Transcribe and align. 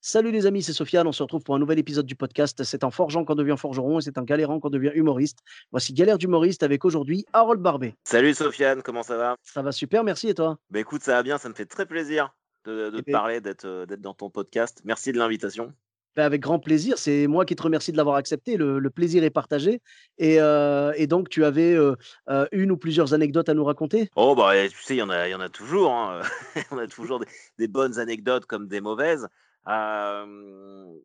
Salut 0.00 0.30
les 0.30 0.46
amis, 0.46 0.62
c'est 0.62 0.72
Sofiane. 0.72 1.06
On 1.08 1.12
se 1.12 1.22
retrouve 1.22 1.42
pour 1.42 1.56
un 1.56 1.58
nouvel 1.58 1.78
épisode 1.78 2.06
du 2.06 2.14
podcast. 2.14 2.62
C'est 2.62 2.84
un 2.84 2.90
forgeant 2.90 3.24
qu'on 3.24 3.34
devient 3.34 3.56
forgeron 3.58 3.98
et 3.98 4.02
c'est 4.02 4.16
un 4.16 4.22
galérant 4.22 4.60
qu'on 4.60 4.70
devient 4.70 4.92
humoriste. 4.94 5.40
Voici 5.72 5.92
Galère 5.92 6.18
d'humoriste 6.18 6.62
avec 6.62 6.84
aujourd'hui 6.84 7.26
Harold 7.32 7.60
Barbet. 7.60 7.94
Salut 8.04 8.32
Sofiane, 8.32 8.82
comment 8.82 9.02
ça 9.02 9.16
va? 9.16 9.34
Ça 9.42 9.60
va 9.60 9.72
super, 9.72 10.04
merci 10.04 10.28
et 10.28 10.34
toi? 10.34 10.56
Bah 10.70 10.78
écoute, 10.78 11.02
ça 11.02 11.12
va 11.14 11.22
bien, 11.24 11.36
ça 11.36 11.48
me 11.48 11.54
fait 11.54 11.66
très 11.66 11.84
plaisir 11.84 12.32
de, 12.64 12.90
de 12.90 12.98
Eh 12.98 13.02
te 13.02 13.06
ben- 13.06 13.12
parler, 13.12 13.40
d'être 13.40 13.64
euh, 13.64 13.86
d'être 13.86 14.00
dans 14.00 14.14
ton 14.14 14.30
podcast. 14.30 14.80
Merci 14.84 15.10
de 15.10 15.18
l'invitation. 15.18 15.72
Ben, 16.14 16.24
Avec 16.24 16.42
grand 16.42 16.60
plaisir. 16.60 16.96
C'est 16.96 17.26
moi 17.26 17.44
qui 17.44 17.56
te 17.56 17.62
remercie 17.62 17.90
de 17.90 17.96
l'avoir 17.96 18.16
accepté. 18.16 18.56
Le, 18.56 18.78
le 18.78 18.90
plaisir 18.90 19.24
est 19.24 19.30
partagé. 19.30 19.82
Et, 20.18 20.40
euh, 20.40 20.92
et 20.96 21.08
donc, 21.08 21.28
tu 21.28 21.44
avais 21.44 21.74
euh, 21.74 21.96
une 22.52 22.70
ou 22.70 22.76
plusieurs 22.76 23.14
anecdotes 23.14 23.48
à 23.48 23.54
nous 23.54 23.64
raconter? 23.64 24.10
Oh 24.14 24.36
bah 24.36 24.52
tu 24.68 24.80
sais, 24.80 24.94
il 24.94 24.98
y 24.98 25.02
en 25.02 25.10
a, 25.10 25.26
il 25.28 25.32
y 25.32 25.34
en 25.34 25.40
a 25.40 25.48
toujours. 25.48 25.92
hein. 25.92 26.22
On 26.70 26.78
a 26.78 26.86
toujours 26.86 27.18
des, 27.18 27.26
des 27.58 27.66
bonnes 27.68 27.98
anecdotes 27.98 28.46
comme 28.46 28.68
des 28.68 28.80
mauvaises. 28.80 29.26
J'en 29.66 30.96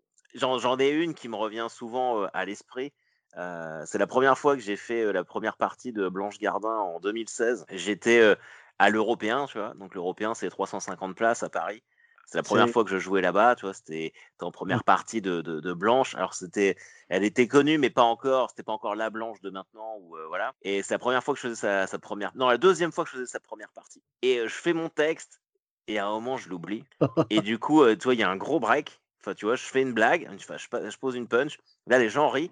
ai 0.80 0.90
une 0.90 1.14
qui 1.14 1.30
me 1.30 1.36
revient 1.36 1.68
souvent 1.70 2.26
à 2.34 2.46
l'esprit. 2.46 2.94
Euh, 3.38 3.84
c'est 3.86 3.98
la 3.98 4.08
première 4.08 4.38
fois 4.38 4.56
que 4.56 4.62
j'ai 4.62 4.76
fait 4.76 5.04
euh, 5.04 5.12
la 5.12 5.24
première 5.24 5.58
partie 5.58 5.92
de 5.92 6.08
Blanche 6.08 6.40
Gardin 6.40 6.78
en 6.78 7.00
2016. 7.00 7.66
J'étais 7.70 8.20
euh, 8.20 8.36
à 8.78 8.90
l'Européen, 8.90 9.48
tu 9.48 9.58
vois? 9.58 9.74
Donc 9.76 9.96
l'Européen, 9.96 10.34
c'est 10.34 10.50
350 10.50 11.16
places 11.16 11.44
à 11.44 11.50
Paris. 11.50 11.84
C'est 12.26 12.38
la 12.38 12.44
première 12.44 12.70
fois 12.70 12.84
que 12.84 12.90
je 12.90 12.98
jouais 12.98 13.22
là-bas, 13.22 13.56
tu 13.56 13.66
vois? 13.66 13.74
C'était 13.74 14.14
en 14.40 14.50
première 14.50 14.84
partie 14.84 15.22
de, 15.22 15.42
de, 15.42 15.60
de 15.60 15.74
Blanche. 15.74 16.16
Alors 16.16 16.34
c'était, 16.34 16.78
elle 17.10 17.24
était 17.24 17.48
connue, 17.48 17.78
mais 17.78 17.90
pas 17.90 18.04
encore. 18.04 18.50
C'était 18.50 18.64
pas 18.64 18.72
encore 18.72 18.96
la 18.96 19.10
Blanche 19.10 19.42
de 19.42 19.50
maintenant, 19.50 19.98
ou 20.00 20.16
voilà. 20.30 20.54
Et 20.62 20.84
c'est 20.84 20.94
la 20.94 21.00
première 21.00 21.24
fois 21.24 21.34
que 21.34 21.40
je 21.40 21.48
faisais 21.48 21.60
sa, 21.60 21.86
sa 21.86 22.00
première, 22.00 22.32
non, 22.36 22.48
la 22.48 22.58
deuxième 22.58 22.92
fois 22.92 23.04
que 23.04 23.10
je 23.10 23.18
faisais 23.18 23.28
sa 23.28 23.42
première 23.42 23.72
partie. 23.74 24.02
Et 24.22 24.40
je 24.40 24.54
fais 24.54 24.74
mon 24.74 24.90
texte, 24.90 25.42
et 25.88 26.00
à 26.00 26.08
un 26.08 26.12
moment 26.12 26.38
je 26.38 26.50
l'oublie. 26.50 26.84
Et 27.30 27.42
du 27.42 27.60
coup, 27.60 27.84
euh, 27.84 27.96
tu 27.96 28.04
vois, 28.06 28.14
il 28.14 28.20
y 28.20 28.24
a 28.24 28.30
un 28.30 28.38
gros 28.38 28.60
break. 28.60 29.02
Enfin, 29.22 29.34
tu 29.34 29.46
vois, 29.46 29.56
je 29.56 29.64
fais 29.64 29.82
une 29.82 29.94
blague, 29.94 30.28
enfin, 30.34 30.58
je, 30.58 30.98
pose 30.98 31.16
une 31.16 31.28
punch. 31.28 31.58
Là, 31.88 31.98
les 31.98 32.10
gens 32.10 32.30
rient, 32.30 32.52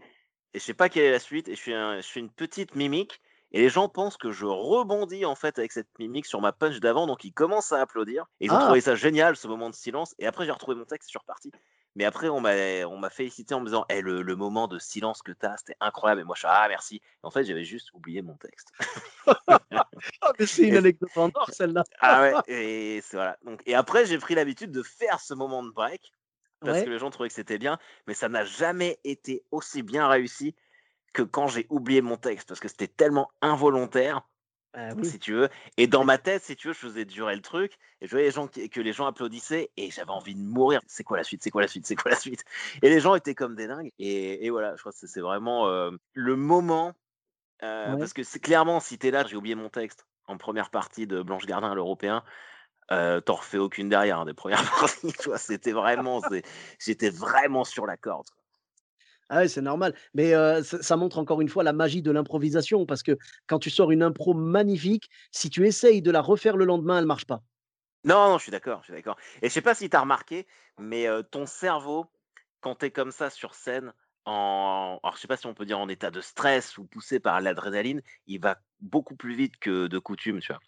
et 0.53 0.59
je 0.59 0.63
sais 0.63 0.73
pas 0.73 0.87
quelle 0.89 1.03
est 1.03 1.11
la 1.11 1.19
suite. 1.19 1.49
Et 1.49 1.55
je 1.55 1.61
fais, 1.61 1.73
un- 1.73 1.99
je 1.99 2.07
fais 2.07 2.19
une 2.21 2.29
petite 2.31 2.75
mimique. 2.75 3.21
Et 3.53 3.59
les 3.59 3.67
gens 3.69 3.89
pensent 3.89 4.15
que 4.15 4.31
je 4.31 4.45
rebondis 4.45 5.25
en 5.25 5.35
fait 5.35 5.59
avec 5.59 5.73
cette 5.73 5.89
mimique 5.99 6.25
sur 6.25 6.39
ma 6.39 6.53
punch 6.53 6.79
d'avant, 6.79 7.05
donc 7.07 7.25
ils 7.25 7.33
commencent 7.33 7.73
à 7.73 7.81
applaudir. 7.81 8.25
Et 8.39 8.45
ils 8.45 8.51
ont 8.53 8.57
Ah. 8.57 8.65
trouvé 8.65 8.79
ça 8.79 8.95
génial, 8.95 9.35
ce 9.35 9.47
moment 9.49 9.69
de 9.69 9.75
silence. 9.75 10.15
Et 10.19 10.25
après, 10.25 10.45
j'ai 10.45 10.51
retrouvé 10.51 10.77
mon 10.77 10.85
texte, 10.85 11.09
je 11.09 11.11
suis 11.11 11.19
reparti. 11.19 11.51
Mais 11.95 12.05
après, 12.05 12.29
on 12.29 12.39
m'a, 12.39 13.09
félicité 13.09 13.53
en 13.53 13.59
me 13.59 13.65
disant, 13.65 13.85
Eh, 13.89 14.01
le, 14.01 14.21
le 14.21 14.35
moment 14.35 14.67
de 14.67 14.79
silence 14.79 15.21
que 15.21 15.31
tu 15.31 15.45
as, 15.45 15.57
c'était 15.57 15.75
incroyable. 15.81 16.21
Et 16.21 16.23
moi, 16.23 16.35
je 16.35 16.41
suis 16.41 16.47
ah 16.49 16.65
merci. 16.69 16.95
Et 16.95 17.01
en 17.23 17.31
fait, 17.31 17.43
j'avais 17.43 17.65
juste 17.65 17.93
oublié 17.93 18.21
mon 18.21 18.35
texte. 18.37 18.71
Mais 20.39 20.45
C'est 20.45 20.63
une 20.63 20.77
anecdote 20.77 21.11
en 21.15 21.29
or, 21.33 21.49
celle-là. 21.51 21.83
ah 21.99 22.21
ouais. 22.21 22.33
Et 22.47 23.01
c'est 23.01 23.17
voilà. 23.17 23.37
Donc, 23.43 23.61
et 23.65 23.75
après, 23.75 24.05
j'ai 24.05 24.17
pris 24.17 24.35
l'habitude 24.35 24.71
de 24.71 24.83
faire 24.83 25.19
ce 25.19 25.33
moment 25.33 25.63
de 25.63 25.71
break 25.71 26.11
parce 26.61 26.77
Ouais. 26.77 26.85
que 26.85 26.89
les 26.91 26.99
gens 26.99 27.09
trouvaient 27.09 27.29
que 27.29 27.35
c'était 27.35 27.57
bien, 27.57 27.79
mais 28.07 28.13
ça 28.13 28.29
n'a 28.29 28.45
jamais 28.45 28.99
été 29.03 29.43
aussi 29.49 29.81
bien 29.81 30.07
réussi 30.07 30.55
que 31.11 31.23
quand 31.23 31.47
j'ai 31.47 31.65
oublié 31.69 32.01
mon 32.01 32.17
texte 32.17 32.47
parce 32.47 32.59
que 32.59 32.67
c'était 32.67 32.87
tellement 32.87 33.31
involontaire 33.41 34.21
Ah 34.73 34.89
oui. 34.95 35.05
si 35.05 35.19
tu 35.19 35.33
veux. 35.33 35.49
Et 35.77 35.87
dans 35.87 36.03
ma 36.05 36.17
tête, 36.17 36.43
si 36.43 36.55
tu 36.55 36.67
veux, 36.67 36.73
je 36.73 36.79
faisais 36.79 37.03
durer 37.05 37.35
le 37.35 37.41
truc 37.41 37.77
et 37.99 38.05
je 38.07 38.11
voyais 38.11 38.27
les 38.27 38.31
gens 38.31 38.47
qui- 38.47 38.69
que 38.69 38.79
les 38.79 38.93
gens 38.93 39.05
applaudissaient 39.05 39.69
et 39.75 39.91
j'avais 39.91 40.11
envie 40.11 40.33
de 40.35 40.39
mourir. 40.41 40.81
C'est 40.87 41.03
quoi 41.03 41.17
la 41.17 41.23
suite? 41.23 41.43
C'est 41.43 41.49
quoi 41.51 41.61
la 41.61 41.67
suite? 41.67 41.85
C'est 41.85 41.95
quoi 41.95 42.11
la 42.11 42.17
suite? 42.17 42.43
Et 42.81 42.89
les 42.89 42.99
gens 43.01 43.13
étaient 43.15 43.35
comme 43.35 43.55
des 43.55 43.67
dingues. 43.67 43.91
Et, 43.99 44.45
et 44.45 44.49
voilà, 44.49 44.75
je 44.75 44.79
crois 44.81 44.91
que 44.93 44.97
c'est- 45.05 45.19
vraiment 45.19 45.67
euh, 45.67 45.91
le 46.13 46.35
moment 46.35 46.93
euh, 47.63 47.93
Ouais. 47.93 47.99
parce 47.99 48.13
que 48.13 48.23
c'est 48.23 48.39
clairement 48.39 48.79
si 48.79 48.97
t'es 48.97 49.11
là, 49.11 49.25
j'ai 49.27 49.35
oublié 49.35 49.55
mon 49.55 49.69
texte 49.69 50.07
en 50.25 50.37
première 50.37 50.69
partie 50.69 51.05
de 51.05 51.21
Blanche 51.21 51.45
Gardin 51.45 51.71
à 51.71 51.75
l'Européen. 51.75 52.23
Euh, 52.91 53.21
T'en 53.21 53.35
refais 53.35 53.57
aucune 53.57 53.87
derrière 53.89 54.19
hein, 54.19 54.25
des 54.25 54.33
premières 54.33 54.63
parties. 54.79 55.13
C'était 55.37 55.71
vraiment, 55.71 56.21
j'étais 56.79 57.09
vraiment 57.09 57.63
sur 57.63 57.85
la 57.85 57.97
corde. 57.97 58.27
Ah 59.31 59.37
ouais, 59.39 59.47
c'est 59.47 59.61
normal. 59.61 59.95
Mais 60.13 60.33
euh, 60.35 60.61
ça, 60.63 60.81
ça 60.83 60.95
montre 60.97 61.17
encore 61.17 61.41
une 61.41 61.47
fois 61.49 61.63
la 61.63 61.73
magie 61.73 62.01
de 62.03 62.11
l'improvisation 62.11 62.85
parce 62.85 63.01
que 63.01 63.17
quand 63.47 63.59
tu 63.59 63.69
sors 63.71 63.91
une 63.91 64.03
impro 64.03 64.33
magnifique, 64.33 65.09
si 65.31 65.49
tu 65.49 65.65
essayes 65.65 66.01
de 66.03 66.11
la 66.11 66.21
refaire 66.21 66.57
le 66.57 66.65
lendemain, 66.65 66.99
elle 66.99 67.05
marche 67.05 67.25
pas. 67.25 67.41
Non, 68.03 68.29
non, 68.29 68.37
je 68.37 68.43
suis 68.43 68.51
d'accord, 68.51 68.79
je 68.81 68.85
suis 68.85 68.93
d'accord. 68.93 69.17
Et 69.41 69.49
je 69.49 69.53
sais 69.53 69.61
pas 69.61 69.75
si 69.75 69.89
tu 69.89 69.95
as 69.95 70.01
remarqué, 70.01 70.47
mais 70.79 71.07
euh, 71.07 71.21
ton 71.21 71.45
cerveau, 71.45 72.11
quand 72.59 72.75
tu 72.75 72.85
es 72.87 72.91
comme 72.91 73.11
ça 73.11 73.29
sur 73.29 73.53
scène, 73.53 73.93
en, 74.25 74.99
alors 75.03 75.15
je 75.15 75.21
sais 75.21 75.27
pas 75.27 75.37
si 75.37 75.45
on 75.47 75.53
peut 75.53 75.65
dire 75.65 75.79
en 75.79 75.87
état 75.89 76.09
de 76.11 76.21
stress 76.21 76.77
ou 76.77 76.85
poussé 76.85 77.19
par 77.19 77.41
l'adrénaline, 77.41 78.01
il 78.27 78.39
va 78.41 78.59
beaucoup 78.79 79.15
plus 79.15 79.35
vite 79.35 79.57
que 79.57 79.87
de 79.87 79.99
coutume, 79.99 80.39
tu 80.39 80.51
vois? 80.51 80.61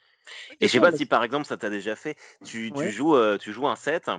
Et 0.62 0.68
je 0.68 0.74
sais 0.74 0.82
pas 0.82 0.92
si 0.94 1.06
par 1.08 1.24
exemple 1.24 1.46
ça 1.48 1.58
t'a 1.58 1.70
déjà 1.70 1.96
fait, 1.96 2.18
tu, 2.44 2.74
tu 2.74 2.90
Ouais. 2.90 2.94
joues, 2.94 3.16
euh, 3.16 3.38
tu 3.38 3.54
joues 3.54 3.68
un 3.68 3.76
set 3.78 4.10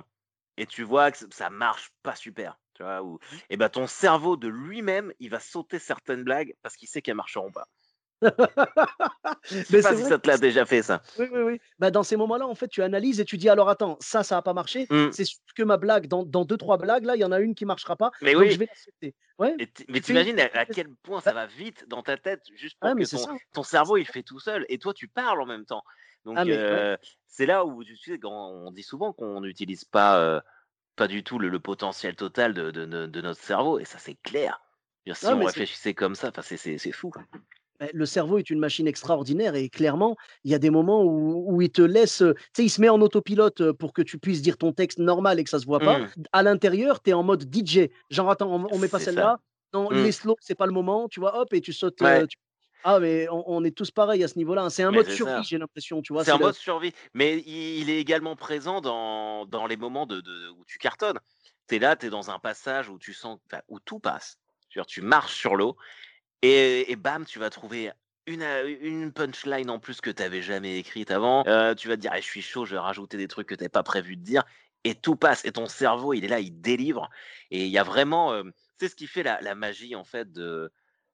et 0.57 0.67
tu 0.67 0.83
vois 0.83 1.11
que 1.11 1.19
ça 1.33 1.49
marche 1.51 1.91
pas 2.03 2.15
super, 2.15 2.59
tu 2.75 2.83
vois, 2.83 3.01
ou, 3.01 3.17
et 3.49 3.57
ben 3.57 3.69
ton 3.69 3.87
cerveau 3.87 4.37
de 4.37 4.47
lui-même, 4.47 5.11
il 5.19 5.29
va 5.29 5.39
sauter 5.39 5.79
certaines 5.79 6.23
blagues 6.23 6.53
parce 6.61 6.75
qu'il 6.75 6.87
sait 6.87 7.01
qu'elles 7.01 7.15
marcheront 7.15 7.51
pas. 7.51 7.67
Je 8.21 8.29
sais 9.63 9.65
Mais 9.71 9.81
pas 9.81 9.95
si 9.95 10.03
ça 10.03 10.17
te 10.17 10.27
l'a 10.27 10.37
déjà 10.37 10.65
fait 10.65 10.81
ça. 10.81 11.01
Oui, 11.19 11.27
oui, 11.31 11.41
oui. 11.41 11.59
Bah, 11.79 11.91
dans 11.91 12.03
ces 12.03 12.15
moments-là, 12.15 12.47
en 12.47 12.55
fait, 12.55 12.67
tu 12.67 12.81
analyses 12.81 13.19
et 13.19 13.25
tu 13.25 13.37
dis 13.37 13.49
alors 13.49 13.69
attends, 13.69 13.97
ça, 13.99 14.23
ça 14.23 14.35
n'a 14.35 14.41
pas 14.41 14.53
marché. 14.53 14.87
Mm. 14.89 15.11
C'est 15.11 15.25
sûr 15.25 15.39
que 15.55 15.63
ma 15.63 15.77
blague, 15.77 16.07
dans, 16.07 16.23
dans 16.23 16.45
deux, 16.45 16.57
trois 16.57 16.77
blagues, 16.77 17.05
là, 17.05 17.15
il 17.15 17.19
y 17.19 17.25
en 17.25 17.31
a 17.31 17.39
une 17.39 17.55
qui 17.55 17.65
marchera 17.65 17.95
pas. 17.95 18.11
Mais 18.21 18.33
donc 18.33 18.43
oui. 18.43 18.51
je 18.51 18.59
vais 18.59 18.65
la 18.65 18.75
sauter. 18.75 19.15
Ouais, 19.37 19.53
Et 19.59 19.67
t- 19.67 19.85
mais 19.89 19.99
t'imagines 19.99 20.39
à, 20.39 20.45
à 20.53 20.65
quel 20.65 20.87
point 21.03 21.19
ça 21.19 21.33
va 21.33 21.45
vite 21.45 21.87
dans 21.89 22.01
ta 22.01 22.17
tête 22.17 22.41
juste 22.55 22.77
pour 22.79 22.95
que 22.95 23.03
ton, 23.03 23.17
ça. 23.17 23.35
ton 23.53 23.63
cerveau 23.63 23.97
il 23.97 24.05
fait 24.05 24.23
tout 24.23 24.39
seul 24.39 24.65
et 24.69 24.77
toi 24.79 24.93
tu 24.93 25.09
parles 25.09 25.41
en 25.41 25.45
même 25.45 25.65
temps. 25.65 25.83
Donc 26.23 26.37
Ah, 26.39 26.45
ouais. 26.45 26.53
euh, 26.53 26.97
c'est 27.27 27.45
là 27.45 27.65
où 27.65 27.83
tu 27.83 27.97
sais 27.97 28.17
on 28.23 28.71
dit 28.71 28.81
souvent 28.81 29.11
qu'on 29.11 29.41
n'utilise 29.41 29.83
pas 29.83 30.19
euh, 30.19 30.39
pas 30.95 31.07
du 31.07 31.23
tout 31.23 31.39
le, 31.39 31.49
le 31.49 31.59
potentiel 31.59 32.15
total 32.15 32.53
de, 32.53 32.71
de- 32.71 33.21
notre 33.21 33.41
cerveau 33.41 33.79
et 33.79 33.85
ça 33.85 33.97
c'est 33.99 34.15
clair. 34.23 34.61
Dire, 35.05 35.15
Si 35.15 35.25
Ouais, 35.27 35.33
on 35.33 35.43
réfléchissait 35.45 35.93
comme 35.93 36.15
ça, 36.15 36.31
c'est- 36.41 36.91
fou. 36.91 37.11
Le 37.93 38.05
cerveau 38.05 38.37
est 38.37 38.49
une 38.49 38.59
machine 38.59 38.87
extraordinaire 38.87 39.53
et 39.55 39.67
clairement, 39.69 40.15
il 40.45 40.51
y 40.51 40.55
a 40.55 40.59
des 40.59 40.69
moments 40.69 41.03
où, 41.03 41.43
où 41.53 41.61
il 41.61 41.69
te 41.69 41.81
laisse, 41.81 42.21
euh, 42.21 42.33
tu 42.33 42.41
sais, 42.53 42.63
il 42.63 42.69
se 42.69 42.79
met 42.79 42.87
en 42.87 43.01
autopilote 43.01 43.59
euh, 43.59 43.73
pour 43.73 43.91
que 43.91 44.01
tu 44.01 44.17
puisses 44.17 44.41
dire 44.41 44.57
ton 44.57 44.71
texte 44.71 44.97
normal 44.97 45.39
et 45.39 45.43
que 45.43 45.49
ça 45.49 45.59
se 45.59 45.65
voit 45.65 45.81
pas. 45.81 45.99
Mm. 45.99 46.07
À 46.31 46.41
l'intérieur, 46.41 47.03
tu 47.03 47.09
es 47.09 47.13
en 47.13 47.21
mode 47.23 47.43
DJ. 47.53 47.89
Genre, 48.09 48.31
attends, 48.31 48.49
on, 48.49 48.67
on 48.71 48.77
met 48.79 48.87
pas 48.87 48.99
celle-là. 48.99 49.39
Non, 49.73 49.89
Mm. 49.91 50.03
les 50.03 50.11
slow, 50.13 50.37
c'est 50.39 50.55
pas 50.55 50.65
le 50.67 50.71
moment, 50.71 51.09
tu 51.09 51.19
vois, 51.19 51.37
hop, 51.37 51.53
et 51.53 51.59
tu 51.59 51.73
sautes. 51.73 51.99
Ouais. 51.99 52.21
euh, 52.23 52.27
tu- 52.27 52.37
Ah, 52.87 52.99
mais 52.99 53.27
on, 53.29 53.43
on 53.47 53.63
est 53.63 53.75
tous 53.75 53.89
pareils 53.89 54.23
à 54.23 54.27
ce 54.27 54.37
niveau-là. 54.37 54.61
hein. 54.61 54.69
C'est 54.69 54.83
un 54.83 54.91
Mais 54.91 54.97
mode 54.97 55.09
survie, 55.09 55.43
j'ai 55.43 55.57
l'impression, 55.57 56.03
tu 56.03 56.13
vois. 56.13 56.23
C'est 56.23 56.29
un 56.31 56.37
mode 56.37 56.53
survie, 56.53 56.93
mais 57.15 57.39
il, 57.39 57.89
est 57.89 57.99
également 57.99 58.35
présent 58.35 58.79
dans, 58.79 59.47
dans 59.47 59.65
les 59.65 59.75
moments 59.75 60.05
de, 60.05 60.21
de- 60.21 60.49
où 60.51 60.63
tu 60.65 60.77
cartonnes. 60.77 61.19
Tu 61.67 61.75
es 61.75 61.79
là, 61.79 61.95
tu 61.95 62.05
es 62.05 62.09
dans 62.11 62.29
un 62.29 62.37
passage 62.37 62.87
où 62.89 62.99
tu 62.99 63.11
sens 63.11 63.39
où 63.69 63.79
tout 63.79 63.97
passe. 63.97 64.37
Tu, 64.69 64.77
vois, 64.77 64.85
tu 64.85 65.01
marches 65.01 65.33
sur 65.35 65.55
l'eau 65.55 65.75
et, 66.43 66.91
et 66.91 66.95
bam, 66.95 67.25
tu 67.25 67.39
vas 67.39 67.49
trouver 67.49 67.91
une, 68.27 68.43
une 68.81 69.11
punchline 69.11 69.71
en 69.71 69.79
plus 69.79 69.99
que 69.99 70.11
tu 70.11 70.21
n'avais 70.21 70.43
jamais 70.43 70.77
écrite 70.77 71.09
avant. 71.09 71.43
Euh, 71.47 71.73
tu 71.73 71.87
vas 71.87 71.95
te 71.95 72.01
dire, 72.01 72.11
Ah, 72.13 72.19
je 72.19 72.25
suis 72.25 72.43
chaud, 72.43 72.65
je 72.65 72.75
vais 72.75 72.79
rajouter 72.79 73.17
des 73.17 73.27
trucs 73.27 73.47
que 73.47 73.55
tu 73.55 73.67
pas 73.67 73.81
prévu 73.81 74.15
de 74.15 74.21
dire. 74.21 74.43
Et 74.83 74.93
tout 74.93 75.15
passe. 75.15 75.43
Et 75.45 75.51
ton 75.51 75.65
cerveau, 75.65 76.13
il 76.13 76.23
est 76.23 76.27
là, 76.27 76.39
il 76.39 76.61
délivre. 76.61 77.09
Et 77.49 77.65
il 77.65 77.71
y 77.71 77.79
a 77.79 77.83
vraiment. 77.83 78.31
euh, 78.33 78.43
c'est 78.79 78.89
ce 78.89 78.95
qui 78.95 79.07
fait 79.07 79.23
la, 79.23 79.41
la 79.41 79.55
magie, 79.55 79.95
en 79.95 80.03
fait, 80.03 80.31
de, 80.31 80.71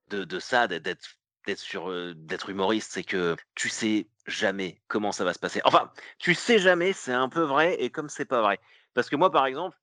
de, 0.09 0.25
de 0.25 0.39
ça, 0.39 0.67
d'être 0.67 1.15
d'être 1.45 1.59
sur 1.59 1.91
d'être 2.15 2.49
humoriste, 2.49 2.91
c'est 2.93 3.03
que 3.03 3.35
tu 3.55 3.69
sais 3.69 4.07
jamais 4.27 4.81
comment 4.87 5.11
ça 5.11 5.23
va 5.23 5.33
se 5.33 5.39
passer. 5.39 5.61
Enfin, 5.65 5.91
tu 6.19 6.33
sais 6.33 6.59
jamais, 6.59 6.93
c'est 6.93 7.13
un 7.13 7.29
peu 7.29 7.41
vrai 7.41 7.75
et 7.81 7.89
comme 7.89 8.09
c'est 8.09 8.25
pas 8.25 8.41
vrai. 8.41 8.59
Parce 8.93 9.09
que 9.09 9.15
moi, 9.15 9.31
par 9.31 9.45
exemple, 9.45 9.77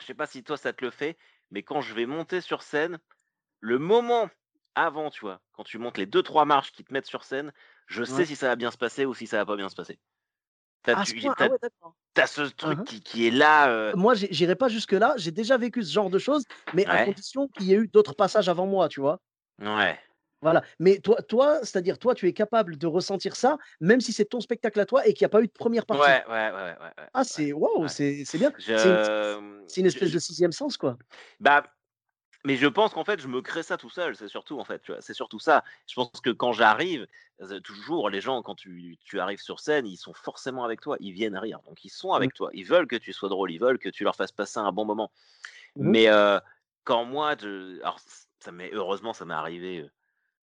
je 0.00 0.06
sais 0.06 0.14
pas 0.14 0.26
si 0.26 0.42
toi 0.42 0.56
ça 0.56 0.72
te 0.72 0.84
le 0.84 0.90
fait, 0.90 1.16
mais 1.50 1.62
quand 1.62 1.80
je 1.80 1.94
vais 1.94 2.06
monter 2.06 2.40
sur 2.40 2.62
scène, 2.62 2.98
le 3.60 3.78
moment 3.78 4.30
avant, 4.74 5.10
tu 5.10 5.20
vois, 5.20 5.40
quand 5.52 5.64
tu 5.64 5.78
montes 5.78 5.98
les 5.98 6.06
deux 6.06 6.22
trois 6.22 6.44
marches 6.44 6.72
qui 6.72 6.84
te 6.84 6.92
mettent 6.92 7.06
sur 7.06 7.24
scène, 7.24 7.52
je 7.86 8.04
sais 8.04 8.14
Ouais. 8.14 8.24
si 8.24 8.36
ça 8.36 8.48
va 8.48 8.56
bien 8.56 8.70
se 8.70 8.78
passer 8.78 9.04
ou 9.04 9.14
si 9.14 9.26
ça 9.26 9.38
va 9.38 9.46
pas 9.46 9.56
bien 9.56 9.68
se 9.68 9.74
passer. 9.76 9.98
T'as 10.82 11.04
tu- 11.04 11.20
ah 11.36 11.48
ouais, 11.48 11.58
t'as 12.14 12.26
ce 12.26 12.42
truc 12.42 12.84
qui, 12.84 13.00
qui 13.02 13.26
est 13.26 13.30
là. 13.30 13.68
euh, 13.70 13.92
Moi, 13.94 14.14
j'irai 14.14 14.56
pas 14.56 14.68
jusque-là. 14.68 15.14
J'ai 15.16 15.30
déjà 15.30 15.58
vécu 15.58 15.82
ce 15.82 15.92
genre 15.92 16.08
de 16.10 16.18
choses, 16.18 16.44
mais 16.72 16.86
à 16.86 17.04
condition 17.04 17.48
qu'il 17.48 17.66
y 17.66 17.74
ait 17.74 17.76
eu 17.76 17.88
d'autres 17.88 18.14
passages 18.14 18.48
avant 18.48 18.66
moi, 18.66 18.88
tu 18.88 19.00
vois? 19.00 19.20
Ouais. 19.60 19.98
Voilà. 20.42 20.62
Mais 20.78 20.98
toi 21.00 21.20
toi, 21.22 21.60
c'est-à-dire, 21.62 21.98
toi, 21.98 22.14
tu 22.14 22.26
es 22.28 22.32
capable 22.32 22.78
de 22.78 22.86
ressentir 22.86 23.36
ça, 23.36 23.58
même 23.80 24.00
si 24.00 24.12
c'est 24.12 24.24
ton 24.26 24.40
spectacle 24.40 24.80
à 24.80 24.86
toi 24.86 25.06
et 25.06 25.12
qu'il 25.14 25.22
y 25.22 25.26
a 25.26 25.28
pas 25.28 25.42
eu 25.42 25.46
de 25.48 25.52
première 25.52 25.86
partie? 25.86 26.16
ouais, 26.16 26.24
ouais, 26.26 26.50
ouais, 26.52 26.76
ouais, 26.80 26.92
ouais, 26.98 27.08
Ah, 27.14 27.24
c'est 27.24 27.52
waouh, 27.52 27.88
ouais. 27.88 27.94
c'est 28.24 28.24
bien. 28.38 28.52
Je, 28.58 29.00
C'est 29.66 29.80
une 29.80 29.86
espèce 29.86 30.10
je 30.10 30.12
de 30.12 30.18
sixième 30.18 30.52
sens, 30.52 30.76
quoi. 30.76 30.98
bah, 31.40 31.64
mais 32.44 32.56
je 32.56 32.66
pense 32.68 32.94
qu'en 32.94 33.04
fait, 33.04 33.20
je 33.20 33.28
me 33.28 33.42
crée 33.42 33.62
ça 33.64 33.76
tout 33.78 33.90
seul, 33.90 34.16
c'est 34.16 34.28
surtout, 34.28 34.60
en 34.60 34.64
fait? 34.64 34.82
C'est 35.00 35.14
surtout 35.14 35.40
ça. 35.40 35.64
Je 35.88 35.94
pense 35.96 36.10
que 36.22 36.30
quand 36.30 36.52
j'arrive, 36.52 37.06
ze 37.40 37.56
toujours 37.60 38.10
les 38.10 38.20
gens 38.22 38.42
quand 38.42 38.54
tu 38.56 38.98
tu 39.04 39.20
arrives 39.20 39.40
sur 39.42 39.60
scène, 39.60 39.86
ils 39.86 39.96
sont 39.98 40.14
forcément 40.14 40.64
avec 40.64 40.80
toi, 40.80 40.96
ils 41.00 41.12
viennent 41.12 41.36
rire, 41.38 41.60
donc 41.66 41.84
ils 41.84 41.90
sont 41.90 42.12
Mmh. 42.16 42.30
avec 42.30 42.34
toi. 42.34 42.50
Ils 42.54 42.66
veulent 42.66 42.86
que 42.88 42.96
tu 42.96 43.12
sois 43.12 43.28
drôle, 43.30 43.52
ils 43.52 43.60
veulent 43.60 43.78
que 43.80 43.90
tu 43.90 44.04
leur 44.04 44.16
fasses 44.16 44.32
passer 44.32 44.60
un 44.60 44.72
bon 44.72 44.84
moment. 44.86 45.12
Mmh 45.76 45.90
mh. 45.92 45.96
Mais, 45.96 46.08
heu, 46.10 46.40
quand 46.84 47.04
moi 47.06 47.36
je 47.40 47.80
alors 47.82 48.00
ça 48.40 48.52
m'est 48.52 48.72
heureusement 48.74 49.12
ça 49.14 49.24
m'est 49.26 49.34
arrivé, 49.34 49.80
heu, 49.82 49.90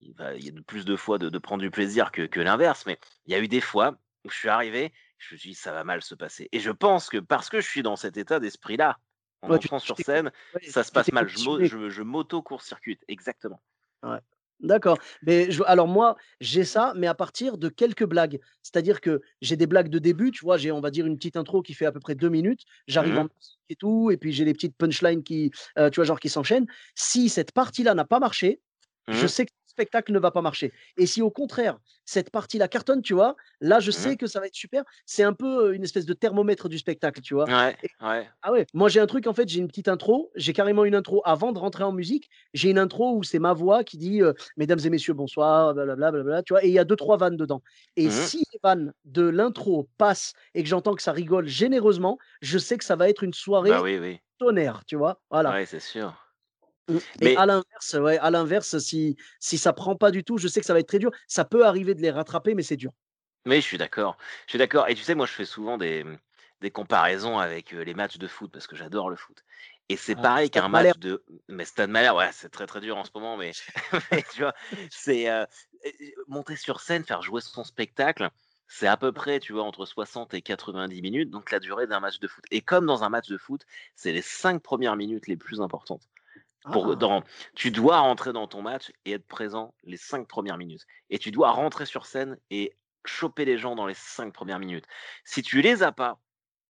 il 0.00 0.14
va 0.14 0.34
il 0.34 0.44
y 0.44 0.48
a 0.50 0.62
plus 0.66 0.84
de 0.84 0.96
fois 0.96 1.18
de 1.18 1.28
de 1.28 1.38
prendre 1.38 1.62
du 1.62 1.70
plaisir 1.70 2.12
que 2.12 2.22
que 2.26 2.40
l'inverse, 2.40 2.86
mais 2.86 2.98
il 3.26 3.32
y 3.32 3.34
a 3.34 3.40
eu 3.40 3.48
des 3.48 3.60
fois 3.60 3.98
où 4.24 4.30
je 4.30 4.36
suis 4.36 4.48
arrivé, 4.48 4.92
je 5.18 5.34
me 5.34 5.38
suis 5.38 5.50
dit: 5.50 5.54
«Ça 5.54 5.72
va 5.72 5.84
mal 5.84 6.02
se 6.02 6.14
passer» 6.14 6.48
et 6.52 6.60
je 6.60 6.70
pense 6.70 7.08
que 7.08 7.18
parce 7.18 7.48
que 7.50 7.60
je 7.60 7.68
suis 7.68 7.82
dans 7.82 7.96
cet 7.96 8.16
état 8.16 8.40
d'esprit-là, 8.40 8.98
en 9.42 9.50
Ouais, 9.50 9.56
entrant 9.56 9.78
sur 9.78 9.98
scène, 9.98 10.30
ouais, 10.54 10.74
ça 10.74 10.84
se 10.84 10.92
passe 10.92 11.12
mal. 11.12 11.28
Je 11.28 12.02
m'auto-court-circuite, 12.02 13.02
exactement. 13.08 13.62
Ouais. 14.02 14.18
D'accord. 14.60 14.98
Mais 15.22 15.50
je 15.50 15.62
alors 15.66 15.88
moi, 15.88 16.16
j'ai 16.40 16.64
ça, 16.64 16.92
mais 16.94 17.06
à 17.06 17.14
partir 17.14 17.56
de 17.56 17.68
quelques 17.70 18.04
blagues. 18.04 18.40
C'est-à-dire 18.62 19.00
que 19.00 19.22
j'ai 19.40 19.56
des 19.56 19.66
blagues 19.66 19.88
de 19.88 19.98
début, 19.98 20.30
tu 20.32 20.44
vois? 20.44 20.58
J'ai, 20.58 20.70
on 20.70 20.80
va 20.82 20.90
dire, 20.90 21.06
une 21.06 21.16
petite 21.16 21.36
intro 21.36 21.62
qui 21.62 21.72
fait 21.72 21.86
à 21.86 21.92
peu 21.92 22.00
près 22.00 22.14
2 22.14 22.28
minutes. 22.28 22.60
Mmh 22.98 23.06
J'arrive 23.06 23.16
en 23.18 23.22
mh. 23.24 23.30
musique 23.34 23.58
et 23.70 23.76
tout, 23.76 24.10
et 24.10 24.18
puis 24.18 24.32
j'ai 24.32 24.44
les 24.44 24.52
petites 24.52 24.76
punchlines 24.76 25.22
qui, 25.22 25.50
heu, 25.78 25.90
tu 25.90 25.96
vois, 25.96 26.04
genre 26.04 26.20
qui 26.20 26.28
s'enchaînent. 26.28 26.66
Si 26.94 27.30
cette 27.30 27.52
partie-là 27.52 27.94
n'a 27.94 28.04
pas 28.04 28.20
marché, 28.20 28.60
je 29.08 29.26
Mmh 29.26 29.26
mh. 29.26 29.30
sais 29.30 29.46
que 29.46 29.50
spectacle 29.70 30.12
ne 30.12 30.18
va 30.18 30.30
pas 30.30 30.42
marcher 30.42 30.72
et 30.96 31.06
si 31.06 31.22
au 31.22 31.30
contraire, 31.30 31.78
cette 32.04 32.30
partie-là 32.30 32.68
cartonne, 32.68 33.02
tu 33.02 33.14
vois? 33.14 33.36
Là, 33.60 33.80
je 33.80 33.90
Mmh 33.92 34.06
mh. 34.10 34.14
sais 34.14 34.16
que 34.16 34.26
ça 34.26 34.40
va 34.40 34.46
être 34.46 34.54
super. 34.54 34.84
C'est 35.06 35.22
un 35.22 35.32
peu, 35.32 35.70
heu, 35.70 35.74
une 35.74 35.84
espèce 35.84 36.06
de 36.06 36.12
thermomètre 36.14 36.68
du 36.68 36.78
spectacle, 36.78 37.20
tu 37.20 37.34
vois? 37.34 37.48
Ouais, 37.48 37.76
Et 37.82 37.88
ouais. 38.00 38.30
ah 38.42 38.52
ouais, 38.52 38.66
moi 38.74 38.88
j'ai 38.88 39.00
un 39.00 39.06
truc 39.06 39.26
en 39.26 39.34
fait, 39.34 39.48
j'ai 39.48 39.60
une 39.60 39.68
petite 39.68 39.88
intro, 39.88 40.32
j'ai 40.34 40.52
carrément 40.54 40.84
une 40.86 40.94
intro 40.94 41.20
avant 41.26 41.52
de 41.52 41.58
rentrer 41.58 41.84
en 41.84 41.92
musique. 41.92 42.30
J'ai 42.54 42.70
une 42.70 42.78
intro 42.78 43.16
où 43.16 43.22
c'est 43.22 43.38
ma 43.38 43.52
voix 43.52 43.84
qui 43.84 43.98
dit, 43.98 44.22
heu: 44.22 44.34
«Mesdames 44.56 44.78
et 44.84 44.90
messieurs, 44.90 45.12
bonsoir, 45.14 45.74
blablabla, 45.74 46.10
blablabla», 46.12 46.42
tu 46.44 46.54
vois? 46.54 46.64
Et 46.64 46.68
il 46.68 46.72
y 46.74 46.78
a 46.78 46.84
2-3 46.84 47.18
vannes 47.18 47.36
dedans 47.36 47.62
et 47.96 48.08
Mmh 48.08 48.18
mh. 48.24 48.30
si 48.30 48.38
les 48.52 48.58
vannes 48.64 48.92
de 49.04 49.22
l'intro 49.22 49.90
passent 49.98 50.32
et 50.54 50.62
que 50.62 50.68
j'entends 50.68 50.94
que 50.94 51.02
ça 51.02 51.12
rigole 51.12 51.46
généreusement, 51.48 52.18
je 52.42 52.58
sais 52.58 52.78
que 52.78 52.84
ça 52.84 52.96
va 52.96 53.08
être 53.10 53.22
une 53.24 53.34
Bah, 53.62 53.80
soirée 53.80 53.82
oui, 53.82 53.98
oui. 53.98 54.20
tonnerre, 54.38 54.84
tu 54.86 54.96
vois? 54.96 55.20
Voilà. 55.30 55.56
Ouais, 55.56 55.66
c'est 55.66 55.80
sûr. 55.80 56.16
Et 57.20 57.30
Mais 57.30 57.36
à 57.36 57.46
l'inverse, 57.46 57.94
ouais, 57.94 58.18
à 58.18 58.30
l'inverse, 58.30 58.78
si 58.78 59.16
si 59.40 59.58
ça 59.58 59.72
prend 59.72 59.96
pas 59.96 60.10
du 60.10 60.24
tout, 60.24 60.38
je 60.38 60.48
sais 60.48 60.60
que 60.60 60.66
ça 60.66 60.72
va 60.74 60.80
être 60.80 60.88
très 60.88 60.98
dur. 60.98 61.10
Ça 61.28 61.44
peut 61.44 61.64
arriver 61.66 61.94
de 61.94 62.00
les 62.02 62.10
rattraper, 62.10 62.54
mais 62.54 62.62
c'est 62.62 62.76
dur. 62.76 62.92
Oui, 63.46 63.56
je 63.56 63.66
suis 63.66 63.78
d'accord. 63.78 64.16
Je 64.46 64.50
suis 64.52 64.58
d'accord 64.58 64.88
et 64.88 64.94
tu 64.94 65.02
sais, 65.02 65.14
moi, 65.14 65.26
je 65.26 65.32
fais 65.32 65.44
souvent 65.46 65.78
des, 65.78 66.04
des 66.60 66.70
comparaisons 66.70 67.38
avec, 67.38 67.72
heu, 67.72 67.80
les 67.82 67.94
matchs 67.94 68.18
de 68.18 68.26
foot 68.28 68.52
parce 68.52 68.66
que 68.66 68.76
j'adore 68.76 69.08
le 69.08 69.16
foot 69.16 69.42
et 69.88 69.96
c'est 69.96 70.14
Ah, 70.14 70.30
pareil 70.30 70.50
qu'un 70.50 70.68
match 70.68 70.98
de 70.98 71.24
mais 71.48 71.64
Stade 71.64 71.90
Malherbe, 71.90 72.18
ouais, 72.18 72.30
c'est 72.32 72.50
très, 72.50 72.66
très 72.66 72.80
dur 72.80 72.96
en 72.96 73.04
ce 73.04 73.10
moment, 73.14 73.36
mais 73.36 73.52
mais 74.12 74.22
tu 74.32 74.40
vois? 74.42 74.54
C'est, 74.90 75.22
et 75.84 76.14
monter 76.28 76.56
sur 76.56 76.80
scène, 76.80 77.04
faire 77.04 77.22
jouer 77.22 77.40
son 77.40 77.64
spectacle, 77.64 78.28
c'est 78.68 78.86
à 78.86 78.96
peu 78.96 79.10
près, 79.12 79.40
tu 79.40 79.52
vois, 79.54 79.64
entre 79.64 79.86
60 79.86 80.34
et 80.34 80.42
90 80.42 81.02
minutes, 81.02 81.30
donc 81.30 81.50
la 81.50 81.60
durée 81.60 81.86
d'un 81.86 82.00
match 82.00 82.20
de 82.20 82.28
foot 82.28 82.44
et 82.50 82.60
comme 82.60 82.86
dans 82.86 83.02
un 83.04 83.08
match 83.08 83.28
de 83.28 83.38
foot, 83.38 83.62
c'est 83.96 84.12
les 84.12 84.22
5 84.22 84.62
premières 84.62 84.96
minutes 84.96 85.26
les 85.26 85.36
plus 85.36 85.60
importantes. 85.60 86.08
Pour 86.68 86.92
Ah! 86.92 86.96
dans 86.96 87.22
tu 87.54 87.70
dois 87.70 88.00
rentrer 88.00 88.32
dans 88.32 88.46
ton 88.46 88.62
match 88.62 88.92
et 89.04 89.12
être 89.12 89.26
présent 89.26 89.74
les 89.84 89.96
5 89.96 90.28
premières 90.28 90.58
minutes 90.58 90.86
et 91.08 91.18
tu 91.18 91.30
dois 91.30 91.50
rentrer 91.50 91.86
sur 91.86 92.06
scène 92.06 92.38
et 92.50 92.76
choper 93.04 93.44
les 93.44 93.58
gens 93.58 93.74
dans 93.74 93.86
les 93.86 93.94
5 93.94 94.32
premières 94.32 94.58
minutes. 94.58 94.86
Si 95.24 95.42
tu 95.42 95.62
les 95.62 95.82
as 95.82 95.92
pas, 95.92 96.20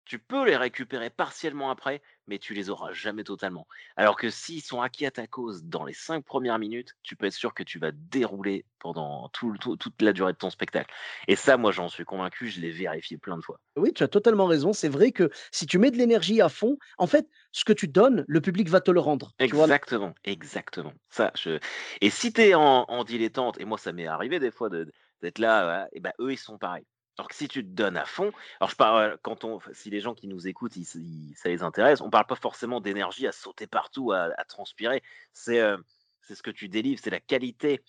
tu 0.06 0.18
peux 0.18 0.46
les 0.46 0.56
récupérer 0.56 1.10
partiellement 1.10 1.70
après, 1.70 2.00
mais 2.26 2.38
tu 2.38 2.54
les 2.54 2.70
auras 2.70 2.92
jamais 2.92 3.24
totalement. 3.24 3.66
Alors 3.96 4.16
que 4.16 4.30
s'ils 4.30 4.62
sont 4.62 4.80
acquis 4.80 5.04
à 5.04 5.10
ta 5.10 5.26
cause 5.26 5.64
dans 5.64 5.84
les 5.84 5.92
5 5.92 6.24
premières 6.24 6.58
minutes, 6.58 6.94
tu 7.02 7.16
peux 7.16 7.26
être 7.26 7.32
sûr 7.34 7.52
que 7.52 7.62
tu 7.62 7.78
vas 7.78 7.90
dérouler 7.92 8.64
pendant 8.78 9.28
tout 9.30 9.50
le 9.50 9.58
tout 9.58 9.76
toute 9.76 10.00
la 10.00 10.12
durée 10.12 10.32
de 10.32 10.38
ton 10.38 10.50
spectacle 10.50 10.94
et 11.28 11.36
ça, 11.36 11.56
moi, 11.56 11.72
j'en 11.72 11.88
suis 11.88 12.04
convaincu, 12.04 12.48
je 12.48 12.60
l'ai 12.60 12.70
vérifié 12.70 13.18
plein 13.18 13.36
de 13.36 13.42
fois. 13.42 13.60
Oui, 13.76 13.92
tu 13.92 14.02
as 14.02 14.08
totalement 14.08 14.46
raison. 14.46 14.72
C'est 14.72 14.88
vrai 14.88 15.12
que 15.12 15.30
si 15.50 15.66
tu 15.66 15.78
mets 15.78 15.90
de 15.90 15.96
l'énergie 15.96 16.40
à 16.40 16.48
fond, 16.48 16.78
en 16.98 17.06
fait, 17.06 17.28
ce 17.52 17.64
que 17.64 17.72
tu 17.72 17.88
donnes, 17.88 18.24
le 18.26 18.40
public 18.40 18.68
va 18.68 18.80
te 18.80 18.90
le 18.90 19.00
rendre? 19.00 19.32
Exactement, 19.38 20.14
exactement. 20.24 20.94
Ça, 21.10 21.30
je 21.36 21.58
et 22.00 22.10
si 22.10 22.32
tu 22.32 22.40
es 22.40 22.54
en 22.54 22.84
en 22.88 23.04
dilettante 23.04 23.60
et 23.60 23.64
moi 23.66 23.76
ça 23.76 23.92
m'est 23.92 24.06
arrivé 24.06 24.38
des 24.38 24.50
fois 24.50 24.70
de 24.70 24.90
d'être 25.22 25.38
là, 25.38 25.64
voilà 25.64 25.88
et 25.92 26.00
bah, 26.00 26.12
eux, 26.20 26.32
ils 26.32 26.38
sont 26.38 26.56
pareils. 26.58 26.86
Alors 27.18 27.28
que 27.28 27.34
si 27.34 27.48
tu 27.48 27.62
te 27.64 27.68
donnes 27.70 27.96
à 27.96 28.04
fond 28.04 28.30
alors 28.60 28.70
je 28.70 28.76
parle, 28.76 29.18
quand 29.22 29.44
on 29.44 29.58
si 29.72 29.88
les 29.90 30.00
gens 30.00 30.14
qui 30.14 30.28
nous 30.28 30.46
écoutent, 30.48 30.76
ils 30.76 30.82
s 30.82 30.96
ils 30.96 31.34
ça 31.36 31.48
les 31.48 31.62
intéresse, 31.62 32.00
on 32.02 32.10
parle 32.10 32.26
pas 32.26 32.36
forcément 32.36 32.80
d'énergie 32.80 33.26
à 33.26 33.32
sauter 33.32 33.66
partout, 33.66 34.12
à 34.12 34.30
à 34.36 34.44
transpirer. 34.44 35.02
C'est, 35.32 35.60
heu, 35.60 35.78
c'est 36.20 36.34
ce 36.34 36.42
que 36.42 36.50
tu 36.50 36.68
délivres, 36.68 37.00
c'est 37.02 37.10
la 37.10 37.20
qualité 37.20 37.82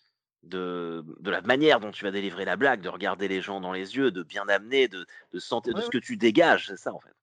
de 0.44 1.04
de 1.20 1.30
la 1.32 1.42
manière 1.42 1.80
dont 1.82 1.92
tu 1.92 2.04
vas 2.06 2.12
délivrer 2.12 2.46
la 2.46 2.56
blague, 2.56 2.82
de 2.82 2.90
regarder 2.90 3.28
les 3.28 3.42
gens 3.42 3.60
dans 3.60 3.74
les 3.74 3.96
yeux, 3.98 4.12
de 4.12 4.24
bien 4.24 4.48
amener, 4.48 4.88
de 4.88 5.06
de 5.34 5.40
sentir 5.40 5.74
de 5.76 5.82
ce 5.82 5.90
que 5.90 5.98
tu 5.98 6.16
dégages, 6.18 6.68
c'est 6.68 6.78
ça, 6.78 6.94
en 6.94 7.00
fait. 7.02 7.14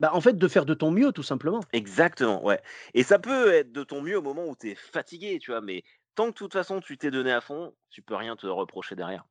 Bah, 0.00 0.10
en 0.14 0.20
fait, 0.22 0.38
de 0.38 0.48
faire 0.48 0.64
de 0.64 0.74
ton 0.74 0.90
mieux, 0.90 1.12
tout 1.12 1.22
simplement. 1.22 1.60
Exactement, 1.72 2.44
ouais 2.44 2.60
et 2.94 3.04
ça 3.04 3.18
peut 3.20 3.52
être 3.52 3.70
de 3.70 3.84
ton 3.84 4.02
mieux 4.02 4.18
au 4.18 4.22
moment 4.22 4.44
où 4.48 4.56
tu 4.56 4.70
es 4.70 4.74
fatigué, 4.74 5.38
tu 5.38 5.52
vois? 5.52 5.60
Mais 5.60 5.84
tant 6.16 6.24
que 6.26 6.30
de 6.30 6.34
toute 6.34 6.52
façon 6.52 6.80
tu 6.80 6.98
t'es 6.98 7.12
donné 7.12 7.30
à 7.32 7.40
fond, 7.40 7.76
tu 7.90 8.02
peux 8.02 8.16
rien 8.16 8.34
te 8.34 8.46
reprocher 8.48 8.96
derrière. 8.96 9.24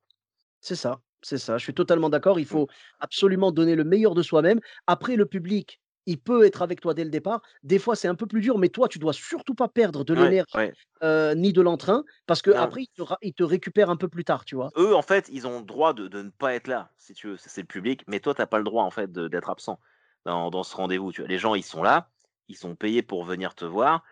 C'est 0.62 0.76
ça, 0.76 1.02
c'est 1.22 1.38
ça. 1.38 1.58
Je 1.58 1.64
suis 1.64 1.74
totalement 1.74 2.10
d'accord. 2.10 2.40
Il 2.40 2.46
Mmh. 2.50 2.60
faut 2.60 2.68
absolument 3.00 3.52
donner 3.52 3.76
le 3.76 3.84
meilleur 3.84 4.16
de 4.16 4.22
soi-même. 4.24 4.60
Après, 4.88 5.16
le 5.16 5.26
public, 5.26 5.80
il 6.06 6.20
peut 6.22 6.46
être 6.46 6.62
avec 6.62 6.82
toi 6.82 6.94
dès 6.94 7.04
le 7.04 7.10
départ. 7.10 7.42
Des 7.64 7.80
fois, 7.80 7.96
c'est 7.96 8.08
un 8.08 8.16
peu 8.16 8.26
plus 8.28 8.42
dur, 8.42 8.58
mais 8.58 8.70
toi, 8.70 8.88
tu 8.88 9.00
dois 9.00 9.14
surtout 9.14 9.56
pas 9.56 9.68
perdre 9.70 10.04
de 10.04 10.14
l'énergie, 10.14 10.56
ouais. 10.56 10.76
ni 11.36 11.54
de 11.54 11.62
l'entrain 11.62 12.04
parce 12.28 12.42
Non, 12.46 12.70
qu'après, 12.70 12.84
il 12.84 12.88
te 12.96 13.02
ra 13.04 13.18
il 13.22 13.34
te 13.34 13.44
récupère 13.44 13.90
un 13.90 13.98
peu 13.98 14.10
plus 14.10 14.24
tard, 14.26 14.46
tu 14.46 14.56
vois? 14.56 14.72
eux, 14.78 14.96
en 14.96 15.02
fait, 15.02 15.30
ils 15.32 15.46
ont 15.48 15.60
le 15.60 15.66
droit 15.66 15.94
de 15.94 16.08
de 16.08 16.22
ne 16.24 16.30
pas 16.32 16.54
être 16.56 16.68
là, 16.68 16.92
si 16.98 17.14
tu 17.14 17.28
veux, 17.28 17.38
c'est 17.38 17.62
le 17.62 17.68
public, 17.68 18.04
mais 18.08 18.20
toi, 18.20 18.34
tu 18.36 18.42
as 18.42 18.48
pas 18.48 18.58
le 18.58 18.64
droit, 18.64 18.84
en 18.84 18.90
fait, 18.92 19.12
d'être 19.12 19.50
absent 19.50 19.80
dans 20.26 20.50
dans 20.50 20.64
ce 20.64 20.76
rendez-vous? 20.76 21.12
Les 21.28 21.38
gens, 21.38 21.56
ils 21.56 21.64
sont 21.64 21.84
là, 21.84 22.12
ils 22.48 22.58
sont 22.58 22.76
payés 22.76 23.04
pour 23.04 23.24
venir 23.26 23.54
te 23.56 23.66
voir. 23.66 24.04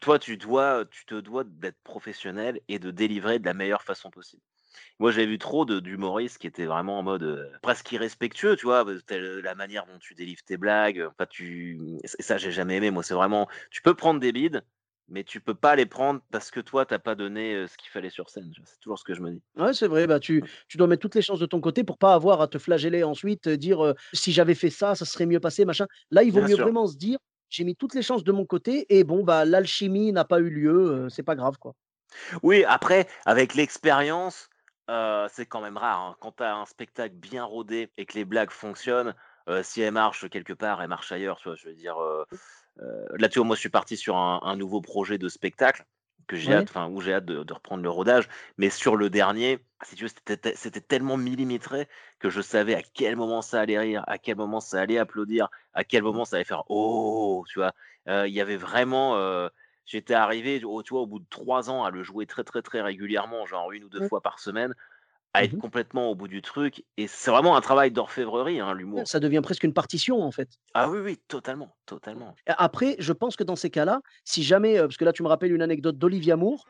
Toi, 0.00 0.18
tu 0.18 0.36
dois, 0.36 0.84
tu 0.86 1.06
te 1.06 1.14
dois 1.20 1.44
d'être 1.44 1.82
professionnel 1.84 2.60
et 2.68 2.78
de 2.78 2.90
délivrer 2.90 3.38
de 3.38 3.46
la 3.46 3.54
meilleure 3.54 3.82
façon 3.84 4.10
possible. 4.10 4.42
Moi, 4.98 5.10
j'ai 5.12 5.26
vu 5.26 5.38
trop 5.38 5.64
d'humoristes 5.64 6.38
qui 6.38 6.46
étaient 6.46 6.66
vraiment 6.66 6.98
en 6.98 7.02
mode, 7.02 7.58
presque 7.62 7.90
irrespectueux, 7.92 8.56
tu 8.56 8.66
vois? 8.66 8.84
La 9.10 9.54
manière 9.54 9.86
dont 9.86 9.98
tu 9.98 10.14
délivres 10.14 10.42
tes 10.44 10.56
blagues, 10.56 11.00
enfin 11.10 11.26
tu 11.28 11.78
ç 12.04 12.16
ça, 12.22 12.38
j'ai 12.38 12.52
jamais 12.52 12.76
aimé. 12.76 12.90
Moi, 12.90 13.02
c'est 13.02 13.14
vraiment 13.14 13.48
tu 13.70 13.82
peux 13.82 13.94
prendre 13.94 14.20
des 14.20 14.32
bides, 14.32 14.62
mais 15.08 15.24
tu 15.24 15.40
peux 15.40 15.54
pas 15.54 15.76
les 15.76 15.86
prendre 15.86 16.20
parce 16.30 16.50
que 16.50 16.60
toi, 16.60 16.86
tu 16.86 16.94
as 16.94 16.98
pas 16.98 17.14
donné, 17.14 17.66
ce 17.66 17.76
qu'il 17.76 17.90
fallait 17.90 18.10
sur 18.10 18.30
scène? 18.30 18.52
C'est 18.64 18.78
toujours 18.80 18.98
ce 18.98 19.04
que 19.04 19.14
je 19.14 19.22
me 19.22 19.30
dis. 19.32 19.42
Ouais, 19.58 19.74
c'est 19.74 19.86
vrai, 19.86 20.06
bah, 20.06 20.18
tu 20.18 20.42
Mmh. 20.42 20.48
tu 20.66 20.78
dois 20.78 20.86
mettre 20.86 21.02
toutes 21.02 21.14
les 21.14 21.20
chances 21.20 21.38
de 21.38 21.44
ton 21.44 21.60
côté 21.60 21.84
pour 21.84 21.98
pas 21.98 22.14
avoir 22.14 22.40
à 22.40 22.48
te 22.48 22.56
flageller 22.56 23.02
ensuite, 23.02 23.48
dire, 23.50 23.94
«Si 24.14 24.32
j'avais 24.32 24.54
fait 24.54 24.70
ça, 24.70 24.94
ça 24.94 25.04
serait 25.04 25.26
mieux 25.26 25.40
passé», 25.40 25.66
machin. 25.66 25.86
Là, 26.10 26.22
il 26.22 26.32
vaut 26.32 26.40
Bien 26.40 26.48
mieux 26.48 26.54
sûr. 26.54 26.56
vraiment 26.56 26.86
se 26.86 26.96
dire: 26.96 27.18
«J'ai 27.50 27.64
mis 27.64 27.76
toutes 27.76 27.94
les 27.94 28.00
chances 28.00 28.24
de 28.24 28.32
mon 28.32 28.46
côté 28.46 28.86
et 28.88 29.04
bon, 29.04 29.22
bah, 29.24 29.44
l'alchimie 29.44 30.10
n'a 30.12 30.24
pas 30.24 30.40
eu 30.40 30.48
lieu, 30.48 31.06
c'est 31.10 31.22
pas 31.22 31.34
grave, 31.36 31.58
quoi». 31.58 31.74
Oui, 32.42 32.64
après, 32.64 33.06
avec 33.26 33.54
l'expérience, 33.54 34.48
c'est 35.28 35.46
quand 35.46 35.60
même 35.60 35.76
rare, 35.76 36.00
hein. 36.00 36.16
Quand 36.20 36.32
tu 36.32 36.42
as 36.42 36.56
un 36.56 36.66
spectacle 36.66 37.14
bien 37.14 37.44
rodé 37.44 37.92
et 37.96 38.06
que 38.06 38.14
les 38.14 38.24
blagues 38.24 38.50
fonctionnent, 38.50 39.14
si 39.62 39.80
elles 39.82 39.92
marchent 39.92 40.28
quelque 40.30 40.52
part, 40.52 40.82
elles 40.82 40.88
marchent 40.88 41.12
ailleurs, 41.12 41.38
tu 41.38 41.48
vois? 41.48 41.56
Je 41.56 41.68
veux 41.68 41.74
dire, 41.74 42.00
heu, 42.00 42.24
là, 43.18 43.28
tu 43.28 43.38
vois, 43.40 43.46
moi, 43.46 43.56
je 43.56 43.60
suis 43.60 43.68
parti 43.70 43.96
sur 43.96 44.16
un 44.16 44.40
un 44.44 44.56
nouveau 44.56 44.80
projet 44.80 45.18
de 45.18 45.28
spectacle 45.28 45.84
que 46.28 46.36
j'ai 46.36 46.54
Ouais. 46.54 46.54
hâte 46.54 46.70
enfin, 46.70 46.88
où 46.88 47.00
j'ai 47.00 47.14
hâte 47.14 47.26
de 47.26 47.42
de 47.44 47.52
reprendre 47.54 47.82
le 47.82 47.90
rodage. 47.90 48.28
Mais 48.58 48.70
sur 48.70 48.96
le 48.96 49.10
dernier, 49.10 49.60
si 49.84 49.96
tu 49.96 50.04
veux, 50.04 50.10
c'était 50.56 50.80
tellement 50.82 51.16
millimétré 51.18 51.88
que 52.20 52.30
je 52.30 52.40
savais 52.42 52.74
à 52.76 52.82
quel 52.82 53.16
moment 53.16 53.42
ça 53.42 53.60
allait 53.60 53.78
rire, 53.78 54.04
à 54.08 54.18
quel 54.18 54.36
moment 54.36 54.60
ça 54.60 54.80
allait 54.82 54.98
applaudir, 54.98 55.48
à 55.74 55.84
quel 55.84 56.02
moment 56.04 56.24
ça 56.24 56.36
allait 56.36 56.44
faire: 56.44 56.64
«Oh!» 56.70 57.44
tu 57.48 57.58
vois? 57.60 57.72
Il 58.08 58.32
y 58.34 58.40
avait 58.40 58.56
vraiment, 58.56 59.16
J'étais 59.86 60.14
arrivé 60.14 60.64
au 60.64 60.82
tu 60.82 60.94
vois, 60.94 61.02
au 61.02 61.06
bout 61.06 61.20
de 61.20 61.26
3 61.30 61.70
ans 61.70 61.84
à 61.84 61.90
le 61.90 62.02
jouer 62.02 62.26
très, 62.26 62.44
très, 62.44 62.62
très 62.62 62.80
régulièrement, 62.82 63.46
genre 63.46 63.72
une 63.72 63.84
ou 63.84 63.88
2 63.88 64.00
Ouais. 64.00 64.10
fois 64.10 64.20
par 64.22 64.38
semaine, 64.40 64.74
à 65.34 65.44
être 65.44 65.54
Mmh 65.54 65.62
complètement 65.62 66.10
au 66.10 66.16
bout 66.16 66.28
du 66.28 66.42
truc 66.42 66.84
et 66.98 67.08
c'est 67.08 67.30
vraiment 67.32 67.56
un 67.56 67.62
travail 67.62 67.92
d'orfèvrerie, 67.92 68.60
hein, 68.60 68.74
l'humour. 68.74 69.06
ça 69.06 69.20
devient 69.20 69.40
presque 69.42 69.64
une 69.64 69.74
partition, 69.74 70.22
en 70.22 70.30
fait. 70.32 70.48
Ah 70.74 70.90
oui, 70.90 70.98
oui, 70.98 71.16
totalement, 71.28 71.74
totalement. 71.86 72.38
Après, 72.46 72.96
je 72.98 73.12
pense 73.12 73.36
que 73.36 73.44
dans 73.44 73.54
ces 73.56 73.70
cas-là, 73.70 74.00
si 74.24 74.42
jamais, 74.42 74.78
parce 74.78 74.96
que 74.96 75.04
là, 75.04 75.12
tu 75.12 75.22
me 75.22 75.28
rappelles 75.28 75.52
une 75.52 75.62
anecdote 75.62 75.96
d'Olivia 75.96 76.36
Moore, 76.36 76.66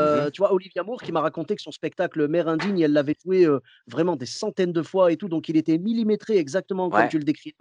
Mmh 0.00 0.28
tu 0.32 0.38
vois? 0.38 0.52
Olivia 0.52 0.82
Moore 0.82 1.02
qui 1.02 1.12
m'a 1.12 1.20
raconté 1.20 1.54
que 1.56 1.62
son 1.62 1.70
spectacle 1.70 2.26
Mère 2.28 2.48
indigne, 2.48 2.80
elle 2.80 2.92
l'avait 2.92 3.14
joué, 3.24 3.46
vraiment 3.86 4.16
des 4.16 4.26
centaines 4.26 4.72
de 4.72 4.82
fois 4.82 5.10
et 5.12 5.16
tout, 5.16 5.28
donc 5.28 5.48
il 5.48 5.56
était 5.56 5.78
millimétré 5.78 6.36
exactement 6.38 6.90
comme 6.90 7.08
tu 7.08 7.18
le 7.18 7.24
décris 7.24 7.52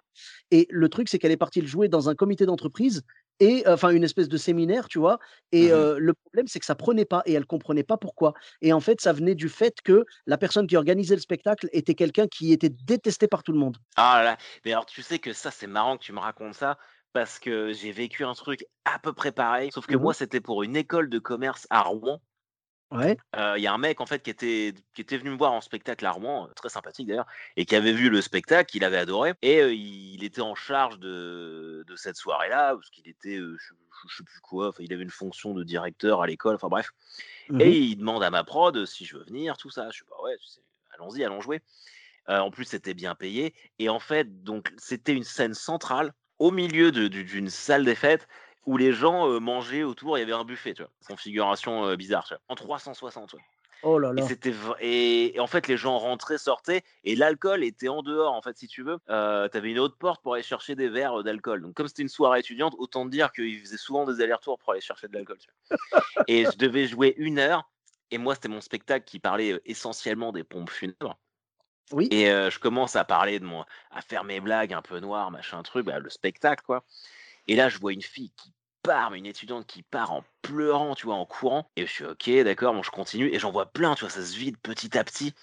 et 0.51 0.67
le 0.69 0.89
truc, 0.89 1.09
c'est 1.09 1.19
qu'elle 1.19 1.31
est 1.31 1.37
partie 1.37 1.61
le 1.61 1.67
jouer 1.67 1.89
dans 1.89 2.09
un 2.09 2.15
comité 2.15 2.45
d'entreprise 2.45 3.03
et 3.39 3.63
enfin 3.67 3.89
une 3.91 4.03
espèce 4.03 4.29
de 4.29 4.37
séminaire, 4.37 4.87
tu 4.87 4.99
vois? 4.99 5.19
Et 5.51 5.69
Mmh 5.69 5.87
le 5.97 6.13
problème, 6.13 6.47
c'est 6.47 6.59
que 6.59 6.65
ça 6.65 6.75
prenait 6.75 7.05
pas 7.05 7.21
et 7.25 7.33
elle 7.33 7.45
comprenait 7.45 7.83
pas 7.83 7.97
pourquoi. 7.97 8.33
Et 8.61 8.73
en 8.73 8.79
fait, 8.79 9.01
ça 9.01 9.13
venait 9.13 9.35
du 9.35 9.49
fait 9.49 9.75
que 9.83 10.05
la 10.25 10.37
personne 10.37 10.67
qui 10.67 10.75
organisait 10.77 11.15
le 11.15 11.21
spectacle 11.21 11.67
était 11.71 11.95
quelqu'un 11.95 12.27
qui 12.27 12.51
était 12.53 12.69
détesté 12.69 13.27
par 13.27 13.43
tout 13.43 13.51
le 13.51 13.59
monde. 13.59 13.77
Ah 13.95 14.17
là 14.19 14.23
là, 14.23 14.37
mais 14.65 14.71
alors 14.71 14.85
tu 14.85 15.01
sais 15.01 15.19
que 15.19 15.33
ça, 15.33 15.51
c'est 15.51 15.67
marrant 15.67 15.97
que 15.97 16.03
tu 16.03 16.13
me 16.13 16.19
racontes 16.19 16.53
ça 16.53 16.77
parce 17.13 17.39
que 17.39 17.73
j'ai 17.73 17.91
vécu 17.91 18.23
un 18.23 18.33
truc 18.33 18.65
à 18.85 18.99
peu 18.99 19.11
près 19.13 19.31
pareil, 19.31 19.71
sauf 19.71 19.87
que 19.87 19.95
Mmh 19.95 19.97
moi, 19.97 20.13
c'était 20.13 20.41
pour 20.41 20.63
une 20.63 20.75
école 20.75 21.09
de 21.09 21.19
commerce 21.19 21.65
à 21.69 21.81
Rouen. 21.81 22.21
Ouais. 22.91 23.17
Heu, 23.35 23.57
il 23.57 23.61
y 23.63 23.67
a 23.67 23.73
un 23.73 23.77
mec 23.77 23.99
en 24.01 24.05
fait 24.05 24.23
qui 24.23 24.29
était 24.29 24.73
qui 24.93 25.01
était 25.01 25.17
venu 25.17 25.31
me 25.31 25.37
voir 25.37 25.51
en 25.51 25.59
spectacle 25.61 26.05
à 26.05 26.11
Rouen, 26.11 26.47
heu, 26.47 26.53
très 26.55 26.69
sympathique 26.69 27.07
d'ailleurs 27.07 27.25
et 27.57 27.65
qui 27.65 27.75
avait 27.75 27.91
vu 27.93 28.09
le 28.09 28.21
spectacle, 28.21 28.69
qu'il 28.71 28.83
avait 28.85 28.97
adoré 28.97 29.33
et 29.41 29.69
il 29.73 30.23
était 30.23 30.41
en 30.41 30.55
charge 30.55 30.97
de 30.99 31.83
de 31.85 31.95
cette 31.97 32.15
soirée-là 32.15 32.75
parce 32.75 32.89
qu'il 32.89 33.07
était, 33.09 33.37
je 33.37 33.73
je 34.09 34.15
sais 34.17 34.23
plus 34.23 34.39
quoi, 34.41 34.71
il 34.79 34.93
avait 34.93 35.03
une 35.03 35.09
fonction 35.09 35.53
de 35.53 35.63
directeur 35.63 36.21
à 36.21 36.27
l'école, 36.27 36.55
enfin 36.55 36.69
bref 36.69 36.89
et 37.59 37.71
Mmh 37.71 37.77
il 37.79 37.97
demande 37.97 38.23
à 38.23 38.29
ma 38.31 38.43
prod, 38.43 38.85
si 38.85 39.05
je 39.05 39.17
veux 39.17 39.23
venir, 39.25 39.57
tout 39.57 39.69
ça. 39.71 39.89
Je 39.91 39.99
fais: 39.99 40.05
«Bah 40.09 40.17
ouais, 40.23 40.37
tu 40.39 40.47
sais, 40.47 40.61
allons-y, 40.95 41.23
allons 41.23 41.41
jouer». 41.41 41.61
Heu, 42.29 42.39
en 42.39 42.51
plus, 42.51 42.65
c'était 42.65 42.93
bien 42.93 43.15
payé 43.15 43.55
et 43.79 43.89
en 43.89 43.99
fait, 43.99 44.43
donc 44.43 44.71
c'était 44.77 45.13
une 45.13 45.23
scène 45.23 45.53
centrale 45.53 46.13
au 46.39 46.51
milieu 46.51 46.91
d'une 46.91 47.49
salle 47.49 47.85
des 47.85 47.95
fêtes 47.95 48.27
où 48.65 48.77
les 48.77 48.91
gens, 48.93 49.39
mangeaient 49.39 49.83
autour. 49.83 50.17
Il 50.17 50.21
y 50.21 50.23
avait 50.23 50.33
un 50.33 50.43
buffet, 50.45 50.73
tu 50.73 50.81
vois? 50.83 50.91
Configuration, 51.07 51.93
bizarre, 51.95 52.25
tu 52.25 52.33
vois? 52.33 52.41
En 52.49 52.55
360, 52.55 53.33
ouais 53.33 53.41
Oh 53.83 53.99
là 53.99 54.11
et 54.17 54.21
là. 54.21 54.27
c'était 54.27 54.49
v 54.49 54.71
et 54.79 55.35
et 55.35 55.39
en 55.39 55.45
fait, 55.45 55.67
les 55.67 55.77
gens 55.77 55.99
rentraient, 55.99 56.39
sortaient 56.39 56.81
et 57.03 57.15
l'alcool 57.15 57.63
était 57.63 57.89
en 57.89 58.01
dehors, 58.01 58.33
en 58.33 58.41
fait, 58.41 58.57
si 58.57 58.67
tu 58.67 58.81
veux. 58.81 58.97
Heu, 59.07 59.49
tu 59.51 59.57
avais 59.57 59.69
une 59.69 59.77
autre 59.77 59.95
porte 59.97 60.23
pour 60.23 60.33
aller 60.33 60.41
chercher 60.41 60.73
des 60.75 60.89
verres, 60.89 61.23
d'alcool. 61.23 61.61
Donc 61.61 61.75
comme 61.75 61.87
c'était 61.87 62.01
une 62.01 62.09
soirée 62.09 62.39
étudiante, 62.39 62.73
autant 62.79 63.05
te 63.05 63.11
dire 63.11 63.31
qu'ils 63.31 63.59
faisaient 63.59 63.77
souvent 63.77 64.05
des 64.05 64.19
allers-retours 64.19 64.57
pour 64.57 64.71
aller 64.71 64.81
chercher 64.81 65.07
de 65.07 65.13
l'alcool? 65.13 65.37
Et 66.27 66.45
je 66.45 66.57
devais 66.57 66.87
jouer 66.87 67.13
une 67.17 67.37
heure 67.37 67.69
et 68.09 68.17
moi, 68.17 68.33
c'était 68.33 68.47
mon 68.47 68.61
spectacle 68.61 69.05
qui 69.05 69.19
parlait, 69.19 69.61
essentiellement 69.65 70.31
des 70.31 70.43
pompes 70.43 70.71
funèbres. 70.71 71.19
Oui. 71.91 72.07
Et 72.09 72.25
je 72.25 72.57
commence 72.57 72.95
à 72.95 73.05
parler 73.05 73.39
de 73.39 73.45
mon 73.45 73.63
à 73.91 74.01
faire 74.01 74.23
mes 74.23 74.39
blagues 74.39 74.73
un 74.73 74.81
peu 74.81 74.99
noires, 74.99 75.29
machin 75.29 75.61
truc, 75.61 75.85
bah, 75.85 75.99
le 75.99 76.09
spectacle, 76.09 76.63
quoi. 76.65 76.83
Et 77.47 77.55
là, 77.55 77.69
je 77.69 77.77
vois 77.79 77.93
une 77.93 78.01
fille 78.01 78.31
qui 78.37 78.53
part, 78.83 79.11
mais 79.11 79.17
une 79.19 79.25
étudiante 79.25 79.67
qui 79.67 79.83
part 79.83 80.11
en 80.13 80.23
pleurant, 80.41 80.95
tu 80.95 81.05
vois, 81.05 81.15
en 81.15 81.25
courant. 81.25 81.69
Et 81.75 81.85
je 81.85 81.91
suis 81.91 82.05
OK, 82.05 82.29
d'accord, 82.43 82.73
bon, 82.73 82.83
je 82.83 82.91
continue 82.91 83.33
et 83.33 83.39
j'en 83.39 83.51
vois 83.51 83.67
plein, 83.71 83.95
tu 83.95 84.01
vois, 84.01 84.09
ça 84.09 84.23
se 84.25 84.35
vide 84.37 84.57
petit 84.61 84.97
à 84.97 85.03
petit. 85.03 85.33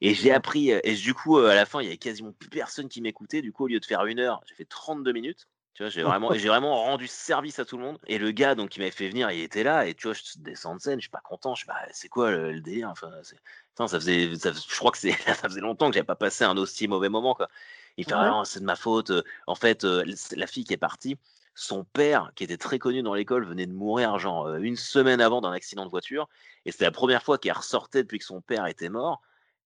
Et 0.00 0.14
j'ai 0.14 0.32
appris, 0.32 0.70
et 0.70 0.94
du 0.94 1.14
coup, 1.14 1.38
heu, 1.38 1.48
à 1.48 1.54
la 1.54 1.66
fin, 1.66 1.80
il 1.80 1.84
y 1.84 1.88
avait 1.88 1.96
quasiment 1.98 2.32
plus 2.32 2.48
personne 2.48 2.88
qui 2.88 3.00
m'écoutait. 3.00 3.42
Du 3.42 3.52
coup, 3.52 3.64
au 3.64 3.68
lieu 3.68 3.80
de 3.80 3.84
faire 3.84 4.04
une 4.06 4.20
heure, 4.20 4.40
j'ai 4.46 4.54
fait 4.54 4.64
32 4.64 5.12
minutes. 5.12 5.48
Tu 5.74 5.82
vois, 5.82 5.90
j'ai 5.90 6.02
vraiment 6.04 6.32
et 6.32 6.38
j'ai 6.38 6.48
vraiment 6.48 6.76
rendu 6.84 7.08
service 7.08 7.58
à 7.58 7.64
tout 7.64 7.76
le 7.76 7.82
monde. 7.82 7.98
Et 8.06 8.18
le 8.18 8.30
gars, 8.30 8.54
donc, 8.54 8.70
qui 8.70 8.78
m'avait 8.78 8.92
fait 8.92 9.08
venir, 9.08 9.30
il 9.32 9.40
était 9.40 9.64
là. 9.64 9.86
Et 9.86 9.94
tu 9.94 10.06
vois, 10.06 10.14
je 10.14 10.22
descends 10.36 10.76
de 10.76 10.80
scène, 10.80 10.98
je 11.00 11.04
suis 11.04 11.10
pas 11.10 11.20
content. 11.20 11.54
Je 11.56 11.60
suis 11.62 11.66
«Bah, 11.66 11.74
c'est 11.92 12.08
quoi 12.08 12.30
le 12.30 12.52
le 12.52 12.60
délire?» 12.60 12.88
enfin, 12.90 13.10
c'est 13.24 13.36
putain, 13.70 13.88
ça 13.88 13.98
faisait 13.98 14.36
ça 14.36 14.52
je 14.52 14.76
crois 14.76 14.92
que 14.92 14.98
c'est 14.98 15.10
ça 15.26 15.34
faisait 15.48 15.60
longtemps 15.60 15.88
que 15.88 15.94
j'avais 15.94 16.06
pas 16.06 16.14
passé 16.16 16.44
un 16.44 16.56
aussi 16.56 16.86
mauvais 16.86 17.08
moment, 17.08 17.34
quoi. 17.34 17.48
Il 17.96 18.04
fait: 18.04 18.14
«Ah 18.16 18.24
Ouais. 18.24 18.28
non, 18.28 18.44
c'est 18.44 18.60
de 18.60 18.64
ma 18.64 18.76
faute, 18.76 19.10
en 19.48 19.54
fait, 19.56 19.82
la 19.84 20.46
fille 20.46 20.64
qui 20.64 20.74
est 20.74 20.76
partie, 20.76 21.16
son 21.54 21.84
père, 21.84 22.32
qui 22.34 22.44
était 22.44 22.56
très 22.58 22.78
connu 22.78 23.02
dans 23.02 23.14
l'école, 23.14 23.46
venait 23.46 23.66
de 23.66 23.72
mourir 23.72 24.18
genre, 24.18 24.48
1 24.48 24.76
semaine 24.76 25.20
avant 25.20 25.40
d'un 25.40 25.52
accident 25.52 25.84
de 25.84 25.90
voiture 25.90 26.28
et 26.64 26.72
c'était 26.72 26.84
la 26.86 26.90
première 26.92 27.22
fois 27.22 27.38
qu'elle 27.38 27.52
ressortait 27.52 28.02
depuis 28.02 28.18
que 28.18 28.24
son 28.24 28.40
père 28.42 28.66
était 28.66 28.88
mort 28.88 29.22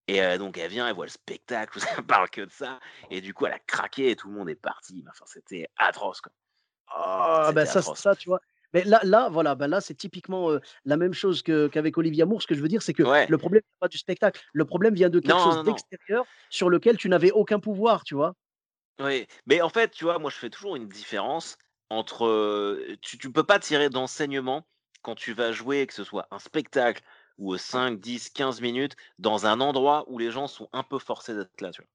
et 0.09 0.38
donc 0.38 0.59
elle 0.59 0.71
vient, 0.71 0.88
elle 0.88 0.95
voit 0.95 1.07
le 1.07 1.11
spectacle, 1.11 1.80
ça 1.80 2.02
parle 2.02 2.30
que 2.30 2.42
de 2.42 2.50
ça 2.50 2.80
et 3.11 3.21
du 3.21 3.35
coup, 3.35 3.47
elle 3.47 3.52
a 3.54 3.59
craqué 3.61 4.11
et 4.11 4.16
tout 4.16 4.28
le 4.28 4.35
monde 4.35 4.50
est 4.50 4.54
parti. 4.57 5.04
Enfin, 5.11 5.25
c'était 5.26 5.68
atroce, 5.76 6.21
quoi. 6.21 6.33
Ah 6.87 7.52
bah, 7.54 7.66
C'était 7.66 7.66
ça 7.66 7.83
ça, 7.83 8.16
tu 8.16 8.28
vois? 8.28 8.40
Mais 8.75 8.85
là 8.85 9.00
là, 9.02 9.28
voilà, 9.30 9.54
bah, 9.54 9.66
là, 9.68 9.80
c'est 9.80 9.95
typiquement, 9.95 10.50
la 10.85 10.97
même 10.97 11.12
chose 11.14 11.42
que 11.42 11.68
qu'avec 11.68 11.97
Olivia 11.99 12.26
Moore. 12.26 12.42
Ce 12.42 12.47
que 12.47 12.54
je 12.54 12.61
veux 12.62 12.68
dire, 12.68 12.83
c'est 12.83 12.92
que 12.95 13.02
Ouais. 13.02 13.28
le 13.28 13.38
problème 13.38 13.62
vient 13.64 13.78
pas 13.80 13.88
du 13.88 13.99
spectacle. 13.99 14.40
Le 14.52 14.64
problème 14.64 14.95
vient 14.95 15.09
de 15.11 15.21
quelque 15.21 15.38
Non, 15.38 15.40
chose 15.40 15.59
non, 15.59 15.64
non. 15.64 15.78
d'extérieur 15.78 16.26
sur 16.50 16.68
lequel 16.71 16.97
tu 16.99 17.09
n'avais 17.09 17.30
aucun 17.30 17.61
pouvoir, 17.61 18.04
tu 18.04 18.14
vois? 18.14 18.35
Oui, 19.00 19.26
mais 19.47 19.61
en 19.62 19.68
fait, 19.68 19.90
tu 19.90 20.04
vois, 20.04 20.18
moi, 20.18 20.30
je 20.30 20.37
fais 20.37 20.50
toujours 20.50 20.75
une 20.76 20.88
différence 20.88 21.57
entre, 21.90 22.97
tu 23.02 23.18
tu 23.18 23.33
peux 23.33 23.45
pas 23.45 23.59
tirer 23.59 23.90
d'enseignement 23.90 24.66
quand 25.02 25.14
tu 25.14 25.33
vas 25.33 25.52
jouer, 25.52 25.87
que 25.87 25.95
ce 25.95 26.04
soit 26.04 26.26
un 26.30 26.38
spectacle 26.38 27.02
ou, 27.38 27.54
heu, 27.54 27.59
Ouais. 27.73 27.88
5-10-15 27.88 28.61
minutes 28.61 28.97
dans 29.18 29.47
un 29.47 29.61
endroit 29.61 30.04
où 30.09 30.18
les 30.18 30.30
gens 30.30 30.47
sont 30.49 30.68
un 30.73 30.83
peu 30.83 30.99
forcés 30.99 31.35
d'être 31.35 31.61
là, 31.61 31.71
tu 31.73 31.83
vois? 31.83 31.88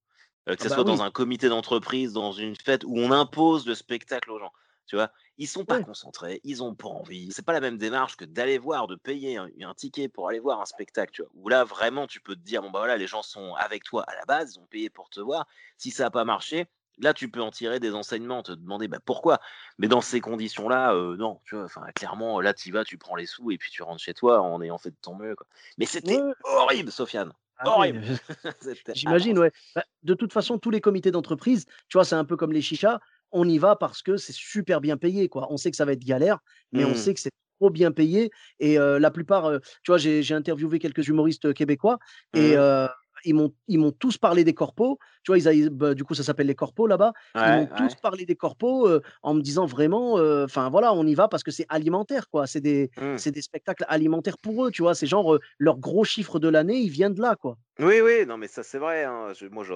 Heu, 0.53 0.55
que 0.55 0.61
Ah 0.61 0.63
ça 0.63 0.69
bah, 0.69 0.81
soit 0.81 0.83
dans 0.85 1.01
un 1.03 1.11
comité 1.11 1.49
d'entreprise, 1.49 2.13
dans 2.13 2.31
une 2.33 2.55
fête 2.55 2.83
où 2.85 2.97
on 2.97 3.11
impose 3.11 3.65
le 3.67 3.75
spectacle 3.75 4.31
aux 4.31 4.39
gens, 4.39 4.51
tu 4.87 4.95
vois? 4.95 5.11
Ils 5.37 5.47
sont 5.47 5.65
pas 5.65 5.79
Ouais. 5.79 5.81
concentrés, 5.81 6.41
ils 6.43 6.63
ont 6.63 6.75
pas 6.75 6.89
envie. 6.89 7.31
C'est 7.31 7.45
pas 7.45 7.53
la 7.53 7.61
même 7.61 7.77
démarche 7.77 8.17
que 8.17 8.25
d'aller 8.25 8.57
voir, 8.57 8.87
de 8.87 8.95
payer 8.95 9.37
un 9.37 9.49
un 9.61 9.73
ticket 9.73 10.09
pour 10.09 10.29
aller 10.29 10.39
voir 10.39 10.61
un 10.61 10.65
spectacle, 10.65 11.11
tu 11.13 11.21
vois? 11.23 11.31
Où 11.35 11.49
là, 11.49 11.63
vraiment, 11.63 12.07
tu 12.07 12.21
peux 12.21 12.35
te 12.35 12.41
dire: 12.41 12.61
«Bon, 12.61 12.71
bah, 12.71 12.79
voilà, 12.79 12.97
les 12.97 13.07
gens 13.07 13.21
sont 13.23 13.53
avec 13.55 13.83
toi 13.83 14.03
à 14.07 14.15
la 14.15 14.25
base, 14.25 14.55
ils 14.55 14.59
ont 14.59 14.67
payé 14.67 14.89
pour 14.89 15.09
te 15.09 15.19
voir. 15.21 15.47
Si 15.77 15.91
ça 15.91 16.07
a 16.07 16.11
pas 16.11 16.25
marché, 16.25 16.67
là, 16.99 17.13
tu 17.13 17.29
peux 17.29 17.41
en 17.41 17.51
tirer 17.51 17.79
des 17.79 17.93
enseignements, 17.93 18.43
te 18.43 18.51
demander, 18.51 18.87
bah, 18.87 18.99
pourquoi?» 19.05 19.39
mais 19.77 19.87
dans 19.87 20.01
ces 20.01 20.21
conditions-là, 20.21 20.93
non, 21.17 21.41
tu 21.45 21.55
vois? 21.55 21.67
Clairement, 21.95 22.41
là, 22.41 22.53
tu 22.53 22.69
y 22.69 22.71
vas, 22.71 22.83
tu 22.85 22.97
prends 22.97 23.15
les 23.15 23.25
sous 23.25 23.51
et 23.51 23.57
puis 23.57 23.71
tu 23.71 23.83
rentres 23.83 24.01
chez 24.03 24.13
toi 24.13 24.41
en 24.41 24.61
ayant 24.61 24.77
fait 24.77 24.91
de 24.91 24.97
ton 25.01 25.15
mieux, 25.15 25.35
quoi. 25.35 25.47
Mais 25.77 25.85
c'était 25.85 26.23
ouais. 26.25 26.33
horrible, 26.43 26.91
Sofiane, 26.91 27.33
Ah 27.57 27.79
oui, 27.79 27.93
j'imagine, 28.93 29.39
ouais. 29.39 29.51
Bah, 29.75 29.83
de 30.03 30.13
toute 30.13 30.33
façon, 30.33 30.57
tous 30.59 30.69
les 30.71 30.81
comités 30.81 31.11
d'entreprise, 31.11 31.65
tu 31.89 31.97
vois, 31.97 32.05
c'est 32.05 32.15
un 32.15 32.25
peu 32.25 32.37
comme 32.37 32.51
les 32.53 32.61
chichas. 32.61 32.99
On 33.31 33.47
y 33.49 33.57
va 33.57 33.75
parce 33.75 34.01
que 34.01 34.17
c'est 34.17 34.33
super 34.33 34.81
bien 34.81 34.97
payé, 34.97 35.29
quoi. 35.29 35.47
On 35.51 35.57
sait 35.57 35.71
que 35.71 35.77
ça 35.77 35.85
va 35.85 35.93
être 35.93 36.05
galère, 36.05 36.39
mais 36.71 36.85
on 36.85 36.93
Mmh. 36.93 36.95
sait 36.95 37.13
que 37.13 37.19
c'est 37.21 37.31
trop 37.59 37.69
bien 37.69 37.91
payé 37.91 38.31
et 38.59 38.77
la 38.77 39.11
plupart, 39.11 39.51
tu 39.83 39.91
vois, 39.91 39.97
j'ai 39.97 40.33
interviewé 40.33 40.79
quelques 40.79 41.07
humoristes, 41.07 41.53
québécois 41.53 41.99
et 42.33 42.55
Mmh. 42.55 42.89
Ils 43.25 43.33
m'ont 43.35 43.53
ils 43.67 43.79
m'ont 43.79 43.91
tous 43.91 44.17
parlé 44.17 44.43
des 44.43 44.53
corpos. 44.53 44.97
Tu 45.23 45.31
vois, 45.31 45.37
ils 45.37 45.47
a 45.47 45.53
ils 45.53 45.69
bah, 45.69 45.93
du 45.93 46.03
coup, 46.03 46.13
ça 46.15 46.23
s'appelle 46.23 46.47
les 46.47 46.55
corpos 46.55 46.87
là-bas. 46.87 47.13
Ils 47.43 47.53
m'ont 47.53 47.67
Ouais, 47.71 47.73
tous 47.73 47.95
parlé 47.95 48.25
des 48.25 48.35
corpos, 48.35 48.87
en 49.23 49.33
me 49.33 49.41
disant 49.41 49.65
vraiment, 49.65 50.13
enfin 50.43 50.69
voilà, 50.69 50.93
on 50.93 51.05
y 51.05 51.15
va 51.15 51.27
parce 51.27 51.43
que 51.43 51.51
c'est 51.51 51.65
alimentaire, 51.69 52.29
quoi. 52.29 52.47
C'est 52.47 52.61
des 52.61 52.89
Mmh. 52.95 53.23
c'est 53.23 53.31
des 53.31 53.41
spectacles 53.41 53.85
alimentaires 53.87 54.37
pour 54.37 54.65
eux, 54.65 54.71
tu 54.71 54.81
vois? 54.81 54.95
C'est 54.95 55.07
genre, 55.07 55.35
heu, 55.35 55.39
leur 55.59 55.77
gros 55.79 56.03
chiffre 56.03 56.39
de 56.39 56.47
l'année, 56.49 56.79
il 56.79 56.89
vient 56.89 57.09
de 57.09 57.21
là, 57.21 57.35
quoi. 57.35 57.57
Oui, 57.79 58.01
oui, 58.01 58.23
non, 58.27 58.37
mais 58.37 58.47
ça, 58.47 58.61
c'est 58.61 58.77
vrai, 58.77 59.03
hein. 59.03 59.33
Je 59.33 59.47
moi, 59.47 59.63
je 59.63 59.73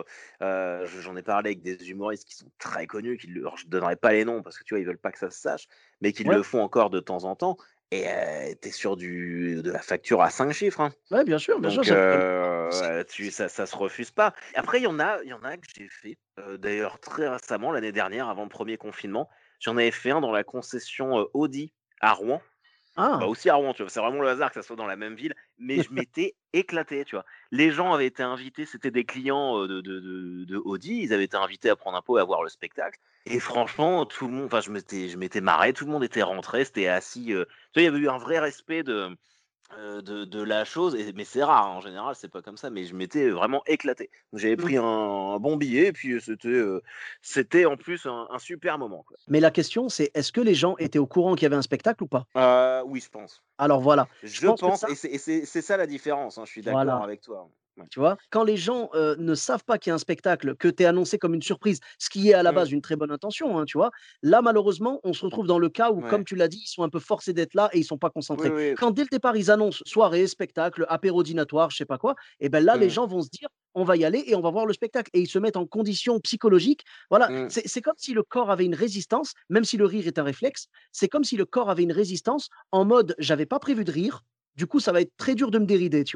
j'en 1.01 1.15
ai 1.15 1.23
parlé 1.23 1.49
avec 1.49 1.61
des 1.63 1.89
humoristes 1.89 2.25
qui 2.27 2.35
sont 2.35 2.51
très 2.59 2.85
connus, 2.85 3.17
qui 3.17 3.25
le 3.27 3.41
alors 3.41 3.57
je 3.57 3.67
donnerai 3.67 3.95
pas 3.95 4.11
les 4.11 4.23
noms 4.23 4.43
parce 4.43 4.57
que, 4.59 4.63
tu 4.63 4.75
vois, 4.75 4.79
ils 4.79 4.85
veulent 4.85 4.99
pas 4.99 5.11
que 5.11 5.17
ça 5.17 5.31
se 5.31 5.39
sache, 5.39 5.67
mais 6.01 6.13
qui 6.13 6.23
Ouais, 6.23 6.37
le 6.37 6.43
font 6.43 6.61
encore 6.61 6.91
de 6.91 6.99
temps 6.99 7.23
en 7.23 7.35
temps 7.35 7.57
et 7.91 8.07
heu, 8.07 8.55
tu 8.61 8.69
es 8.69 8.71
sur 8.71 8.97
du 8.97 9.61
de 9.63 9.71
la 9.71 9.81
facture 9.81 10.21
à 10.21 10.29
5 10.29 10.51
chiffres, 10.53 10.81
hein. 10.81 10.93
ouais, 11.11 11.23
bien 11.23 11.37
sûr, 11.39 11.59
bien 11.59 11.69
sûr, 11.69 11.83
Donc 11.83 11.85
ça 11.85 11.95
c'est 12.09 12.23
heu, 12.71 13.05
tu 13.09 13.31
ça 13.31 13.49
ça 13.49 13.65
se 13.65 13.75
refuse 13.75 14.11
pas. 14.11 14.33
Après, 14.55 14.79
il 14.79 14.83
y 14.83 14.87
en 14.87 14.99
a 14.99 15.21
il 15.23 15.29
y 15.29 15.33
en 15.33 15.43
a 15.43 15.57
que 15.57 15.67
j'ai 15.75 15.89
fait, 15.89 16.17
d'ailleurs 16.59 16.99
très 16.99 17.27
récemment, 17.27 17.71
l'année 17.71 17.91
dernière, 17.91 18.29
avant 18.29 18.43
le 18.43 18.49
premier 18.49 18.77
confinement. 18.77 19.29
J'en 19.59 19.77
avais 19.77 19.91
fait 19.91 20.11
un 20.11 20.21
dans 20.21 20.31
la 20.31 20.43
concession, 20.43 21.27
Audi 21.33 21.73
à 22.01 22.13
Rouen. 22.13 22.41
Bah, 23.15 23.25
ah! 23.25 23.27
aussi 23.27 23.49
à 23.49 23.55
Rouen, 23.55 23.73
tu 23.73 23.81
vois? 23.83 23.89
C'est 23.89 23.99
vraiment 23.99 24.21
le 24.21 24.27
hasard 24.29 24.49
que 24.51 24.55
ça 24.61 24.63
soit 24.67 24.75
dans 24.75 24.85
la 24.87 24.95
même 24.95 25.15
ville, 25.15 25.33
mais 25.57 25.79
je 25.81 25.91
m'étais 25.93 26.35
éclaté, 26.53 27.03
tu 27.05 27.15
vois? 27.15 27.25
Les 27.51 27.71
gens 27.71 27.93
avaient 27.93 28.05
été 28.07 28.23
invités, 28.23 28.65
c'était 28.65 28.91
des 28.91 29.05
clients, 29.05 29.65
de 29.67 29.81
de 29.81 29.99
de 29.99 30.45
de 30.45 30.57
Audi, 30.57 31.01
ils 31.03 31.13
avaient 31.13 31.25
été 31.25 31.37
invités 31.37 31.69
à 31.69 31.75
prendre 31.75 31.97
un 31.97 32.01
pot 32.01 32.17
et 32.17 32.21
à 32.21 32.23
voir 32.25 32.43
le 32.43 32.49
spectacle 32.49 32.99
et 33.25 33.39
franchement, 33.39 34.05
tout 34.05 34.27
le 34.27 34.33
monde 34.33 34.45
enfin, 34.45 34.61
je 34.61 34.71
m'étais 34.71 35.09
je 35.09 35.17
m'étais 35.17 35.41
marré, 35.41 35.73
tout 35.73 35.85
le 35.85 35.91
monde 35.91 36.03
était 36.03 36.23
rentré, 36.23 36.63
c'était 36.65 36.87
assis, 36.87 37.25
tu 37.27 37.33
vois? 37.35 37.45
Il 37.75 37.83
y 37.83 37.87
avait 37.87 37.99
eu 37.99 38.09
un 38.09 38.17
vrai 38.17 38.39
respect 38.39 38.83
de, 38.83 39.15
heu, 39.77 40.01
de 40.01 40.25
de 40.25 40.41
la 40.41 40.65
chose 40.65 40.95
et 40.95 41.13
mais 41.13 41.25
c'est 41.25 41.43
rare, 41.43 41.67
hein, 41.67 41.75
en 41.77 41.81
général, 41.81 42.15
c'est 42.15 42.29
pas 42.29 42.41
comme 42.41 42.57
ça, 42.57 42.69
mais 42.69 42.83
je 42.85 42.95
m'étais 42.95 43.29
vraiment 43.29 43.63
éclaté. 43.65 44.09
J'avais 44.33 44.57
Mmh. 44.57 44.67
pris 44.67 44.77
un 44.77 44.83
un 44.83 45.39
bon 45.39 45.57
billet 45.57 45.87
et 45.87 45.93
puis, 45.93 46.19
c'était, 46.21 46.47
heu, 46.49 46.81
c'était 47.21 47.65
en 47.65 47.77
plus 47.77 48.05
un 48.05 48.27
un 48.29 48.39
super 48.39 48.77
moment, 48.77 49.03
quoi. 49.03 49.17
Mais 49.27 49.39
la 49.39 49.51
question, 49.51 49.87
c'est 49.87 50.11
est-ce 50.15 50.33
que 50.33 50.41
les 50.41 50.53
gens 50.53 50.75
étaient 50.79 50.99
au 50.99 51.07
courant 51.07 51.35
qu'il 51.35 51.43
y 51.43 51.45
avait 51.45 51.55
un 51.55 51.61
spectacle 51.61 52.03
ou 52.03 52.07
pas? 52.07 52.27
Oui, 52.85 52.99
je 53.01 53.09
pense. 53.09 53.43
Alors 53.59 53.81
voilà, 53.81 54.07
je 54.21 54.41
Je 54.41 54.41
pense 54.41 54.61
que 54.61 54.71
pense 54.71 54.81
ça 54.81 54.89
et 54.89 54.95
c'est 54.95 55.61
ça 55.61 55.77
la 55.77 55.87
différence, 55.87 56.37
hein, 56.37 56.45
je 56.45 56.51
suis 56.51 56.61
d'accord 56.63 57.01
voilà. 57.01 57.03
avec 57.03 57.21
toi. 57.21 57.49
Tu 57.91 57.99
vois? 57.99 58.17
Quand 58.31 58.43
les 58.43 58.57
gens, 58.57 58.89
ne 58.95 59.35
savent 59.35 59.63
pas 59.65 59.77
qu'il 59.77 59.89
y 59.89 59.91
a 59.91 59.95
un 59.95 59.97
spectacle, 59.99 60.55
que 60.55 60.67
tu 60.67 60.83
es 60.83 60.85
annoncé 60.85 61.17
comme 61.17 61.33
une 61.33 61.41
surprise, 61.41 61.79
ce 61.99 62.09
qui 62.09 62.29
est 62.29 62.33
à 62.33 62.43
la 62.43 62.51
Mmh. 62.51 62.53
base 62.53 62.71
une 62.71 62.81
très 62.81 62.95
bonne 62.95 63.11
intention, 63.11 63.57
hein, 63.57 63.65
tu 63.65 63.77
vois? 63.77 63.91
Là, 64.23 64.41
malheureusement, 64.41 64.99
on 65.03 65.13
se 65.13 65.23
retrouve 65.25 65.47
dans 65.47 65.59
le 65.59 65.69
cas 65.69 65.91
où, 65.91 66.01
comme 66.03 66.23
tu 66.23 66.35
l'as 66.35 66.47
dit, 66.47 66.61
ils 66.63 66.67
sont 66.69 66.83
un 66.83 66.89
peu 66.89 66.99
forcés 66.99 67.33
d'être 67.33 67.53
là 67.53 67.69
et 67.73 67.79
ils 67.79 67.83
sont 67.85 67.97
pas 67.97 68.09
Oui, 68.33 68.49
concentrés. 68.49 68.51
oui. 68.51 68.75
Quand 68.75 68.91
dès 68.91 69.03
le 69.03 69.07
départ, 69.09 69.35
ils 69.37 69.51
annoncent 69.51 69.81
soirée, 69.85 70.27
spectacle, 70.27 70.85
apéro 70.89 71.23
dînatoire, 71.23 71.69
je 71.69 71.77
sais 71.77 71.85
pas 71.85 71.97
quoi 71.97 72.15
et 72.39 72.49
ben 72.49 72.63
là, 72.63 72.77
les 72.77 72.89
Mmh. 72.89 72.97
gens 72.97 73.07
vont 73.07 73.21
se 73.21 73.29
dire: 73.31 73.49
«On 73.75 73.83
va 73.83 73.95
y 73.97 74.05
aller 74.05 74.23
et 74.27 74.35
on 74.35 74.41
va 74.41 74.49
voir 74.51 74.65
le 74.65 74.73
spectacle» 74.73 75.09
et 75.13 75.19
ils 75.21 75.27
se 75.29 75.39
mettent 75.39 75.57
en 75.57 75.65
condition 75.65 76.19
psychologique. 76.19 76.83
Voilà, 77.09 77.29
Mmh. 77.29 77.49
c'est 77.49 77.67
c'est 77.67 77.81
comme 77.81 77.93
si 77.97 78.13
le 78.13 78.23
corps 78.23 78.49
avait 78.51 78.65
une 78.65 78.75
résistance, 78.75 79.33
même 79.49 79.63
si 79.65 79.77
le 79.77 79.85
rire 79.85 80.07
est 80.07 80.19
un 80.19 80.23
réflexe, 80.23 80.65
c'est 80.91 81.07
comme 81.07 81.23
si 81.23 81.37
le 81.37 81.45
corps 81.45 81.69
avait 81.69 81.83
une 81.83 81.91
résistance 81.91 82.49
en 82.71 82.85
mode: 82.85 83.15
«J'avais 83.19 83.45
pas 83.45 83.59
prévu 83.59 83.83
de 83.83 83.91
rire, 83.91 84.21
du 84.55 84.67
coup, 84.67 84.79
ça 84.79 84.91
va 84.91 85.01
être 85.01 85.11
très 85.17 85.35
dur 85.35 85.51
de 85.51 85.59
me 85.59 85.65
dérider», 85.65 86.03
tu 86.03 86.15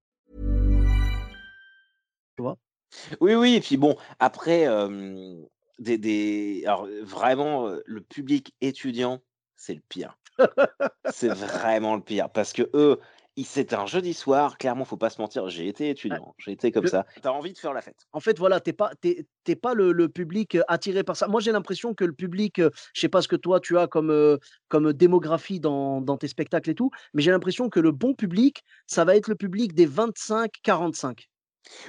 Oui, 3.21 3.35
oui, 3.35 3.55
et 3.55 3.61
puis 3.61 3.77
bon, 3.77 3.95
après, 4.19 4.61
hem, 4.61 5.45
des 5.79 5.97
des 5.97 6.63
alors, 6.65 6.87
vraiment, 7.03 7.67
heu, 7.69 7.83
le 7.85 8.01
public 8.01 8.53
étudiant, 8.61 9.21
c'est 9.55 9.73
le 9.75 9.81
pire. 9.87 10.17
C'est 11.07 11.29
vraiment 11.29 11.95
le 11.95 12.03
pire 12.03 12.31
parce 12.31 12.53
qu'eux, 12.53 12.99
ils 13.37 13.45
c'est 13.45 13.73
un 13.73 13.85
jeudi 13.87 14.13
soir, 14.13 14.57
clairement, 14.57 14.85
faut 14.85 14.97
pas 14.97 15.09
se 15.11 15.21
mentir, 15.21 15.49
j'ai 15.49 15.67
été 15.67 15.89
étudiant, 15.89 16.35
j'ai 16.39 16.51
été 16.53 16.71
comme 16.71 16.85
Le 16.85 16.87
ça. 16.87 17.05
Tu 17.21 17.27
as 17.27 17.33
envie 17.33 17.53
de 17.53 17.57
faire 17.59 17.73
la 17.73 17.81
fête. 17.81 18.07
En 18.13 18.19
fait, 18.19 18.37
voilà, 18.37 18.59
tu 18.59 18.71
es 18.71 18.73
pas 18.73 18.91
tu 19.01 19.07
es 19.09 19.25
tu 19.45 19.51
es 19.53 19.55
pas 19.55 19.73
le 19.73 19.93
le 19.93 20.09
public, 20.09 20.55
heu, 20.55 20.63
attiré 20.67 21.03
par 21.03 21.15
ça. 21.15 21.27
Moi, 21.29 21.39
j'ai 21.39 21.51
l'impression 21.53 21.93
que 21.93 22.03
le 22.03 22.11
public, 22.13 22.59
heu, 22.59 22.69
je 22.93 23.01
sais 23.01 23.09
pas 23.09 23.21
ce 23.21 23.27
que 23.29 23.37
toi 23.37 23.59
tu 23.61 23.77
as 23.77 23.87
comme, 23.87 24.11
heu, 24.11 24.39
comme 24.67 24.91
démographie 24.93 25.59
dans 25.61 26.01
dans 26.01 26.17
tes 26.17 26.27
spectacles 26.27 26.69
et 26.71 26.75
tout, 26.75 26.91
mais 27.13 27.21
j'ai 27.21 27.31
l'impression 27.31 27.69
que 27.69 27.79
le 27.79 27.91
bon 27.93 28.13
public, 28.13 28.63
ça 28.85 29.05
va 29.05 29.15
être 29.15 29.29
le 29.29 29.35
public 29.35 29.73
des 29.73 29.85
25-45. 29.85 31.29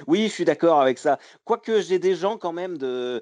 Oui, 0.07 0.27
je 0.27 0.33
suis 0.33 0.45
d'accord 0.45 0.81
avec 0.81 0.97
ça. 0.97 1.19
Quoique 1.45 1.81
j'ai 1.81 1.99
des 1.99 2.15
gens 2.15 2.37
quand 2.37 2.53
même 2.53 2.77
de, 2.77 3.21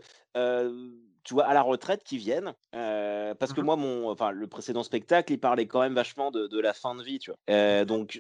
tu 1.24 1.34
vois, 1.36 1.46
à 1.46 1.54
la 1.54 1.62
retraite 1.62 2.04
qui 2.04 2.18
viennent, 2.18 2.54
parce 2.72 3.54
que 3.54 3.60
Mmh 3.60 3.64
mh. 3.64 3.66
moi 3.66 3.76
mon 3.76 4.10
enfin, 4.10 4.32
le 4.32 4.48
précédent 4.48 4.84
spectacle, 4.84 5.34
il 5.34 5.40
parlait 5.40 5.68
quand 5.68 5.82
même 5.82 5.94
vachement 5.94 6.32
de 6.32 6.48
de 6.48 6.60
la 6.60 6.74
fin 6.74 6.96
de 6.96 7.04
vie, 7.04 7.20
tu 7.20 7.32
vois? 7.32 7.86
Donc 7.86 8.20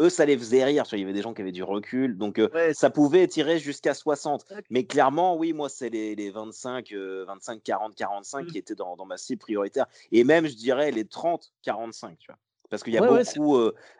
eux, 0.00 0.08
ça 0.10 0.24
les 0.24 0.36
faisait 0.38 0.64
rire, 0.64 0.84
tu 0.84 0.90
vois? 0.90 0.98
Il 0.98 1.02
y 1.02 1.04
avait 1.04 1.12
des 1.12 1.22
gens 1.22 1.34
qui 1.34 1.42
avaient 1.42 1.52
du 1.52 1.62
recul, 1.62 2.16
donc 2.16 2.40
Ouais, 2.52 2.74
ça 2.74 2.90
pouvait 2.90 3.26
tirer 3.26 3.58
jusqu'à 3.58 3.94
60. 3.94 4.44
Tac. 4.48 4.66
Mais 4.70 4.86
clairement, 4.86 5.36
oui, 5.36 5.52
moi, 5.52 5.68
c'est 5.68 5.88
les 5.90 6.14
les 6.14 6.30
25, 6.30 6.92
heu, 6.92 7.24
25-40-45 7.26 8.46
Mmh. 8.46 8.52
qui 8.52 8.58
étaient 8.58 8.74
dans 8.74 8.96
dans 8.96 9.06
ma 9.06 9.16
cible 9.16 9.40
prioritaire 9.40 9.86
et 10.12 10.24
même, 10.24 10.46
je 10.46 10.54
dirais, 10.56 10.90
les 10.90 11.06
30-45, 11.06 12.18
tu 12.18 12.30
vois? 12.30 12.38
Parce 12.70 12.82
qu'il 12.82 12.92
y 12.92 12.98
a 12.98 13.02
Ouais, 13.02 13.22
beaucoup, 13.22 13.56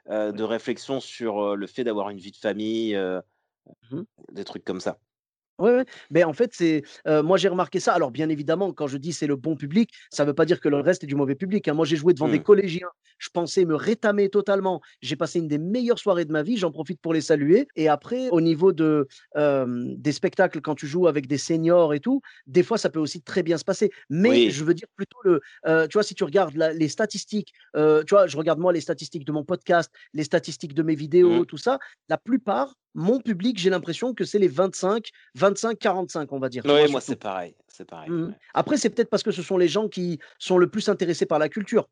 de 0.09 0.43
réflexions 0.43 1.01
sur, 1.01 1.57
le 1.57 1.67
fait 1.67 1.85
d'avoir 1.85 2.11
une 2.11 2.19
vie 2.19 2.33
de 2.33 2.37
famille, 2.37 2.99
Mmh 3.91 3.99
mh. 4.01 4.05
des 4.33 4.45
trucs 4.45 4.65
comme 4.65 4.81
ça. 4.81 4.99
Ouais, 5.61 5.75
ouais. 5.75 5.85
Beh, 6.13 6.23
en 6.23 6.33
fait, 6.33 6.53
c'est, 6.55 6.83
moi, 7.05 7.37
j'ai 7.37 7.49
remarqué 7.49 7.81
ça. 7.81 7.93
Alors, 7.93 8.13
bien 8.13 8.29
évidemment, 8.29 8.73
quand 8.73 8.87
je 8.87 8.97
dis: 8.97 9.13
«C'est 9.13 9.27
le 9.27 9.35
bon 9.35 9.57
public», 9.57 9.91
ça 10.09 10.25
veut 10.25 10.33
pas 10.35 10.45
dire 10.45 10.61
que 10.61 10.69
le 10.69 10.77
reste 10.79 11.03
est 11.03 11.09
du 11.09 11.17
mauvais 11.17 11.35
public, 11.35 11.67
hein. 11.67 11.75
Moi, 11.75 11.85
j'ai 11.85 11.97
joué 11.97 12.15
devant 12.15 12.29
des 12.29 12.39
Mmh. 12.39 12.43
collégiens, 12.43 12.87
je 13.19 13.29
pensais 13.31 13.65
me 13.65 13.75
rétamer 13.75 14.29
totalement. 14.29 14.81
J'ai 15.03 15.17
passé 15.17 15.41
une 15.41 15.49
des 15.49 15.59
meilleures 15.59 15.99
soirées 15.99 16.25
de 16.25 16.31
ma 16.31 16.45
vie, 16.45 16.57
j'en 16.59 16.71
profite 16.71 17.01
pour 17.01 17.13
les 17.13 17.21
saluer 17.21 17.67
et 17.75 17.89
après, 17.89 18.29
au 18.31 18.41
niveau 18.41 18.73
de, 18.73 19.09
des 19.37 20.13
spectacles, 20.13 20.61
quand 20.61 20.77
tu 20.77 20.87
joues 20.87 21.09
avec 21.09 21.27
des 21.27 21.39
seniors 21.39 21.93
et 21.93 21.99
tout, 21.99 22.21
des 22.47 22.63
fois, 22.63 22.79
ça 22.79 22.89
peut 22.89 23.01
aussi 23.01 23.21
très 23.23 23.43
bien 23.43 23.59
se 23.59 23.65
passer. 23.65 23.91
Mais 24.11 24.29
Oui. 24.31 24.51
je 24.51 24.63
veux 24.65 24.75
dire 24.75 24.87
plutôt 24.95 25.19
le, 25.25 25.41
tu 25.89 25.95
vois, 25.95 26.05
si 26.05 26.15
tu 26.15 26.23
regardes 26.23 26.55
la 26.57 26.73
les 26.73 26.89
statistiques, 26.89 27.53
tu 27.75 27.81
vois, 28.11 28.29
je 28.29 28.37
regarde 28.37 28.61
moi 28.61 28.73
les 28.73 28.81
statistiques 28.81 29.25
de 29.25 29.33
mon 29.33 29.43
podcast, 29.45 29.91
les 30.13 30.23
statistiques 30.25 30.75
de 30.75 30.85
mes 30.85 30.95
vidéos, 30.95 31.45
Mmh. 31.45 31.47
tout 31.47 31.59
ça, 31.59 31.79
la 32.09 32.17
plupart, 32.19 32.75
mon 32.99 33.21
public, 33.21 33.59
j'ai 33.59 33.71
l'impression 33.71 34.13
que 34.13 34.25
c'est 34.25 34.39
les 34.39 34.49
25-25-45, 34.49 36.29
on 36.33 36.39
va 36.39 36.49
dire, 36.49 36.65
Ouais, 36.67 36.89
moi, 36.89 37.01
c'est 37.01 37.17
pareil, 37.17 37.55
c'est 37.69 37.85
pareil, 37.85 38.11
Mmh 38.11 38.27
ouais. 38.27 38.35
Après, 38.55 38.77
c'est 38.77 38.91
peut-être 38.91 39.09
parce 39.11 39.23
que 39.23 39.31
ce 39.31 39.43
sont 39.43 39.57
les 39.57 39.69
gens 39.69 39.89
qui 39.89 40.19
sont 40.39 40.59
le 40.59 40.69
plus 40.69 40.89
intéressés 40.89 41.27
par 41.27 41.39
la 41.39 41.49
culture. 41.49 41.89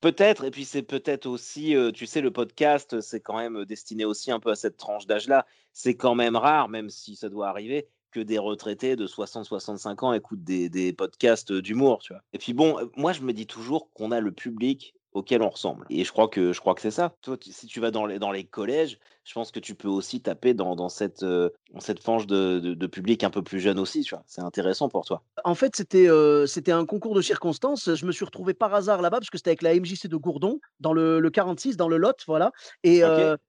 Peut-être 0.00 0.44
et 0.44 0.50
puis 0.50 0.64
c'est 0.64 0.82
peut-être 0.82 1.26
aussi, 1.26 1.74
heu, 1.74 1.90
tu 1.90 2.06
sais, 2.06 2.20
le 2.20 2.30
podcast, 2.30 3.00
c'est 3.00 3.20
quand 3.20 3.38
même, 3.38 3.64
destiné 3.64 4.04
aussi 4.04 4.30
un 4.30 4.38
peu 4.40 4.50
à 4.50 4.54
cette 4.54 4.76
tranche 4.76 5.06
d'âge-là. 5.06 5.46
C'est 5.72 5.96
quand 5.96 6.14
même 6.14 6.36
rare, 6.36 6.68
même 6.68 6.90
si 6.90 7.16
ça 7.16 7.28
doit 7.28 7.48
arriver, 7.48 7.88
que 8.10 8.20
des 8.20 8.38
retraités 8.38 8.94
de 8.96 9.06
60-65 9.06 10.04
ans 10.04 10.12
écoutent 10.12 10.44
des 10.44 10.68
des 10.68 10.92
podcasts, 10.92 11.50
heu, 11.50 11.62
d'humour, 11.62 12.00
tu 12.02 12.12
vois? 12.12 12.22
Et 12.32 12.38
puis 12.38 12.52
bon, 12.52 12.76
moi, 12.96 13.12
je 13.12 13.22
me 13.22 13.32
dis 13.32 13.46
toujours 13.46 13.90
qu'on 13.92 14.10
a 14.12 14.20
le 14.20 14.32
public 14.32 14.94
auquel 15.16 15.42
on 15.42 15.48
ressemble 15.50 15.86
et 15.90 16.04
je 16.04 16.12
crois 16.12 16.28
que 16.28 16.52
je 16.52 16.60
crois 16.60 16.74
que 16.74 16.80
c'est 16.82 16.90
ça. 16.90 17.14
Toi, 17.22 17.36
si 17.42 17.66
tu 17.66 17.80
vas 17.80 17.90
dans 17.90 18.06
les 18.06 18.18
dans 18.18 18.30
les 18.32 18.44
collèges, 18.46 18.98
je 19.24 19.32
pense 19.34 19.50
que 19.52 19.60
tu 19.60 19.74
peux 19.74 19.88
aussi 19.88 20.20
taper 20.22 20.54
dans 20.54 20.76
dans 20.76 20.88
cette, 20.88 21.22
heu, 21.22 21.52
dans 21.72 21.80
cette 21.80 22.02
fange 22.02 22.26
de 22.26 22.58
de 22.60 22.74
de 22.74 22.86
public 22.86 23.24
un 23.24 23.30
peu 23.30 23.42
plus 23.42 23.60
jeune 23.60 23.78
aussi, 23.78 24.02
tu 24.02 24.14
vois? 24.14 24.24
C'est 24.26 24.42
intéressant 24.42 24.88
pour 24.88 25.04
toi. 25.04 25.24
En 25.44 25.54
fait, 25.54 25.76
c'était, 25.76 26.06
heu, 26.08 26.46
c'était 26.46 26.72
un 26.72 26.86
concours 26.86 27.14
de 27.14 27.20
circonstances. 27.20 27.94
Je 27.94 28.06
me 28.06 28.12
suis 28.12 28.24
retrouvé 28.24 28.54
par 28.54 28.74
hasard 28.74 29.02
là-bas 29.02 29.18
parce 29.20 29.28
que 29.30 29.36
c'était 29.36 29.50
avec 29.50 29.62
la 29.62 29.74
MJC 29.74 30.08
de 30.08 30.16
Gourdon, 30.16 30.60
dans 30.80 30.92
le 30.94 31.20
le 31.20 31.30
46, 31.30 31.76
dans 31.76 31.88
le 31.88 31.98
Lot, 31.98 32.16
voilà 32.26 32.52
et 32.82 33.02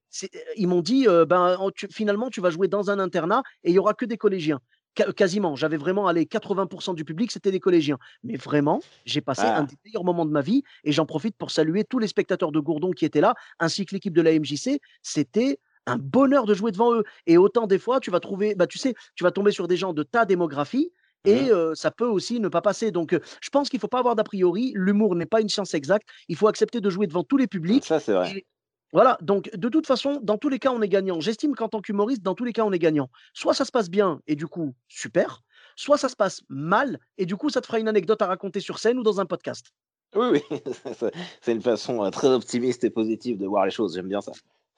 c'est 0.10 0.30
ils 0.58 0.68
m'ont 0.68 0.82
dit, 0.82 1.06
«Ben, 1.28 1.58
tu 1.76 1.88
finalement, 1.92 2.30
tu 2.30 2.42
vas 2.42 2.50
jouer 2.50 2.68
dans 2.68 2.90
un 2.92 3.00
internat 3.00 3.44
et 3.64 3.70
il 3.72 3.74
y 3.76 3.80
aura 3.80 3.94
que 3.94 4.06
des 4.06 4.18
collégiens». 4.18 4.60
Qua 4.98 5.14
quasiment, 5.14 5.56
j'avais 5.56 5.78
vraiment, 5.78 6.08
allez, 6.08 6.26
80% 6.26 6.94
du 6.96 7.06
public, 7.06 7.32
c'était 7.32 7.52
des 7.52 7.60
collégiens. 7.60 7.98
Mais 8.24 8.36
vraiment, 8.36 8.84
j'ai 9.06 9.22
passé 9.22 9.52
un 9.54 9.62
Ah! 9.62 9.66
des 9.66 9.76
meilleurs 9.86 10.04
moments 10.04 10.26
de 10.26 10.32
ma 10.32 10.42
vie 10.42 10.64
et 10.84 10.92
j'en 10.92 11.06
profite 11.06 11.38
pour 11.38 11.52
saluer 11.52 11.84
tous 11.84 12.00
les 12.00 12.08
spectateurs 12.08 12.52
de 12.52 12.60
Gourdon 12.60 12.92
qui 12.92 13.06
étaient 13.06 13.22
là, 13.22 13.36
ainsi 13.60 13.86
que 13.86 13.94
l'équipe 13.96 14.14
de 14.14 14.22
la 14.22 14.32
MJC. 14.32 14.80
C'était 15.04 15.60
un 15.86 15.98
bonheur 15.98 16.46
de 16.46 16.54
jouer 16.54 16.72
devant 16.72 16.94
eux 16.96 17.04
et 17.28 17.38
autant 17.38 17.68
des 17.68 17.80
fois, 17.80 18.00
tu 18.00 18.12
vas 18.12 18.20
trouver 18.20 18.56
bah, 18.56 18.68
tu 18.68 18.78
sais, 18.80 18.96
tu 19.16 19.24
vas 19.24 19.32
tomber 19.32 19.52
sur 19.52 19.68
des 19.68 19.78
gens 19.78 19.94
de 19.94 20.04
ta 20.04 20.26
démographie 20.26 20.92
Mmh 21.26 21.28
et 21.28 21.52
heu, 21.52 21.74
ça 21.76 21.92
peut 21.92 22.08
aussi 22.08 22.40
ne 22.40 22.48
pas 22.48 22.62
passer. 22.62 22.92
Donc 22.92 23.14
heu, 23.14 23.22
je 23.42 23.50
pense 23.50 23.70
qu'il 23.70 23.80
faut 23.80 23.88
pas 23.88 24.00
avoir 24.00 24.16
d'a 24.16 24.24
priori. 24.24 24.72
L'humour 24.76 25.16
n'est 25.16 25.26
pas 25.26 25.42
une 25.42 25.50
science 25.50 25.74
exacte. 25.74 26.08
Il 26.30 26.36
faut 26.38 26.48
accepter 26.48 26.82
de 26.82 26.90
jouer 26.90 27.08
devant 27.08 27.24
tous 27.24 27.38
les 27.38 27.48
Mmh, 27.68 27.80
publics 27.80 27.84
ça, 27.84 28.00
c'est 28.00 28.14
vrai. 28.14 28.36
et 28.36 28.46
voilà, 28.94 29.18
donc 29.22 29.50
de 29.54 29.70
toute 29.70 29.86
façon, 29.86 30.20
dans 30.24 30.38
tous 30.38 30.50
les 30.50 30.60
cas, 30.60 30.72
on 30.72 30.82
est 30.82 30.88
gagnant. 30.88 31.20
J'estime 31.20 31.56
qu'en 31.56 31.68
tant 31.68 31.82
qu'humoriste, 31.82 32.22
dans 32.22 32.36
tous 32.36 32.46
les 32.46 32.54
cas, 32.54 32.64
on 32.64 32.72
est 32.72 32.80
gagnant. 32.80 33.10
Soit 33.34 33.54
ça 33.54 33.66
se 33.66 33.72
passe 33.72 33.90
bien 33.90 34.22
et 34.28 34.36
du 34.36 34.48
coup, 34.48 34.74
super, 34.88 35.42
soit 35.76 35.98
ça 35.98 36.10
se 36.10 36.16
passe 36.16 36.42
mal 36.50 37.00
et 37.18 37.26
du 37.26 37.36
coup, 37.36 37.50
ça 37.50 37.62
te 37.62 37.68
fera 37.68 37.80
une 37.80 37.88
anecdote 37.88 38.22
à 38.22 38.28
raconter 38.28 38.60
sur 38.60 38.80
scène 38.80 38.98
ou 38.98 39.04
dans 39.04 39.20
un 39.20 39.26
podcast. 39.26 39.74
Oui, 40.16 40.28
oui, 40.32 40.42
c'est 41.42 41.52
une 41.52 41.62
façon, 41.62 42.06
heu, 42.06 42.12
très 42.12 42.30
optimiste 42.30 42.84
et 42.86 42.90
positive 42.90 43.38
de 43.38 43.46
voir 43.46 43.66
les 43.66 43.72
choses, 43.72 43.96
j'aime 43.96 44.08
bien 44.08 44.22
ça. 44.22 44.32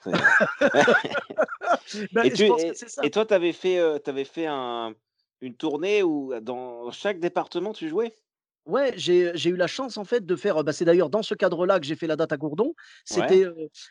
Bah, 2.13 2.25
et 2.25 2.31
tu 2.31 2.47
ça. 2.47 3.09
toi, 3.09 3.25
tu 3.25 3.33
avais 3.33 3.51
fait, 3.51 3.79
avais 3.79 4.23
fait 4.23 4.45
un 4.45 4.93
une 5.41 5.55
tournée 5.55 6.03
où 6.03 6.33
dans 6.41 6.91
chaque 6.91 7.19
département, 7.19 7.73
tu 7.73 7.89
jouais? 7.89 8.13
Ouais, 8.69 8.93
j'ai 8.95 9.31
j'ai 9.35 9.49
eu 9.49 9.55
la 9.55 9.67
chance 9.67 9.97
en 9.97 10.03
fait 10.05 10.25
de 10.25 10.35
faire, 10.35 10.63
bah, 10.63 10.73
c'est 10.73 10.85
d'ailleurs 10.85 11.09
dans 11.09 11.23
ce 11.23 11.33
cadre-là 11.33 11.79
que 11.79 11.85
j'ai 11.85 11.95
fait 11.95 12.07
la 12.07 12.15
date 12.15 12.31
à 12.31 12.37
Gourdon. 12.37 12.73
C'était, 13.03 13.45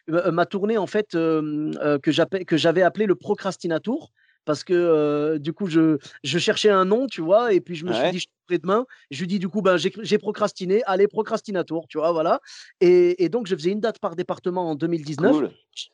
ma 0.07 0.47
tournée 0.47 0.79
en 0.79 0.87
fait, 0.87 1.09
que 1.13 2.11
j'appelle 2.13 2.45
que 2.45 2.57
j'avais 2.57 2.83
appelée 2.83 3.07
le 3.07 3.15
Procrastinatour 3.17 4.13
parce 4.45 4.65
que, 4.65 5.37
du 5.39 5.53
coup 5.53 5.67
je 5.67 5.99
je 6.23 6.39
cherchais 6.39 6.71
un 6.71 6.85
nom, 6.85 7.07
tu 7.07 7.21
vois? 7.21 7.53
Et 7.53 7.61
puis 7.61 7.75
je 7.75 7.85
me 7.85 7.93
suis 7.93 8.09
dit. 8.09 8.19
«Je 8.19 8.23
suis 8.23 8.31
après-demain». 8.47 8.87
Je 9.11 9.21
lui 9.21 9.27
dis 9.27 9.39
du 9.39 9.49
coup: 9.49 9.61
«Ben, 9.63 9.77
j'ai 9.77 9.93
j'ai 10.03 10.17
procrastiné, 10.19 10.83
allez 10.87 11.07
Procrastinatour», 11.09 11.87
tu 11.89 11.99
vois? 11.99 12.13
Voilà 12.13 12.41
et 12.81 13.23
et 13.25 13.29
donc 13.29 13.47
je 13.47 13.55
faisais 13.57 13.71
une 13.73 13.81
date 13.81 13.99
par 13.99 14.17
département 14.17 14.71
en 14.71 14.75
2019. 14.75 15.33
Cool. 15.37 15.51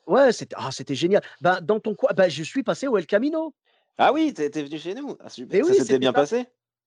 Ouais, 0.07 0.33
c'était 0.33 0.55
ah, 0.59 0.71
c'était 0.71 0.95
génial. 0.95 1.23
Ben, 1.41 1.59
dans 1.63 1.81
ton 1.81 1.95
coin, 1.95 2.11
bah, 2.17 2.29
je 2.29 2.43
suis 2.43 2.63
passé 2.63 2.87
au 2.87 2.97
El 2.97 3.07
Camino. 3.07 3.55
Ah 3.99 4.13
oui, 4.13 4.33
tu 4.35 4.43
es 4.43 4.51
tu 4.51 4.59
es 4.59 4.63
venu 4.63 4.79
chez 4.79 4.95
nous? 4.95 5.17
Ah 5.21 5.29
Et 5.51 5.63
ça 5.63 5.71
oui, 5.71 5.75
s'était 5.75 5.99
bien 5.99 6.13
passé? 6.13 6.47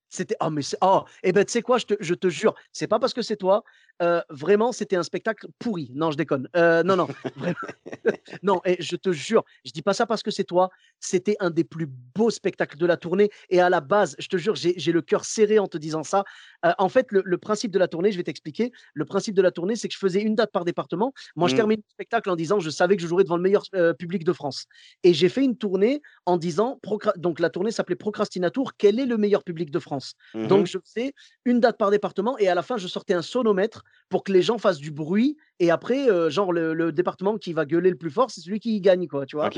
C'était 0.10 0.36
oh 0.41 0.50
mais 0.50 0.62
c'est 0.62 0.78
oh 0.82 1.04
et 1.24 1.34
ben 1.34 1.43
tu 1.46 1.52
sais 1.52 1.62
quoi? 1.62 1.78
Je 1.78 1.86
te 1.86 1.93
je 2.00 2.13
te 2.13 2.30
jure, 2.30 2.54
c'est 2.72 2.88
pas 2.88 2.98
parce 3.00 3.13
que 3.13 3.22
c'est 3.22 3.36
toi, 3.36 3.63
heu, 4.02 4.22
vraiment 4.30 4.72
c'était 4.72 4.96
un 4.96 5.04
spectacle 5.04 5.48
pourri. 5.60 5.91
Non, 5.93 6.12
je 6.12 6.17
déconne. 6.17 6.48
Heu, 6.56 6.84
non, 6.84 6.96
non, 6.96 7.10
non 8.43 8.62
et 8.65 8.78
je 8.82 8.96
te 8.96 9.12
jure, 9.12 9.43
je 9.65 9.72
dis 9.72 9.82
pas 9.82 9.93
ça 9.93 10.06
parce 10.06 10.24
que 10.24 10.32
c'est 10.32 10.43
toi, 10.43 10.70
c'était 11.00 11.36
un 11.39 11.50
des 11.50 11.63
plus 11.63 11.88
beaux 11.88 12.30
spectacles 12.30 12.78
de 12.78 12.86
la 12.86 12.98
tournée 12.98 13.30
et 13.50 13.60
à 13.62 13.70
la 13.70 13.82
base, 13.82 14.15
je 14.20 14.28
te 14.28 14.38
jure, 14.38 14.56
j'ai 14.56 14.91
le 14.91 15.02
cœur 15.02 15.26
serré 15.26 15.60
en 15.60 15.67
te 15.67 15.78
disant 15.78 16.04
ça. 16.04 16.24
Heu, 16.65 16.72
en 16.78 16.89
fait, 16.89 17.08
le 17.12 17.22
le 17.26 17.38
principe 17.38 17.72
de 17.72 17.80
la 17.80 17.88
tournée, 17.88 18.12
je 18.12 18.17
vais 18.17 18.24
t'expliquer. 18.24 18.72
Le 18.93 19.06
principe 19.06 19.36
de 19.36 19.41
la 19.41 19.52
tournée, 19.52 19.76
c'est 19.76 19.88
que 19.88 19.93
je 19.93 20.00
faisais 20.00 20.22
une 20.22 20.36
date 20.36 20.52
par 20.52 20.65
département. 20.65 21.13
Moi, 21.36 21.48
je 21.48 21.54
Mmh. 21.54 21.56
termine 21.56 21.78
le 21.78 21.91
spectacle 21.91 22.30
en 22.30 22.36
disant: 22.36 22.60
«Je 22.60 22.70
savais 22.70 22.96
que 22.96 23.02
je 23.02 23.08
jouerais 23.08 23.24
devant 23.24 23.38
le 23.38 23.43
meilleur 23.43 23.63
heu, 23.76 23.93
public 23.98 24.24
de 24.24 24.34
France» 24.34 24.65
et 25.04 25.13
j'ai 25.13 25.30
fait 25.30 25.43
une 25.43 25.58
tournée 25.58 26.02
en 26.26 26.38
disant 26.38 26.80
donc 27.17 27.39
la 27.39 27.50
tournée 27.50 27.72
s'appelait 27.72 27.96
Procrastinatour, 27.96 28.74
quel 28.78 29.00
est 29.00 29.06
le 29.06 29.17
meilleur 29.17 29.43
public 29.43 29.72
de 29.72 29.80
France? 29.80 29.96
Mmh 30.33 30.47
Donc 30.47 30.67
je 30.67 30.77
faisais 30.79 31.13
une 31.45 31.60
date 31.60 31.77
par 31.77 31.91
département 31.91 32.38
et 32.38 32.47
à 32.47 32.55
la 32.55 32.63
fin, 32.63 32.77
je 32.77 32.88
sortais 32.88 33.13
un 33.13 33.21
sonomètre 33.21 33.83
pour 34.10 34.23
que 34.23 34.31
les 34.31 34.41
gens 34.41 34.57
fassent 34.57 34.79
du 34.79 34.91
bruit 34.91 35.38
et 35.60 35.71
après, 35.71 36.10
heu, 36.10 36.29
genre 36.29 36.53
le 36.53 36.73
le 36.73 36.91
département 36.91 37.38
qui 37.38 37.53
va 37.53 37.65
gueuler 37.65 37.89
le 37.89 37.97
plus 37.97 38.12
fort, 38.12 38.31
c'est 38.31 38.41
celui 38.41 38.60
qui 38.60 38.79
gagne 38.81 39.07
quoi, 39.07 39.25
tu 39.25 39.36
vois? 39.36 39.51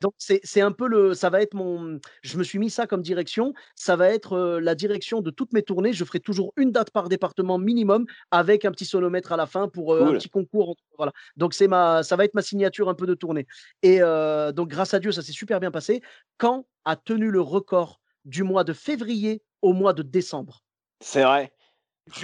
Donc 0.00 0.14
c'est 0.18 0.60
un 0.60 0.72
peu 0.72 0.88
le, 0.88 1.14
ça 1.14 1.30
va 1.30 1.40
être 1.42 1.54
mon, 1.54 2.00
je 2.22 2.36
me 2.36 2.42
suis 2.42 2.58
mis 2.58 2.70
ça 2.70 2.88
comme 2.88 3.02
direction. 3.02 3.54
Ça 3.76 3.94
va 3.94 4.08
être 4.08 4.58
la 4.60 4.74
direction 4.74 5.20
de 5.20 5.30
toutes 5.30 5.52
mes 5.52 5.62
tournées. 5.62 5.92
Je 5.92 6.04
ferai 6.04 6.18
toujours 6.18 6.52
une 6.56 6.72
date 6.72 6.90
par 6.90 7.08
département 7.08 7.56
minimum 7.56 8.06
avec 8.32 8.64
un 8.64 8.72
petit 8.72 8.84
sonomètre 8.84 9.30
à 9.30 9.36
la 9.36 9.46
fin 9.46 9.68
pour 9.68 9.94
un 9.94 10.14
petit 10.14 10.28
concours. 10.28 10.74
Voilà. 10.96 11.12
Donc 11.36 11.54
c'est 11.54 11.68
ma, 11.68 12.02
ça 12.02 12.16
va 12.16 12.24
être 12.24 12.34
ma 12.34 12.42
signature 12.42 12.88
un 12.88 12.94
peu 12.94 13.06
de 13.06 13.14
tournée. 13.14 13.46
Et 13.82 14.00
donc 14.00 14.68
grâce 14.68 14.92
à 14.92 14.98
Dieu, 14.98 15.12
ça 15.12 15.22
s'est 15.22 15.30
super 15.30 15.60
bien 15.60 15.70
passé. 15.70 16.02
Quand 16.36 16.66
a 16.84 16.96
tenu 16.96 17.30
le 17.30 17.40
record 17.40 18.01
du 18.24 18.42
mois 18.42 18.64
de 18.64 18.72
février 18.72 19.42
au 19.62 19.72
mois 19.72 19.92
de 19.92 20.02
décembre 20.02 20.62
C'est 21.00 21.22
vrai. 21.22 21.52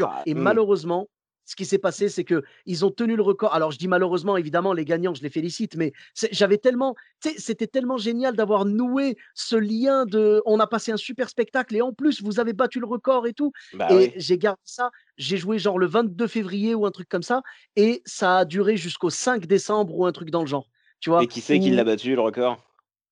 Ah, 0.00 0.22
et 0.26 0.34
mmh. 0.34 0.38
malheureusement, 0.38 1.08
ce 1.48 1.56
qui 1.56 1.64
s'est 1.64 1.78
passé, 1.78 2.10
c'est 2.10 2.24
que 2.24 2.42
ils 2.66 2.84
ont 2.84 2.90
tenu 2.90 3.16
le 3.16 3.22
record. 3.22 3.54
Alors, 3.54 3.70
je 3.70 3.78
dis 3.78 3.88
malheureusement, 3.88 4.36
évidemment, 4.36 4.74
les 4.74 4.84
gagnants, 4.84 5.14
je 5.14 5.22
les 5.22 5.30
félicite, 5.30 5.76
mais 5.76 5.94
j'avais 6.30 6.58
tellement, 6.58 6.94
c'était 7.38 7.66
tellement 7.66 7.96
génial 7.96 8.36
d'avoir 8.36 8.66
noué 8.66 9.16
ce 9.34 9.56
lien 9.56 10.04
de, 10.04 10.42
on 10.44 10.60
a 10.60 10.66
passé 10.66 10.92
un 10.92 10.98
super 10.98 11.30
spectacle 11.30 11.74
et 11.74 11.80
en 11.80 11.94
plus, 11.94 12.22
vous 12.22 12.38
avez 12.38 12.52
battu 12.52 12.80
le 12.80 12.86
record 12.86 13.26
et 13.26 13.32
tout. 13.32 13.52
Bah 13.72 13.88
et 13.90 14.12
j'ai 14.16 14.36
gardé 14.36 14.60
ça. 14.64 14.90
J'ai 15.16 15.38
joué 15.38 15.58
genre 15.58 15.78
le 15.78 15.86
22 15.86 16.26
février 16.26 16.74
ou 16.74 16.84
un 16.84 16.90
truc 16.90 17.08
comme 17.08 17.22
ça, 17.22 17.40
et 17.76 18.02
ça 18.04 18.38
a 18.38 18.44
duré 18.44 18.76
jusqu'au 18.76 19.08
5 19.08 19.46
décembre 19.46 19.96
ou 19.96 20.04
un 20.04 20.12
truc 20.12 20.30
dans 20.30 20.42
le 20.42 20.46
genre. 20.46 20.68
Tu 21.00 21.08
vois? 21.08 21.22
Et 21.22 21.28
qui 21.28 21.40
c'est 21.40 21.58
qui 21.60 21.70
l'a 21.70 21.84
battu 21.84 22.14
le 22.14 22.20
record? 22.20 22.58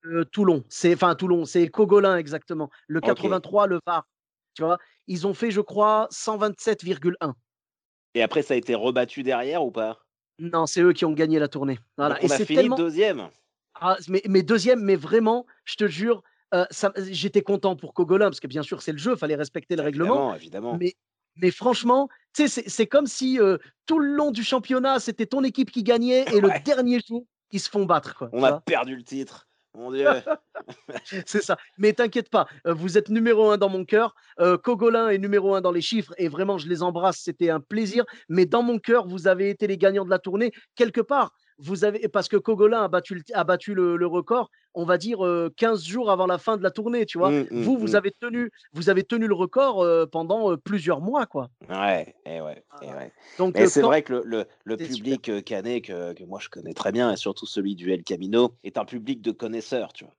Euh, 0.07 0.25
Toulon. 0.25 0.63
C'est 0.69 0.93
enfin 0.93 1.15
Toulon, 1.15 1.45
c'est 1.45 1.67
Cogolin 1.67 2.17
exactement. 2.17 2.69
Le 2.87 3.01
83, 3.01 3.67
le 3.67 3.79
Var. 3.85 4.07
Tu 4.53 4.63
vois, 4.63 4.77
ils 5.07 5.27
ont 5.27 5.33
fait, 5.33 5.51
je 5.51 5.61
crois, 5.61 6.07
127,1. 6.11 7.33
Et 8.15 8.23
après, 8.23 8.41
ça 8.41 8.55
a 8.55 8.57
été 8.57 8.73
rebattu 8.73 9.23
derrière 9.23 9.63
ou 9.63 9.71
pas? 9.71 9.99
Non, 10.39 10.65
c'est 10.65 10.81
eux 10.81 10.93
qui 10.93 11.05
ont 11.05 11.13
gagné 11.13 11.39
la 11.39 11.47
tournée. 11.47 11.79
Voilà. 11.97 12.21
et 12.23 12.27
c'est 12.27 12.45
fini 12.45 12.69
deuxième. 12.75 13.29
Ah, 13.79 13.97
mais, 14.07 14.41
deuxième, 14.41 14.81
mais 14.81 14.95
vraiment, 14.95 15.45
je 15.65 15.75
te 15.75 15.87
jure, 15.87 16.23
euh, 16.53 16.65
j'étais 17.11 17.43
content 17.43 17.75
pour 17.75 17.93
Cogolin, 17.93 18.25
parce 18.25 18.39
que 18.39 18.47
bien 18.47 18.63
sûr, 18.63 18.81
c'est 18.81 18.91
le 18.91 18.97
jeu, 18.97 19.11
il 19.11 19.17
fallait 19.17 19.35
respecter 19.35 19.75
le 19.75 19.83
règlement. 19.83 20.33
Évidemment. 20.33 20.77
Mais, 20.79 20.95
mais 21.35 21.51
franchement, 21.51 22.09
c'est 22.33 22.87
comme 22.87 23.05
si 23.05 23.39
euh, 23.39 23.57
tout 23.85 23.99
le 23.99 24.07
long 24.07 24.31
du 24.31 24.43
championnat, 24.43 24.99
c'était 24.99 25.27
ton 25.27 25.43
équipe 25.43 25.71
qui 25.71 25.83
gagnait 25.83 26.25
et 26.33 26.41
le 26.41 26.49
dernier 26.63 26.99
jour, 27.07 27.23
ils 27.51 27.59
se 27.59 27.69
font 27.69 27.85
battre. 27.85 28.15
Quoi, 28.17 28.29
On 28.33 28.43
a 28.43 28.59
perdu 28.61 28.95
le 28.95 29.03
titre. 29.03 29.47
Mon 29.77 29.91
Dieu. 29.91 30.07
c'est 31.27 31.43
ça. 31.43 31.55
Mais 31.77 31.93
t'inquiète 31.93 32.29
pas, 32.31 32.47
euh, 32.65 32.73
vous 32.73 32.97
êtes 32.97 33.09
numéro 33.09 33.51
un 33.51 33.57
dans 33.57 33.69
mon 33.69 33.85
cœur. 33.85 34.15
Euh, 34.39 34.57
Cogolin 34.57 35.09
est 35.09 35.19
numéro 35.19 35.53
un 35.53 35.61
dans 35.61 35.71
les 35.71 35.81
chiffres 35.81 36.15
et 36.17 36.29
vraiment, 36.29 36.57
je 36.57 36.67
les 36.67 36.81
embrasse. 36.81 37.19
C'était 37.19 37.51
un 37.51 37.59
plaisir. 37.59 38.03
Mais 38.27 38.47
dans 38.47 38.63
mon 38.63 38.79
cœur, 38.79 39.07
vous 39.07 39.27
avez 39.27 39.51
été 39.51 39.67
les 39.67 39.77
gagnants 39.77 40.03
de 40.03 40.09
la 40.09 40.17
tournée 40.17 40.51
quelque 40.75 41.01
part 41.01 41.31
vous 41.59 41.85
avez 41.85 42.07
parce 42.07 42.27
que 42.27 42.37
Cogolin 42.37 42.83
a 42.83 42.87
battu, 42.87 43.23
a 43.33 43.43
battu 43.43 43.73
le, 43.73 44.05
record, 44.05 44.51
on 44.73 44.85
va 44.85 44.97
dire 44.97 45.19
15 45.55 45.83
jours 45.83 46.11
avant 46.11 46.27
la 46.27 46.37
fin 46.37 46.57
de 46.57 46.63
la 46.63 46.71
tournée, 46.71 47.05
tu 47.05 47.17
vois? 47.17 47.31
Mmh, 47.31 47.47
mmh, 47.49 47.61
vous, 47.61 47.77
vous 47.77 47.91
mmh. 47.93 47.95
avez 47.95 48.11
tenu, 48.11 48.51
vous 48.73 48.89
avez 48.89 49.03
tenu 49.03 49.27
le 49.27 49.33
record 49.33 49.85
pendant 50.11 50.55
plusieurs 50.57 51.01
mois, 51.01 51.25
quoi. 51.25 51.49
Ouais, 51.69 52.15
et 52.25 52.41
ouais, 52.41 52.63
et 52.81 52.87
ouais. 52.87 53.11
Donc 53.37 53.57
c'est 53.57 53.81
vrai 53.81 54.03
que 54.03 54.13
le, 54.13 54.45
le, 54.63 54.77
public 54.77 55.43
canet 55.43 55.83
que, 55.83 56.13
que, 56.13 56.23
moi 56.23 56.39
je 56.41 56.49
connais 56.49 56.73
très 56.73 56.91
bien 56.91 57.11
et 57.11 57.17
surtout 57.17 57.45
celui 57.45 57.75
du 57.75 57.91
El 57.91 58.03
Camino 58.03 58.53
est 58.63 58.77
un 58.77 58.85
public 58.85 59.21
de 59.21 59.31
connaisseurs, 59.31 59.93
tu 59.93 60.03
vois? 60.03 60.13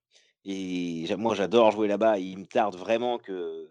Et 0.45 1.07
moi 1.17 1.35
j'adore 1.35 1.71
jouer 1.73 1.89
là-bas. 1.89 2.19
Il 2.19 2.39
me 2.39 2.47
tarde 2.47 2.77
vraiment 2.77 3.19
que 3.19 3.69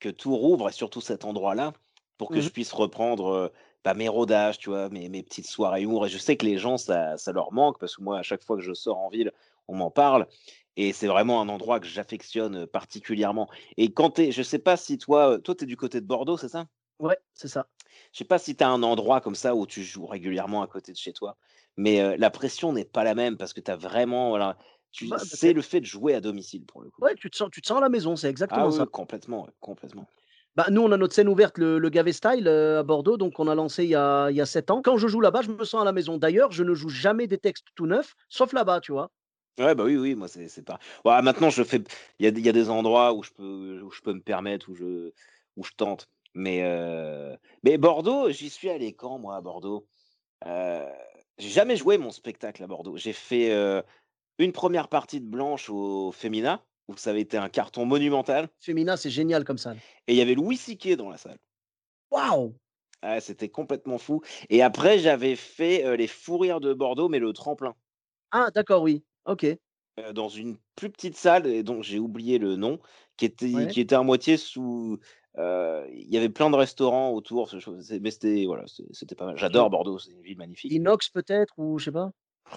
que 0.00 0.08
tout 0.08 0.36
rouvre 0.36 0.68
et 0.68 0.72
surtout 0.72 1.00
cet 1.00 1.24
endroit-là 1.24 1.72
pour 2.18 2.30
que 2.30 2.40
je 2.40 2.48
puisse 2.48 2.72
reprendre 2.72 3.52
bah, 3.86 3.94
mes 3.94 4.08
rodages, 4.08 4.58
tu 4.58 4.70
vois, 4.70 4.88
mes, 4.88 5.08
mes 5.08 5.22
petites 5.22 5.46
soirées 5.46 5.82
humour. 5.82 6.06
Et 6.06 6.08
je 6.08 6.18
sais 6.18 6.36
que 6.36 6.44
les 6.44 6.58
gens, 6.58 6.76
ça, 6.76 7.16
ça 7.18 7.30
leur 7.30 7.52
manque 7.52 7.78
parce 7.78 7.94
que 7.94 8.02
moi, 8.02 8.18
à 8.18 8.22
chaque 8.22 8.42
fois 8.42 8.56
que 8.56 8.62
je 8.62 8.74
sors 8.74 8.98
en 8.98 9.08
ville, 9.08 9.30
on 9.68 9.76
m'en 9.76 9.92
parle. 9.92 10.26
Et 10.76 10.92
c'est 10.92 11.06
vraiment 11.06 11.40
un 11.40 11.48
endroit 11.48 11.78
que 11.78 11.86
j'affectionne 11.86 12.66
particulièrement. 12.66 13.48
Et 13.76 13.92
quand 13.92 14.10
tu 14.10 14.22
es, 14.22 14.32
je 14.32 14.42
sais 14.42 14.58
pas 14.58 14.76
si 14.76 14.98
toi, 14.98 15.38
toi, 15.38 15.54
tu 15.54 15.62
es 15.62 15.66
du 15.68 15.76
côté 15.76 16.00
de 16.00 16.06
Bordeaux, 16.06 16.36
c'est 16.36 16.48
ça? 16.48 16.66
Ouais, 16.98 17.16
c'est 17.32 17.46
ça. 17.46 17.68
Je 18.12 18.18
sais 18.18 18.24
pas 18.24 18.40
si 18.40 18.56
tu 18.56 18.64
as 18.64 18.68
un 18.68 18.82
endroit 18.82 19.20
comme 19.20 19.36
ça 19.36 19.54
où 19.54 19.68
tu 19.68 19.84
joues 19.84 20.06
régulièrement 20.06 20.62
à 20.62 20.66
côté 20.66 20.90
de 20.90 20.96
chez 20.96 21.12
toi, 21.12 21.36
mais 21.76 22.16
la 22.16 22.30
pression 22.30 22.72
n'est 22.72 22.84
pas 22.84 23.04
la 23.04 23.14
même 23.14 23.36
parce 23.36 23.52
que 23.52 23.60
tu 23.60 23.70
as 23.70 23.76
vraiment. 23.76 24.30
Voilà, 24.30 24.58
tu, 24.90 25.06
bah, 25.06 25.18
c'est 25.20 25.52
le 25.52 25.62
fait 25.62 25.80
de 25.80 25.86
jouer 25.86 26.14
à 26.14 26.20
domicile 26.20 26.66
pour 26.66 26.82
le 26.82 26.90
coup. 26.90 27.02
Ouais, 27.02 27.14
tu 27.14 27.30
te 27.30 27.36
sens, 27.36 27.50
tu 27.52 27.62
te 27.62 27.68
sens 27.68 27.78
à 27.78 27.82
la 27.82 27.88
maison, 27.88 28.16
c'est 28.16 28.28
exactement 28.28 28.66
ah, 28.66 28.72
ça. 28.72 28.86
Complètement, 28.86 29.46
complètement. 29.60 30.08
Bah, 30.56 30.66
nous, 30.70 30.80
on 30.80 30.90
a 30.90 30.96
notre 30.96 31.14
scène 31.14 31.28
ouverte, 31.28 31.58
le, 31.58 31.78
le 31.78 31.90
Gavet 31.90 32.12
Style 32.12 32.48
euh, 32.48 32.80
à 32.80 32.82
Bordeaux, 32.82 33.18
donc 33.18 33.38
on 33.38 33.46
a 33.46 33.54
lancé 33.54 33.84
il 33.84 33.90
y 33.90 33.94
a, 33.94 34.30
il 34.30 34.36
y 34.36 34.40
a 34.40 34.46
7 34.46 34.70
ans. 34.70 34.80
Quand 34.80 34.96
je 34.96 35.06
joue 35.06 35.20
là-bas, 35.20 35.42
je 35.42 35.50
me 35.50 35.64
sens 35.64 35.82
à 35.82 35.84
la 35.84 35.92
maison. 35.92 36.16
D'ailleurs, 36.16 36.50
je 36.50 36.64
ne 36.64 36.72
joue 36.72 36.88
jamais 36.88 37.26
des 37.26 37.36
textes 37.36 37.66
tout 37.74 37.86
neufs, 37.86 38.14
sauf 38.30 38.54
là-bas, 38.54 38.80
tu 38.80 38.92
vois. 38.92 39.10
Ouais, 39.58 39.74
bah 39.74 39.84
oui, 39.84 39.96
oui, 39.96 40.14
moi, 40.14 40.28
c'est 40.28 40.64
pas. 40.64 40.78
Ouais, 41.04 41.20
maintenant, 41.20 41.50
je 41.50 41.62
fais. 41.62 41.82
Il 42.18 42.24
y 42.24 42.28
a, 42.28 42.40
y 42.40 42.48
a 42.48 42.52
des 42.52 42.70
endroits 42.70 43.12
où 43.12 43.22
je 43.22 43.32
peux, 43.32 43.82
où 43.82 43.90
je 43.90 44.00
peux 44.00 44.14
me 44.14 44.22
permettre, 44.22 44.70
où 44.70 44.74
je, 44.74 45.12
où 45.56 45.64
je 45.64 45.72
tente. 45.76 46.08
Mais, 46.34 46.62
euh, 46.62 47.36
mais 47.62 47.76
Bordeaux, 47.76 48.30
j'y 48.30 48.48
suis 48.48 48.70
allé 48.70 48.94
quand, 48.94 49.18
moi, 49.18 49.36
à 49.36 49.40
Bordeaux? 49.42 49.86
Euh, 50.46 50.90
J'ai 51.38 51.50
jamais 51.50 51.76
joué 51.76 51.98
mon 51.98 52.10
spectacle 52.10 52.62
à 52.62 52.66
Bordeaux. 52.66 52.96
J'ai 52.96 53.12
fait 53.12 53.52
une 54.38 54.52
première 54.52 54.88
partie 54.88 55.20
de 55.20 55.26
Blanche 55.26 55.68
au 55.68 56.12
Femina 56.12 56.62
où 56.88 56.96
ça 56.96 57.10
avait 57.10 57.20
été 57.20 57.36
un 57.36 57.48
carton 57.48 57.84
monumental. 57.84 58.48
Femina, 58.60 58.96
c'est 58.96 59.10
génial 59.10 59.44
comme 59.44 59.58
ça. 59.58 59.74
Et 60.06 60.12
il 60.12 60.16
y 60.16 60.20
avait 60.20 60.34
Louis 60.34 60.56
Siquet 60.56 60.96
dans 60.96 61.10
la 61.10 61.16
salle. 61.16 61.38
Waouh 62.10 62.54
C'était 63.20 63.48
complètement 63.48 63.98
fou. 63.98 64.22
Et 64.48 64.62
après, 64.62 64.98
j'avais 64.98 65.36
fait 65.36 65.96
les 65.96 66.06
fous 66.06 66.38
rires 66.38 66.60
de 66.60 66.72
Bordeaux, 66.72 67.08
mais 67.08 67.18
le 67.18 67.32
tremplin. 67.32 67.74
Ah, 68.30 68.50
d'accord, 68.54 68.82
oui. 68.82 69.04
Ok. 69.24 69.46
dans 70.12 70.28
une 70.28 70.56
plus 70.76 70.90
petite 70.90 71.16
salle, 71.16 71.46
et 71.46 71.62
donc 71.62 71.82
j'ai 71.82 71.98
oublié 71.98 72.38
le 72.38 72.56
nom, 72.56 72.78
qui 73.16 73.24
était, 73.24 73.66
qui 73.68 73.80
était 73.80 73.94
à 73.94 74.02
moitié 74.02 74.36
sous. 74.36 74.98
Il 75.36 76.06
y 76.08 76.16
avait 76.16 76.28
plein 76.28 76.50
de 76.50 76.56
restaurants 76.56 77.10
autour, 77.12 77.52
mais 78.00 78.10
c'était 78.10 78.44
voilà, 78.46 78.64
c'était 78.92 79.14
pas 79.16 79.26
mal. 79.26 79.36
J'adore 79.36 79.70
Bordeaux, 79.70 79.98
c'est 79.98 80.12
une 80.12 80.22
ville 80.22 80.38
magnifique. 80.38 80.72
Inox 80.72 81.08
peut-être, 81.10 81.54
ou 81.58 81.78
je 81.78 81.86
sais 81.86 81.92
pas 81.92 82.12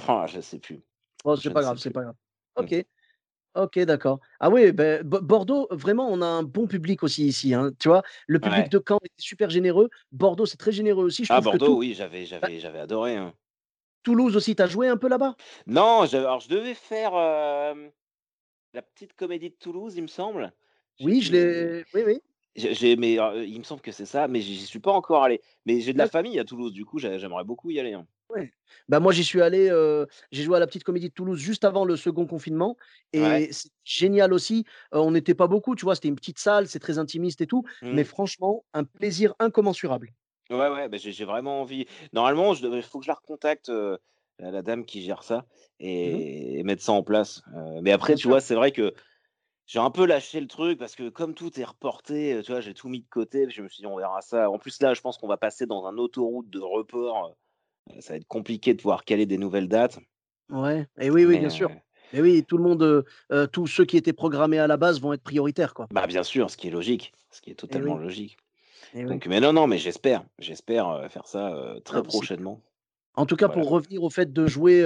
Ah, 0.07 0.25
je 0.27 0.41
sais 0.41 0.59
plus. 0.59 0.81
Oh, 1.23 1.35
c'est 1.35 1.49
pas 1.49 1.61
grave, 1.61 1.77
c'est 1.77 1.91
pas 1.91 2.03
grave. 2.03 2.15
Mmh. 2.57 2.81
Ok. 3.55 3.79
D'accord. 3.79 4.19
Ah 4.39 4.49
oui, 4.49 4.71
ben, 4.71 5.03
Bordeaux, 5.03 5.67
vraiment, 5.71 6.07
on 6.09 6.21
a 6.21 6.25
un 6.25 6.43
bon 6.43 6.67
public 6.67 7.03
aussi 7.03 7.25
ici, 7.27 7.53
hein, 7.53 7.71
tu 7.79 7.89
vois? 7.89 8.03
Le 8.27 8.39
public 8.39 8.69
de 8.69 8.81
Caen 8.88 8.99
est 9.03 9.12
super 9.17 9.49
généreux. 9.49 9.89
Bordeaux, 10.12 10.45
c'est 10.45 10.57
très 10.57 10.71
généreux 10.71 11.05
aussi. 11.05 11.25
Je 11.25 11.33
Ah, 11.33 11.41
Bordeaux, 11.41 11.77
oui, 11.77 11.93
j'avais 11.93 12.21
bah 12.23 12.27
j'avais 12.27 12.59
j'avais 12.59 12.79
adoré, 12.79 13.15
hein. 13.15 13.33
Toulouse 14.03 14.35
aussi, 14.35 14.55
tu 14.55 14.62
as 14.62 14.67
joué 14.67 14.88
un 14.88 14.97
peu 14.97 15.09
là-bas? 15.09 15.35
Non, 15.67 16.01
alors 16.01 16.39
je 16.39 16.49
devais 16.49 16.73
faire, 16.73 17.13
la 18.73 18.81
petite 18.81 19.13
comédie 19.13 19.49
de 19.49 19.55
Toulouse, 19.55 19.95
il 19.95 20.03
me 20.03 20.07
semble. 20.07 20.53
Oui, 21.01 21.21
je 21.21 21.31
l'ai 21.31 21.83
oui, 21.93 22.01
oui. 22.05 22.19
j'ai 22.55 22.95
mais, 22.95 23.13
il 23.13 23.59
me 23.59 23.63
semble 23.63 23.81
que 23.81 23.91
c'est 23.91 24.05
ça, 24.05 24.27
mais 24.27 24.41
j'y 24.41 24.57
suis 24.65 24.79
pas 24.79 24.91
encore 24.91 25.23
allé. 25.23 25.41
Mais 25.65 25.81
j'ai 25.81 25.93
de 25.93 25.97
la 25.97 26.07
famille 26.07 26.39
à 26.39 26.45
Toulouse, 26.45 26.73
du 26.73 26.85
coup, 26.85 26.99
j'aimerais 26.99 27.43
beaucoup 27.43 27.71
y 27.71 27.79
aller, 27.79 27.93
hein. 27.93 28.05
Ouais. 28.29 28.51
Bah, 28.87 28.99
moi, 28.99 29.11
j'y 29.11 29.23
suis 29.23 29.41
allé, 29.41 29.69
j'ai 30.31 30.43
joué 30.43 30.57
à 30.57 30.59
la 30.59 30.67
Petite 30.67 30.83
Comédie 30.83 31.09
de 31.09 31.13
Toulouse 31.13 31.39
juste 31.39 31.65
avant 31.65 31.85
le 31.85 31.95
second 31.95 32.25
confinement 32.27 32.77
et 33.13 33.49
c'est 33.51 33.71
génial 33.83 34.33
aussi. 34.33 34.65
on 34.91 35.11
n'était 35.11 35.33
pas 35.33 35.47
beaucoup, 35.47 35.75
tu 35.75 35.85
vois? 35.85 35.95
C'était 35.95 36.09
une 36.09 36.15
petite 36.15 36.39
salle, 36.39 36.67
c'est 36.67 36.79
très 36.79 36.99
intimiste 36.99 37.41
et 37.41 37.47
tout, 37.47 37.63
mais 37.81 38.03
mmh. 38.03 38.05
franchement, 38.05 38.65
un 38.73 38.83
plaisir 38.83 39.33
incommensurable. 39.39 40.13
Ouais, 40.49 40.69
ouais, 40.69 40.89
bah, 40.89 40.97
j'ai 40.97 41.25
vraiment 41.25 41.61
envie. 41.61 41.85
Normalement, 42.13 42.53
il 42.53 42.83
faut 42.83 42.99
que 42.99 43.05
je 43.05 43.09
la 43.09 43.15
recontacte, 43.15 43.71
la 44.39 44.61
dame 44.61 44.85
qui 44.85 45.01
gère 45.01 45.23
ça 45.23 45.45
mmh 45.79 45.85
et 45.85 46.63
mettre 46.63 46.83
ça 46.83 46.91
en 46.91 47.03
place. 47.03 47.41
mais 47.81 47.91
après, 47.91 48.15
tu 48.15 48.27
vois, 48.27 48.41
c'est 48.41 48.55
vrai 48.55 48.71
que 48.71 48.93
j'ai 49.65 49.79
un 49.79 49.91
peu 49.91 50.05
lâché 50.05 50.41
le 50.41 50.47
truc 50.47 50.79
parce 50.79 50.95
que 50.95 51.09
comme 51.09 51.35
tout 51.35 51.59
est 51.59 51.63
reporté, 51.63 52.41
tu 52.43 52.51
vois, 52.51 52.59
j'ai 52.59 52.73
tout 52.73 52.89
mis 52.89 53.01
de 53.01 53.07
côté, 53.07 53.47
je 53.49 53.61
me 53.61 53.69
suis 53.69 53.81
dit: 53.81 53.85
«On 53.85 53.97
verra 53.97 54.21
ça». 54.21 54.49
En 54.49 54.57
plus, 54.57 54.81
là, 54.81 54.95
je 54.95 55.01
pense 55.01 55.17
qu'on 55.17 55.27
va 55.27 55.37
passer 55.37 55.67
dans 55.67 55.85
un 55.85 55.97
autoroute 55.97 56.49
de 56.49 56.59
report, 56.59 57.35
ça 57.99 58.13
va 58.13 58.17
être 58.17 58.28
compliqué 58.28 58.73
de 58.73 58.82
pouvoir 58.82 59.04
caler 59.04 59.25
des 59.25 59.38
nouvelles 59.38 59.67
dates. 59.67 59.99
Ouais 60.49 60.88
et 60.99 61.10
oui, 61.10 61.25
oui, 61.25 61.39
bien 61.39 61.49
sûr. 61.49 61.71
Et 62.13 62.21
oui, 62.21 62.43
tout 62.43 62.58
le 62.58 62.63
monde, 62.63 63.06
tous 63.52 63.67
ceux 63.67 63.86
qui 63.86 63.97
étaient 63.97 64.13
programmés 64.13 64.60
à 64.60 64.67
la 64.67 64.78
base 64.78 64.99
vont 64.99 65.13
être 65.13 65.23
prioritaires, 65.23 65.73
quoi. 65.73 65.88
Bah, 65.91 66.08
bien 66.08 66.23
sûr, 66.23 66.49
ce 66.49 66.58
qui 66.58 66.67
est 66.67 66.71
logique, 66.71 67.13
ce 67.32 67.41
qui 67.41 67.52
est 67.52 67.56
totalement 67.56 67.97
logique. 67.97 68.38
Donc 68.95 69.28
mais 69.28 69.39
non, 69.39 69.54
non, 69.54 69.67
mais 69.67 69.78
j'espère, 69.78 70.23
j'espère, 70.39 71.08
faire 71.12 71.28
ça, 71.28 71.75
très 71.86 72.02
prochainement. 72.02 72.62
En 73.19 73.25
tout 73.25 73.36
cas, 73.36 73.49
pour 73.49 73.69
revenir 73.69 74.01
au 74.01 74.10
fait 74.10 74.32
de 74.32 74.47
jouer 74.47 74.82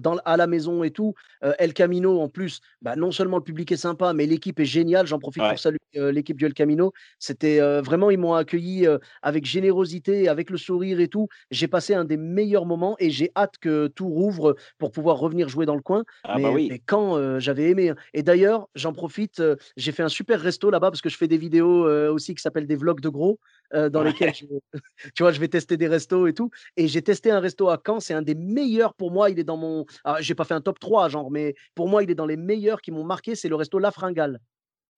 dans, 0.00 0.16
à 0.24 0.36
la 0.36 0.48
maison 0.48 0.82
et 0.82 0.90
tout, 0.90 1.14
El 1.60 1.72
Camino, 1.72 2.20
en 2.20 2.28
plus, 2.28 2.60
bah, 2.82 2.96
non 2.96 3.12
seulement 3.12 3.36
le 3.36 3.44
public 3.44 3.70
est 3.70 3.76
sympa, 3.76 4.12
mais 4.12 4.26
l'équipe 4.26 4.58
est 4.58 4.64
géniale. 4.64 5.06
J'en 5.06 5.20
profite 5.20 5.44
pour 5.44 5.58
saluer 5.58 5.78
l'équipe 5.94 6.36
du 6.36 6.46
El 6.46 6.52
Camino. 6.52 6.92
C'était 7.20 7.60
vraiment, 7.80 8.10
ils 8.10 8.18
m'ont 8.18 8.34
accueilli 8.34 8.88
avec 9.22 9.46
générosité, 9.46 10.28
avec 10.28 10.50
le 10.50 10.58
sourire 10.58 10.98
et 10.98 11.06
tout. 11.06 11.28
J'ai 11.52 11.68
passé 11.68 11.94
un 11.94 12.04
des 12.04 12.16
meilleurs 12.16 12.66
moments 12.66 12.96
et 12.98 13.10
j'ai 13.10 13.30
hâte 13.36 13.58
que 13.60 13.86
tout 13.86 14.08
rouvre 14.08 14.56
pour 14.78 14.90
pouvoir 14.90 15.18
revenir 15.18 15.48
jouer 15.48 15.64
dans 15.64 15.76
le 15.76 15.82
coin. 15.82 16.02
Ah, 16.24 16.40
bah 16.40 16.50
mais, 16.52 16.80
quand 16.86 17.38
j'avais 17.38 17.70
aimé. 17.70 17.90
Hein. 17.90 17.96
Et 18.14 18.24
d'ailleurs, 18.24 18.68
j'en 18.74 18.94
profite, 18.94 19.40
j'ai 19.76 19.92
fait 19.92 20.02
un 20.02 20.08
super 20.08 20.40
resto 20.40 20.70
là-bas 20.70 20.90
parce 20.90 21.02
que 21.02 21.08
je 21.08 21.16
fais 21.16 21.28
des 21.28 21.38
vidéos 21.38 21.88
aussi 22.12 22.34
qui 22.34 22.42
s'appellent 22.42 22.66
des 22.66 22.74
vlogs 22.74 23.00
de 23.00 23.08
gros, 23.08 23.38
dans 23.72 24.02
lesquels 24.02 24.32
tu 25.14 25.22
vois, 25.22 25.32
je 25.32 25.40
vais 25.40 25.48
tester 25.48 25.76
des 25.76 25.88
restos 25.88 26.26
et 26.26 26.34
tout. 26.34 26.50
Et 26.76 26.88
j'ai 26.88 27.02
testé 27.02 27.30
un 27.30 27.40
resto 27.40 27.68
à 27.68 27.80
Caen, 27.84 28.00
c'est 28.00 28.14
un 28.14 28.22
des 28.22 28.34
meilleurs 28.34 28.94
pour 28.94 29.10
moi. 29.10 29.30
Il 29.30 29.38
est 29.38 29.44
dans 29.44 29.56
mon. 29.56 29.86
Ah, 30.04 30.16
j'ai 30.20 30.34
pas 30.34 30.44
fait 30.44 30.54
un 30.54 30.60
top 30.60 30.78
3, 30.78 31.08
genre, 31.08 31.30
mais 31.30 31.54
pour 31.74 31.88
moi, 31.88 32.02
il 32.02 32.10
est 32.10 32.14
dans 32.14 32.26
les 32.26 32.36
meilleurs 32.36 32.80
qui 32.80 32.90
m'ont 32.90 33.04
marqué. 33.04 33.34
C'est 33.34 33.48
le 33.48 33.56
resto 33.56 33.78
La 33.78 33.90
Fringale. 33.90 34.40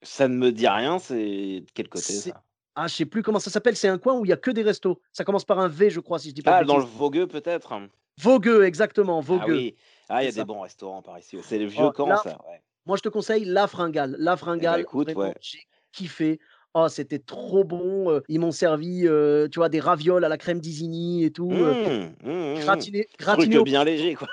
Ça 0.02 0.28
ne 0.28 0.34
me 0.36 0.52
dit 0.52 0.68
rien, 0.68 0.98
c'est 0.98 1.16
de 1.60 1.66
quel 1.74 1.88
côté 1.88 2.12
ça? 2.12 2.42
Ah, 2.76 2.86
je 2.86 2.94
sais 2.94 3.06
plus 3.06 3.24
comment 3.24 3.40
ça 3.40 3.50
s'appelle. 3.50 3.74
C'est 3.74 3.88
un 3.88 3.98
coin 3.98 4.16
où 4.16 4.24
il 4.24 4.28
y 4.28 4.32
a 4.32 4.36
que 4.36 4.52
des 4.52 4.62
restos. 4.62 5.00
Ça 5.12 5.24
commence 5.24 5.44
par 5.44 5.58
un 5.58 5.66
V, 5.66 5.90
je 5.90 5.98
crois, 5.98 6.20
si 6.20 6.28
je 6.30 6.34
dis 6.34 6.42
pas 6.42 6.58
Ah, 6.58 6.64
dans 6.64 6.78
le. 6.78 6.84
Vogueux 6.84 7.26
peut-être? 7.26 7.72
Vogueux, 8.20 8.64
exactement. 8.64 9.18
Ah 9.18 9.22
Vogueux. 9.22 9.52
oui. 9.56 9.76
Ah, 10.08 10.22
il 10.22 10.26
y 10.26 10.28
a 10.28 10.32
ça. 10.32 10.40
des 10.40 10.44
bons 10.44 10.60
restaurants 10.60 11.02
par 11.02 11.18
ici. 11.18 11.36
C'est 11.42 11.58
le 11.58 11.66
vieux 11.66 11.84
Oh, 11.86 11.90
camp, 11.92 12.16
ça. 12.16 12.38
Ouais. 12.48 12.62
Moi, 12.86 12.96
je 12.96 13.02
te 13.02 13.08
conseille 13.08 13.44
La 13.44 13.66
Fringale. 13.66 14.14
La 14.18 14.36
Fringale, 14.36 14.80
écoute, 14.82 15.06
vraiment, 15.10 15.28
ouais. 15.30 15.34
j'ai 15.40 15.58
kiffé. 15.92 16.38
Oh, 16.74 16.86
c'était 16.88 17.18
trop 17.18 17.64
bon. 17.64 18.20
Ils 18.28 18.38
m'ont 18.40 18.50
servi, 18.52 19.06
euh, 19.06 19.48
tu 19.48 19.58
vois, 19.58 19.68
des 19.68 19.80
ravioles 19.80 20.24
à 20.24 20.28
la 20.28 20.36
crème 20.38 20.60
d'Isigny 20.60 21.24
et 21.24 21.30
tout. 21.32 21.50
Mmh, 21.50 22.14
mmh, 22.24 22.30
mmh. 22.30 22.60
gratiné, 22.60 23.06
Truc 23.18 23.54
au- 23.56 23.64
bien 23.64 23.84
léger, 23.84 24.14
quoi. 24.14 24.28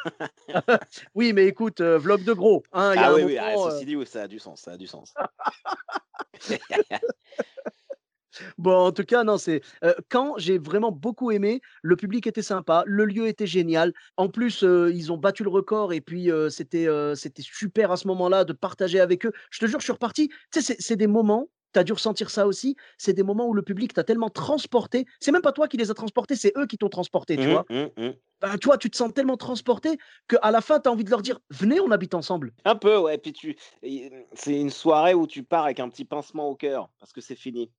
Oui, 1.16 1.34
mais 1.34 1.48
écoute, 1.48 1.82
vlog 1.82 2.24
de 2.24 2.34
gros. 2.34 2.64
hein, 2.74 2.94
il 2.96 3.02
y 3.02 3.04
a 3.04 3.08
Ah 3.08 3.12
un 3.12 3.16
oui, 3.16 3.24
oui, 3.24 3.38
ah, 3.38 3.56
ceci 3.72 3.86
dit, 3.86 3.96
oui, 3.96 4.06
ça 4.06 4.24
a 4.24 4.28
du 4.28 4.40
sens, 4.40 4.62
ça 4.62 4.72
a 4.74 4.78
du 4.78 4.88
sens. 4.88 5.14
Bon, 8.58 8.74
en 8.76 8.92
tout 8.92 9.04
cas, 9.06 9.24
non, 9.24 9.38
c'est 9.38 9.62
euh, 9.84 9.94
quand 10.10 10.34
j'ai 10.38 10.58
vraiment 10.58 10.92
beaucoup 10.92 11.32
aimé. 11.32 11.62
Le 11.82 11.96
public 11.96 12.28
était 12.28 12.42
sympa, 12.42 12.84
le 12.86 13.06
lieu 13.06 13.28
était 13.28 13.48
génial. 13.48 13.94
En 14.18 14.28
plus, 14.28 14.64
euh, 14.64 14.92
ils 14.94 15.12
ont 15.12 15.18
battu 15.18 15.44
le 15.44 15.50
record 15.50 15.94
et 15.94 16.02
puis 16.02 16.30
euh, 16.32 16.50
c'était 16.50 16.88
c'était 17.16 17.42
super 17.42 17.92
à 17.92 17.98
ce 17.98 18.08
moment-là 18.08 18.44
de 18.44 18.54
partager 18.54 19.00
avec 19.00 19.26
eux. 19.26 19.32
Je 19.52 19.60
te 19.60 19.66
jure, 19.68 19.80
je 19.80 19.86
suis 19.86 19.94
reparti. 19.94 20.30
Tu 20.52 20.62
sais, 20.62 20.76
c'est 20.80 20.96
des 20.98 21.08
moments. 21.08 21.48
Tu 21.76 21.80
as 21.80 21.84
dû 21.84 21.92
ressentir 21.92 22.30
ça 22.30 22.48
aussi. 22.48 22.78
C'est 22.98 23.12
des 23.12 23.24
moments 23.24 23.50
où 23.50 23.54
le 23.54 23.62
public 23.62 23.94
t'a 23.94 24.06
tellement 24.06 24.30
transporté. 24.30 25.06
C'est 25.20 25.34
même 25.34 25.42
pas 25.42 25.52
toi 25.52 25.68
qui 25.68 25.76
les 25.76 25.92
as 25.92 25.94
transportés, 25.94 26.38
c'est 26.38 26.54
eux 26.56 26.68
qui 26.68 26.78
t'ont 26.78 26.88
transporté, 26.88 27.36
tu 27.36 27.48
Mmh, 27.48 27.52
vois. 27.52 27.66
mmh, 27.70 27.84
mmh. 27.98 28.14
Ben, 28.40 28.58
tu 28.58 28.68
vois, 28.68 28.78
tu 28.78 28.90
te 28.90 28.96
sens 28.96 29.14
tellement 29.14 29.36
transporté 29.36 29.98
qu'à 30.30 30.52
la 30.52 30.62
fin, 30.62 30.80
tu 30.80 30.88
as 30.88 30.92
envie 30.94 31.04
de 31.04 31.10
leur 31.10 31.22
dire 31.22 31.42
Venez, 31.50 31.82
on 31.82 31.92
habite 31.92 32.14
ensemble. 32.14 32.54
Un 32.64 32.78
peu, 32.78 32.96
ouais. 32.98 33.18
Puis 33.18 33.34
tu, 33.34 33.58
c'est 33.82 34.58
une 34.58 34.70
soirée 34.70 35.14
où 35.14 35.28
tu 35.28 35.44
pars 35.44 35.66
avec 35.66 35.82
un 35.82 35.90
petit 35.90 36.06
pincement 36.06 36.48
au 36.48 36.56
cœur 36.56 36.90
parce 36.98 37.12
que 37.12 37.20
c'est 37.20 37.36
fini. 37.36 37.70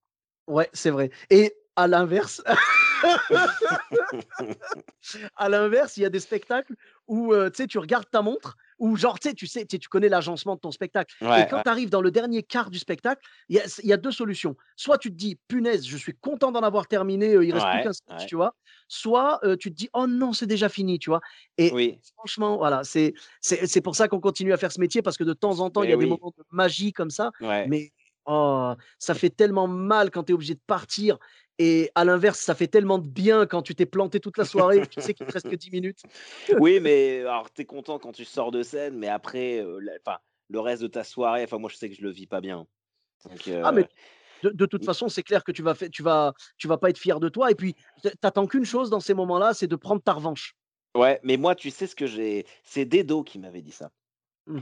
Ouais, 0.47 0.69
c'est 0.75 0.91
vrai. 0.91 1.11
Et 1.31 1.57
à 1.75 1.89
l'inverse, 1.89 2.43
à 5.37 5.49
l'inverse, 5.49 5.97
il 5.97 6.03
y 6.03 6.07
a 6.07 6.11
des 6.11 6.21
spectacles 6.21 6.75
où 7.07 7.33
euh, 7.33 7.49
tu 7.49 7.63
sais, 7.63 7.67
tu 7.67 7.79
regardes 7.79 8.11
ta 8.11 8.21
montre, 8.23 8.57
ou 8.79 8.97
genre, 8.97 9.19
tu 9.19 9.29
sais, 9.29 9.35
tu 9.35 9.47
sais, 9.47 9.67
tu 9.67 9.89
connais 9.89 10.09
l'agencement 10.09 10.55
de 10.55 10.61
ton 10.61 10.71
spectacle. 10.71 11.15
Ouais, 11.21 11.43
et 11.43 11.47
quand 11.47 11.57
ouais. 11.57 11.63
tu 11.63 11.69
arrives 11.71 11.91
dans 11.91 12.01
le 12.03 12.11
dernier 12.11 12.43
quart 12.43 12.71
du 12.71 12.79
spectacle, 12.79 13.23
il 13.49 13.57
y 13.57 13.61
a, 13.61 13.65
il 13.83 13.89
y 13.89 13.93
a 13.93 13.97
deux 13.97 14.13
solutions. 14.13 14.57
Soit 14.77 14.99
tu 14.99 15.11
te 15.11 15.17
dis, 15.17 15.37
punaise, 15.49 15.87
je 15.87 15.97
suis 15.97 16.15
content 16.15 16.53
d'en 16.53 16.61
avoir 16.63 16.87
terminé, 16.87 17.35
euh, 17.35 17.45
il 17.45 17.53
reste 17.53 17.67
plus 17.69 17.83
qu'un 17.83 17.93
sketch, 17.93 18.27
tu 18.27 18.37
vois. 18.37 18.55
Soit 18.89 19.41
euh, 19.45 19.57
tu 19.57 19.71
te 19.71 19.77
dis, 19.77 19.89
oh 19.95 20.07
non, 20.07 20.33
c'est 20.33 20.47
déjà 20.47 20.69
fini, 20.69 20.99
tu 20.99 21.11
vois. 21.11 21.21
Et 21.59 21.73
Oui. 21.73 21.99
franchement, 22.17 22.57
voilà, 22.57 22.85
c'est 22.85 23.15
c'est 23.41 23.67
c'est 23.67 23.81
pour 23.81 23.97
ça 23.97 24.09
qu'on 24.09 24.21
continue 24.21 24.53
à 24.53 24.57
faire 24.57 24.73
ce 24.73 24.81
métier, 24.81 25.03
parce 25.03 25.17
que 25.17 25.25
de 25.25 25.33
temps 25.33 25.61
en 25.61 25.71
temps, 25.71 25.83
il 25.83 25.91
y 25.91 25.93
a 25.93 25.97
des 25.97 26.07
moments 26.07 26.33
de 26.37 26.45
magie 26.51 26.93
comme 26.93 27.11
ça. 27.11 27.31
Mais 27.41 27.93
oh, 28.27 28.75
ça 28.99 29.15
fait 29.15 29.31
tellement 29.31 29.69
mal 29.69 30.11
quand 30.11 30.25
tu 30.25 30.33
es 30.33 30.35
obligé 30.35 30.55
de 30.55 30.61
partir. 30.67 31.19
Et 31.59 31.91
à 31.95 32.05
l'inverse, 32.05 32.39
ça 32.39 32.55
fait 32.55 32.67
tellement 32.67 32.99
de 32.99 33.09
bien 33.09 33.47
quand 33.47 33.63
tu 33.63 33.75
t'es 33.75 33.87
planté 33.87 34.21
toute 34.21 34.37
la 34.37 34.45
soirée, 34.45 34.77
et 34.79 34.87
tu 34.87 35.01
sais 35.01 35.15
qu'il 35.15 35.27
te 35.27 35.33
reste 35.33 35.49
que 35.49 35.57
10 35.57 35.71
minutes. 35.71 36.01
Oui, 36.61 36.81
mais 36.81 37.21
alors 37.21 37.51
t'es 37.51 37.65
content 37.65 37.99
quand 37.99 38.13
tu 38.13 38.25
sors 38.25 38.51
de 38.51 38.63
scène, 38.63 38.97
mais 38.99 39.09
après, 39.09 39.61
euh, 39.61 39.79
la- 39.81 40.21
le 40.49 40.61
reste 40.61 40.83
de 40.83 40.87
ta 40.89 41.03
soirée, 41.03 41.43
enfin, 41.45 41.59
moi 41.59 41.71
je 41.71 41.77
sais 41.77 41.89
que 41.89 41.95
je 41.97 42.03
le 42.03 42.11
vis 42.11 42.27
pas 42.27 42.41
bien. 42.41 42.67
Donc, 43.25 43.49
Ah, 43.63 43.73
mais 43.73 43.83
euh, 43.83 43.87
de, 44.43 44.51
de 44.51 44.67
toute 44.67 44.85
façon, 44.85 45.09
c'est 45.09 45.23
clair 45.23 45.43
que 45.45 45.53
tu 45.53 45.63
vas, 45.63 45.75
tu, 45.75 46.03
vas, 46.03 46.35
tu 46.59 46.69
vas 46.69 46.79
pas 46.79 46.91
être 46.91 46.99
fier 46.99 47.19
de 47.21 47.29
toi. 47.29 47.51
Et 47.51 47.55
puis, 47.55 47.75
t'attends 48.21 48.47
qu'une 48.47 48.65
chose 48.65 48.91
dans 48.91 49.01
ces 49.01 49.15
moments-là, 49.15 49.55
c'est 49.55 49.67
de 49.67 49.77
prendre 49.77 50.03
ta 50.03 50.13
revanche. 50.13 50.55
ouais, 50.95 51.21
mais 51.23 51.37
moi, 51.37 51.55
tu 51.55 51.71
sais 51.71 51.87
ce 51.87 51.97
que 51.97 52.07
j'ai. 52.07 52.47
C'est 52.63 52.85
Dedo 52.85 53.23
qui 53.23 53.39
m'avait 53.39 53.63
dit 53.63 53.73
ça. 53.73 53.91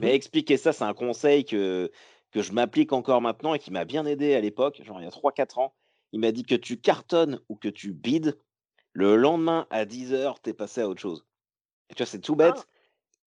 Mais 0.00 0.14
expliquer 0.14 0.57
ça, 0.57 0.72
c'est 0.72 0.85
un 0.85 0.94
conseil 0.94 1.44
que, 1.44 1.90
que 2.33 2.42
je 2.42 2.52
m'applique 2.52 2.92
encore 2.92 3.20
maintenant 3.20 3.54
et 3.54 3.59
qui 3.59 3.70
m'a 3.70 3.85
bien 3.85 4.07
aidé 4.07 4.35
à 4.35 4.40
l'époque, 4.40 4.83
genre 4.85 5.00
il 5.00 5.04
y 5.04 5.09
a 5.09 5.11
3-4 5.11 5.59
ans. 5.59 5.74
Il 6.14 6.20
m'a 6.20 6.31
dit 6.31 6.44
que 6.44 6.55
tu 6.55 6.81
cartonnes 6.81 7.40
ou 7.48 7.57
que 7.57 7.66
tu 7.66 7.92
bides, 7.92 8.38
le 8.92 9.16
lendemain 9.16 9.66
à 9.70 9.85
10h, 9.85 10.38
t'es 10.40 10.55
passé 10.55 10.81
à 10.81 10.88
autre 10.88 11.00
chose. 11.00 11.27
Et 11.90 11.94
tu 11.94 12.05
vois, 12.05 12.07
c'est 12.07 12.20
tout 12.20 12.37
bête, 12.37 12.55
Ah. 12.57 12.64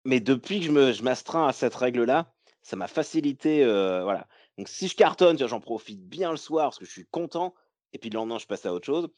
mais 0.05 0.20
depuis 0.20 0.61
que 0.61 0.66
je 0.66 0.70
me- 0.70 0.92
je 0.92 1.03
m'astreins 1.03 1.49
à 1.49 1.53
cette 1.53 1.75
règle-là, 1.75 2.33
ça 2.62 2.77
m'a 2.77 2.87
facilité. 2.87 3.64
euh, 3.64 4.05
voilà. 4.05 4.29
Donc 4.57 4.68
si 4.68 4.87
je 4.87 4.94
cartonne, 4.94 5.35
tu 5.37 5.42
vois, 5.42 5.49
j'en 5.49 5.61
profite 5.61 6.01
bien 6.09 6.31
le 6.31 6.37
soir 6.37 6.66
parce 6.66 6.79
que 6.79 6.85
je 6.85 6.92
suis 6.92 7.07
content, 7.07 7.57
et 7.92 7.99
puis 7.99 8.09
le 8.09 8.14
lendemain, 8.14 8.38
je 8.38 8.46
passe 8.46 8.64
à 8.66 8.72
autre 8.72 8.87
chose. 8.87 9.09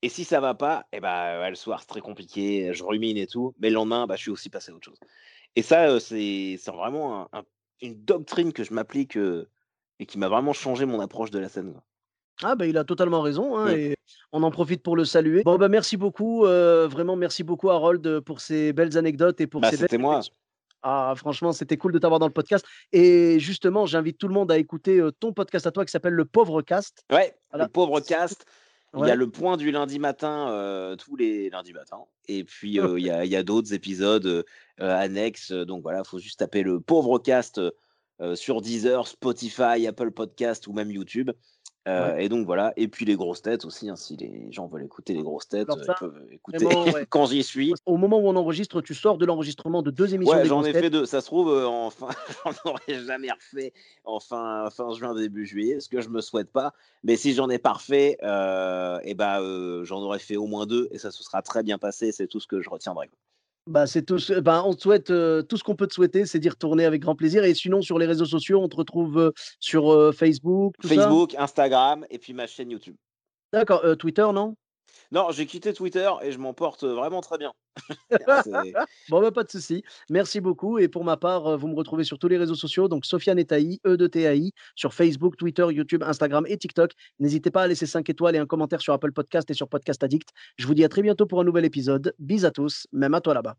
Et 0.00 0.08
si 0.08 0.24
ça 0.24 0.40
va 0.40 0.54
pas, 0.54 0.86
eh 0.92 1.00
ben, 1.00 1.38
ouais, 1.40 1.50
le 1.50 1.54
soir, 1.54 1.80
c'est 1.80 1.86
très 1.88 2.00
compliqué, 2.00 2.72
je 2.72 2.82
rumine 2.82 3.18
et 3.18 3.26
tout, 3.26 3.54
mais 3.58 3.68
le 3.68 3.74
lendemain, 3.74 4.06
bah, 4.06 4.16
je 4.16 4.22
suis 4.22 4.30
aussi 4.30 4.48
passé 4.48 4.72
à 4.72 4.74
autre 4.74 4.86
chose. 4.86 4.98
Et 5.54 5.60
ça, 5.62 5.90
euh, 5.90 5.98
c'est 6.00 6.56
c'est 6.58 6.70
vraiment 6.70 7.24
un- 7.34 7.40
un- 7.40 7.44
une 7.82 8.02
doctrine 8.06 8.54
que 8.54 8.64
je 8.64 8.72
m'applique 8.72 9.18
euh, 9.18 9.50
et 9.98 10.06
qui 10.06 10.16
m'a 10.16 10.28
vraiment 10.30 10.54
changé 10.54 10.86
mon 10.86 11.00
approche 11.00 11.30
de 11.30 11.38
la 11.38 11.50
scène. 11.50 11.72
quoi. 11.74 11.82
Ah, 12.42 12.54
bah, 12.54 12.66
il 12.66 12.76
a 12.78 12.84
totalement 12.84 13.20
raison. 13.20 13.56
hein, 13.58 13.68
et 13.74 13.96
on 14.32 14.42
en 14.42 14.50
profite 14.50 14.82
pour 14.82 14.96
le 14.96 15.04
saluer. 15.04 15.42
Bon, 15.44 15.56
bah, 15.58 15.68
merci 15.68 15.96
beaucoup. 15.96 16.44
euh, 16.46 16.86
vraiment, 16.88 17.16
merci 17.16 17.42
beaucoup, 17.42 17.70
Harold, 17.70 18.20
pour 18.20 18.40
ces 18.40 18.72
belles 18.72 18.96
anecdotes 18.96 19.40
et 19.40 19.46
pour 19.46 19.60
Bah, 19.60 19.70
ces 19.70 19.86
belles 19.86 20.00
moi. 20.00 20.20
Ah, 20.82 21.12
franchement, 21.16 21.50
c'était 21.52 21.76
cool 21.76 21.92
de 21.92 21.98
t'avoir 21.98 22.20
dans 22.20 22.28
le 22.28 22.32
podcast. 22.32 22.64
Et 22.92 23.40
justement, 23.40 23.84
j'invite 23.86 24.16
tout 24.18 24.28
le 24.28 24.34
monde 24.34 24.52
à 24.52 24.58
écouter 24.58 25.00
euh, 25.00 25.10
ton 25.10 25.32
podcast 25.32 25.66
à 25.66 25.72
toi 25.72 25.84
qui 25.84 25.90
s'appelle 25.90 26.12
Le 26.14 26.24
Pauvre 26.24 26.62
Cast. 26.62 27.02
Ouais, 27.10 27.34
Voilà. 27.50 27.64
le 27.64 27.70
pauvre 27.70 27.98
cast. 28.00 28.44
Il 28.96 29.06
y 29.06 29.10
a 29.10 29.16
le 29.16 29.28
point 29.28 29.56
du 29.58 29.70
lundi 29.70 29.98
matin, 29.98 30.48
euh, 30.50 30.96
tous 30.96 31.14
les 31.16 31.50
lundis 31.50 31.74
matins. 31.74 32.04
Et 32.28 32.44
puis, 32.44 32.78
euh, 32.80 32.98
il 32.98 33.04
y 33.06 33.10
a, 33.36 33.38
a 33.38 33.42
d'autres 33.42 33.74
épisodes 33.74 34.24
euh, 34.24 34.42
euh, 34.80 34.96
annexes. 34.96 35.50
euh, 35.50 35.64
Donc 35.66 35.82
voilà, 35.82 36.02
il 36.04 36.08
faut 36.08 36.18
juste 36.20 36.38
taper 36.38 36.62
le 36.62 36.80
pauvre 36.80 37.18
cast 37.18 37.60
euh, 38.20 38.34
sur 38.34 38.62
Deezer, 38.62 39.06
Spotify, 39.06 39.86
Apple 39.86 40.10
Podcast 40.12 40.66
ou 40.68 40.72
même 40.72 40.90
YouTube. 40.90 41.30
Euh, 41.88 42.16
Et 42.18 42.28
donc 42.28 42.44
voilà. 42.46 42.72
Et 42.76 42.86
puis 42.88 43.04
les 43.04 43.16
grosses 43.16 43.40
têtes 43.42 43.64
aussi. 43.64 43.88
hein, 43.88 43.96
si 43.96 44.16
les 44.16 44.52
gens 44.52 44.66
veulent 44.66 44.84
écouter 44.84 45.14
les 45.14 45.22
grosses 45.22 45.48
têtes, 45.48 45.68
euh, 45.70 45.82
ça, 45.84 45.94
ils 45.96 46.00
peuvent 46.00 46.22
écouter 46.30 46.64
vraiment, 46.64 46.84
ouais. 46.92 47.06
quand 47.08 47.26
j'y 47.26 47.42
suis. 47.42 47.72
Au 47.86 47.96
moment 47.96 48.18
où 48.18 48.28
on 48.28 48.36
enregistre, 48.36 48.80
tu 48.80 48.94
sors 48.94 49.16
de 49.18 49.24
l'enregistrement 49.26 49.82
de 49.82 49.90
deux 49.90 50.14
émissions 50.14 50.36
Ouais, 50.36 50.44
j'en 50.44 50.62
ai 50.64 50.72
têtes. 50.72 50.82
fait 50.84 50.90
deux. 50.90 51.06
Ça 51.06 51.20
se 51.20 51.26
trouve, 51.26 51.50
euh, 51.50 51.66
en 51.66 51.90
fin, 51.90 52.08
j'en 52.44 52.70
aurais 52.70 53.04
jamais 53.04 53.30
refait 53.32 53.72
en 54.04 54.20
fin, 54.20 54.68
fin 54.70 54.92
juin, 54.94 55.14
début 55.14 55.46
juillet, 55.46 55.80
ce 55.80 55.88
que 55.88 56.00
je 56.00 56.08
me 56.08 56.20
souhaite 56.20 56.50
pas. 56.52 56.72
Mais 57.04 57.16
si 57.16 57.32
j'en 57.32 57.48
ai 57.48 57.58
pas 57.58 57.72
refait, 57.72 58.18
euh, 58.22 58.98
et 59.04 59.14
ben, 59.14 59.40
euh, 59.40 59.84
j'en 59.84 60.00
aurais 60.02 60.18
fait 60.18 60.36
au 60.36 60.46
moins 60.46 60.66
deux 60.66 60.88
et 60.90 60.98
ça 60.98 61.10
se 61.10 61.22
sera 61.22 61.42
très 61.42 61.62
bien 61.62 61.78
passé. 61.78 62.12
C'est 62.12 62.26
tout 62.26 62.40
ce 62.40 62.46
que 62.46 62.60
je 62.60 62.68
retiendrai. 62.68 63.08
Bah, 63.68 63.86
c'est 63.86 64.02
tout 64.02 64.18
ce- 64.18 64.40
ben, 64.40 64.62
on 64.64 64.72
te 64.72 64.80
souhaite 64.80 65.10
euh, 65.10 65.42
tout 65.42 65.58
ce 65.58 65.62
qu'on 65.62 65.76
peut 65.76 65.86
te 65.86 65.92
souhaiter, 65.92 66.24
c'est 66.24 66.38
d'y 66.38 66.48
retourner 66.48 66.86
avec 66.86 67.02
grand 67.02 67.14
plaisir. 67.14 67.44
Et 67.44 67.54
sinon, 67.54 67.82
sur 67.82 67.98
les 67.98 68.06
réseaux 68.06 68.24
sociaux, 68.24 68.60
on 68.62 68.68
te 68.68 68.76
retrouve 68.76 69.18
euh, 69.18 69.30
sur 69.60 69.92
euh, 69.92 70.10
Facebook, 70.10 70.74
tout 70.80 70.88
ça? 70.88 70.94
Facebook, 70.94 71.34
Instagram 71.36 72.06
et 72.08 72.18
puis 72.18 72.32
ma 72.32 72.46
chaîne 72.46 72.70
YouTube. 72.70 72.96
D'accord. 73.52 73.82
Twitter, 73.98 74.26
non? 74.32 74.54
Non, 75.10 75.30
j'ai 75.30 75.46
quitté 75.46 75.72
Twitter 75.72 76.10
et 76.22 76.32
je 76.32 76.38
m'en 76.38 76.52
porte 76.52 76.84
vraiment 76.84 77.20
très 77.20 77.38
bien. 77.38 77.52
Bon, 79.08 79.20
bah, 79.20 79.30
pas 79.30 79.44
de 79.44 79.50
souci. 79.50 79.82
Merci 80.10 80.40
beaucoup. 80.40 80.78
Et 80.78 80.88
pour 80.88 81.04
ma 81.04 81.16
part, 81.16 81.56
vous 81.56 81.68
me 81.68 81.74
retrouvez 81.74 82.04
sur 82.04 82.18
tous 82.18 82.28
les 82.28 82.36
réseaux 82.36 82.54
sociaux. 82.54 82.88
Donc, 82.88 83.06
Sofiane 83.06 83.38
Etaï, 83.38 83.80
E 83.86 83.96
de 83.96 84.06
TAI, 84.06 84.52
sur 84.74 84.92
Facebook, 84.92 85.36
Twitter, 85.36 85.66
YouTube, 85.70 86.02
Instagram 86.02 86.44
et 86.48 86.56
TikTok. 86.58 86.92
N'hésitez 87.18 87.50
pas 87.50 87.62
à 87.62 87.66
laisser 87.66 87.86
5 87.86 88.08
étoiles 88.10 88.36
et 88.36 88.38
un 88.38 88.46
commentaire 88.46 88.80
sur 88.80 88.92
Apple 88.92 89.12
Podcast 89.12 89.50
et 89.50 89.54
sur 89.54 89.68
Podcast 89.68 90.02
Addict. 90.02 90.28
Je 90.56 90.66
vous 90.66 90.74
dis 90.74 90.84
à 90.84 90.88
très 90.88 91.02
bientôt 91.02 91.26
pour 91.26 91.40
un 91.40 91.44
nouvel 91.44 91.64
épisode. 91.64 92.14
Bis 92.18 92.44
à 92.44 92.50
tous, 92.50 92.86
même 92.92 93.14
à 93.14 93.20
toi 93.20 93.34
là-bas. 93.34 93.56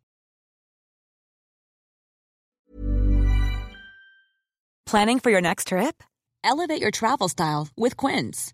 Planning 4.86 5.20
for 5.20 5.30
your 5.30 5.42
next 5.42 5.68
trip? 5.68 6.04
Elevate 6.44 6.82
your 6.82 6.92
travel 6.92 7.30
style 7.30 7.68
with 7.78 7.96
Quince. 7.96 8.54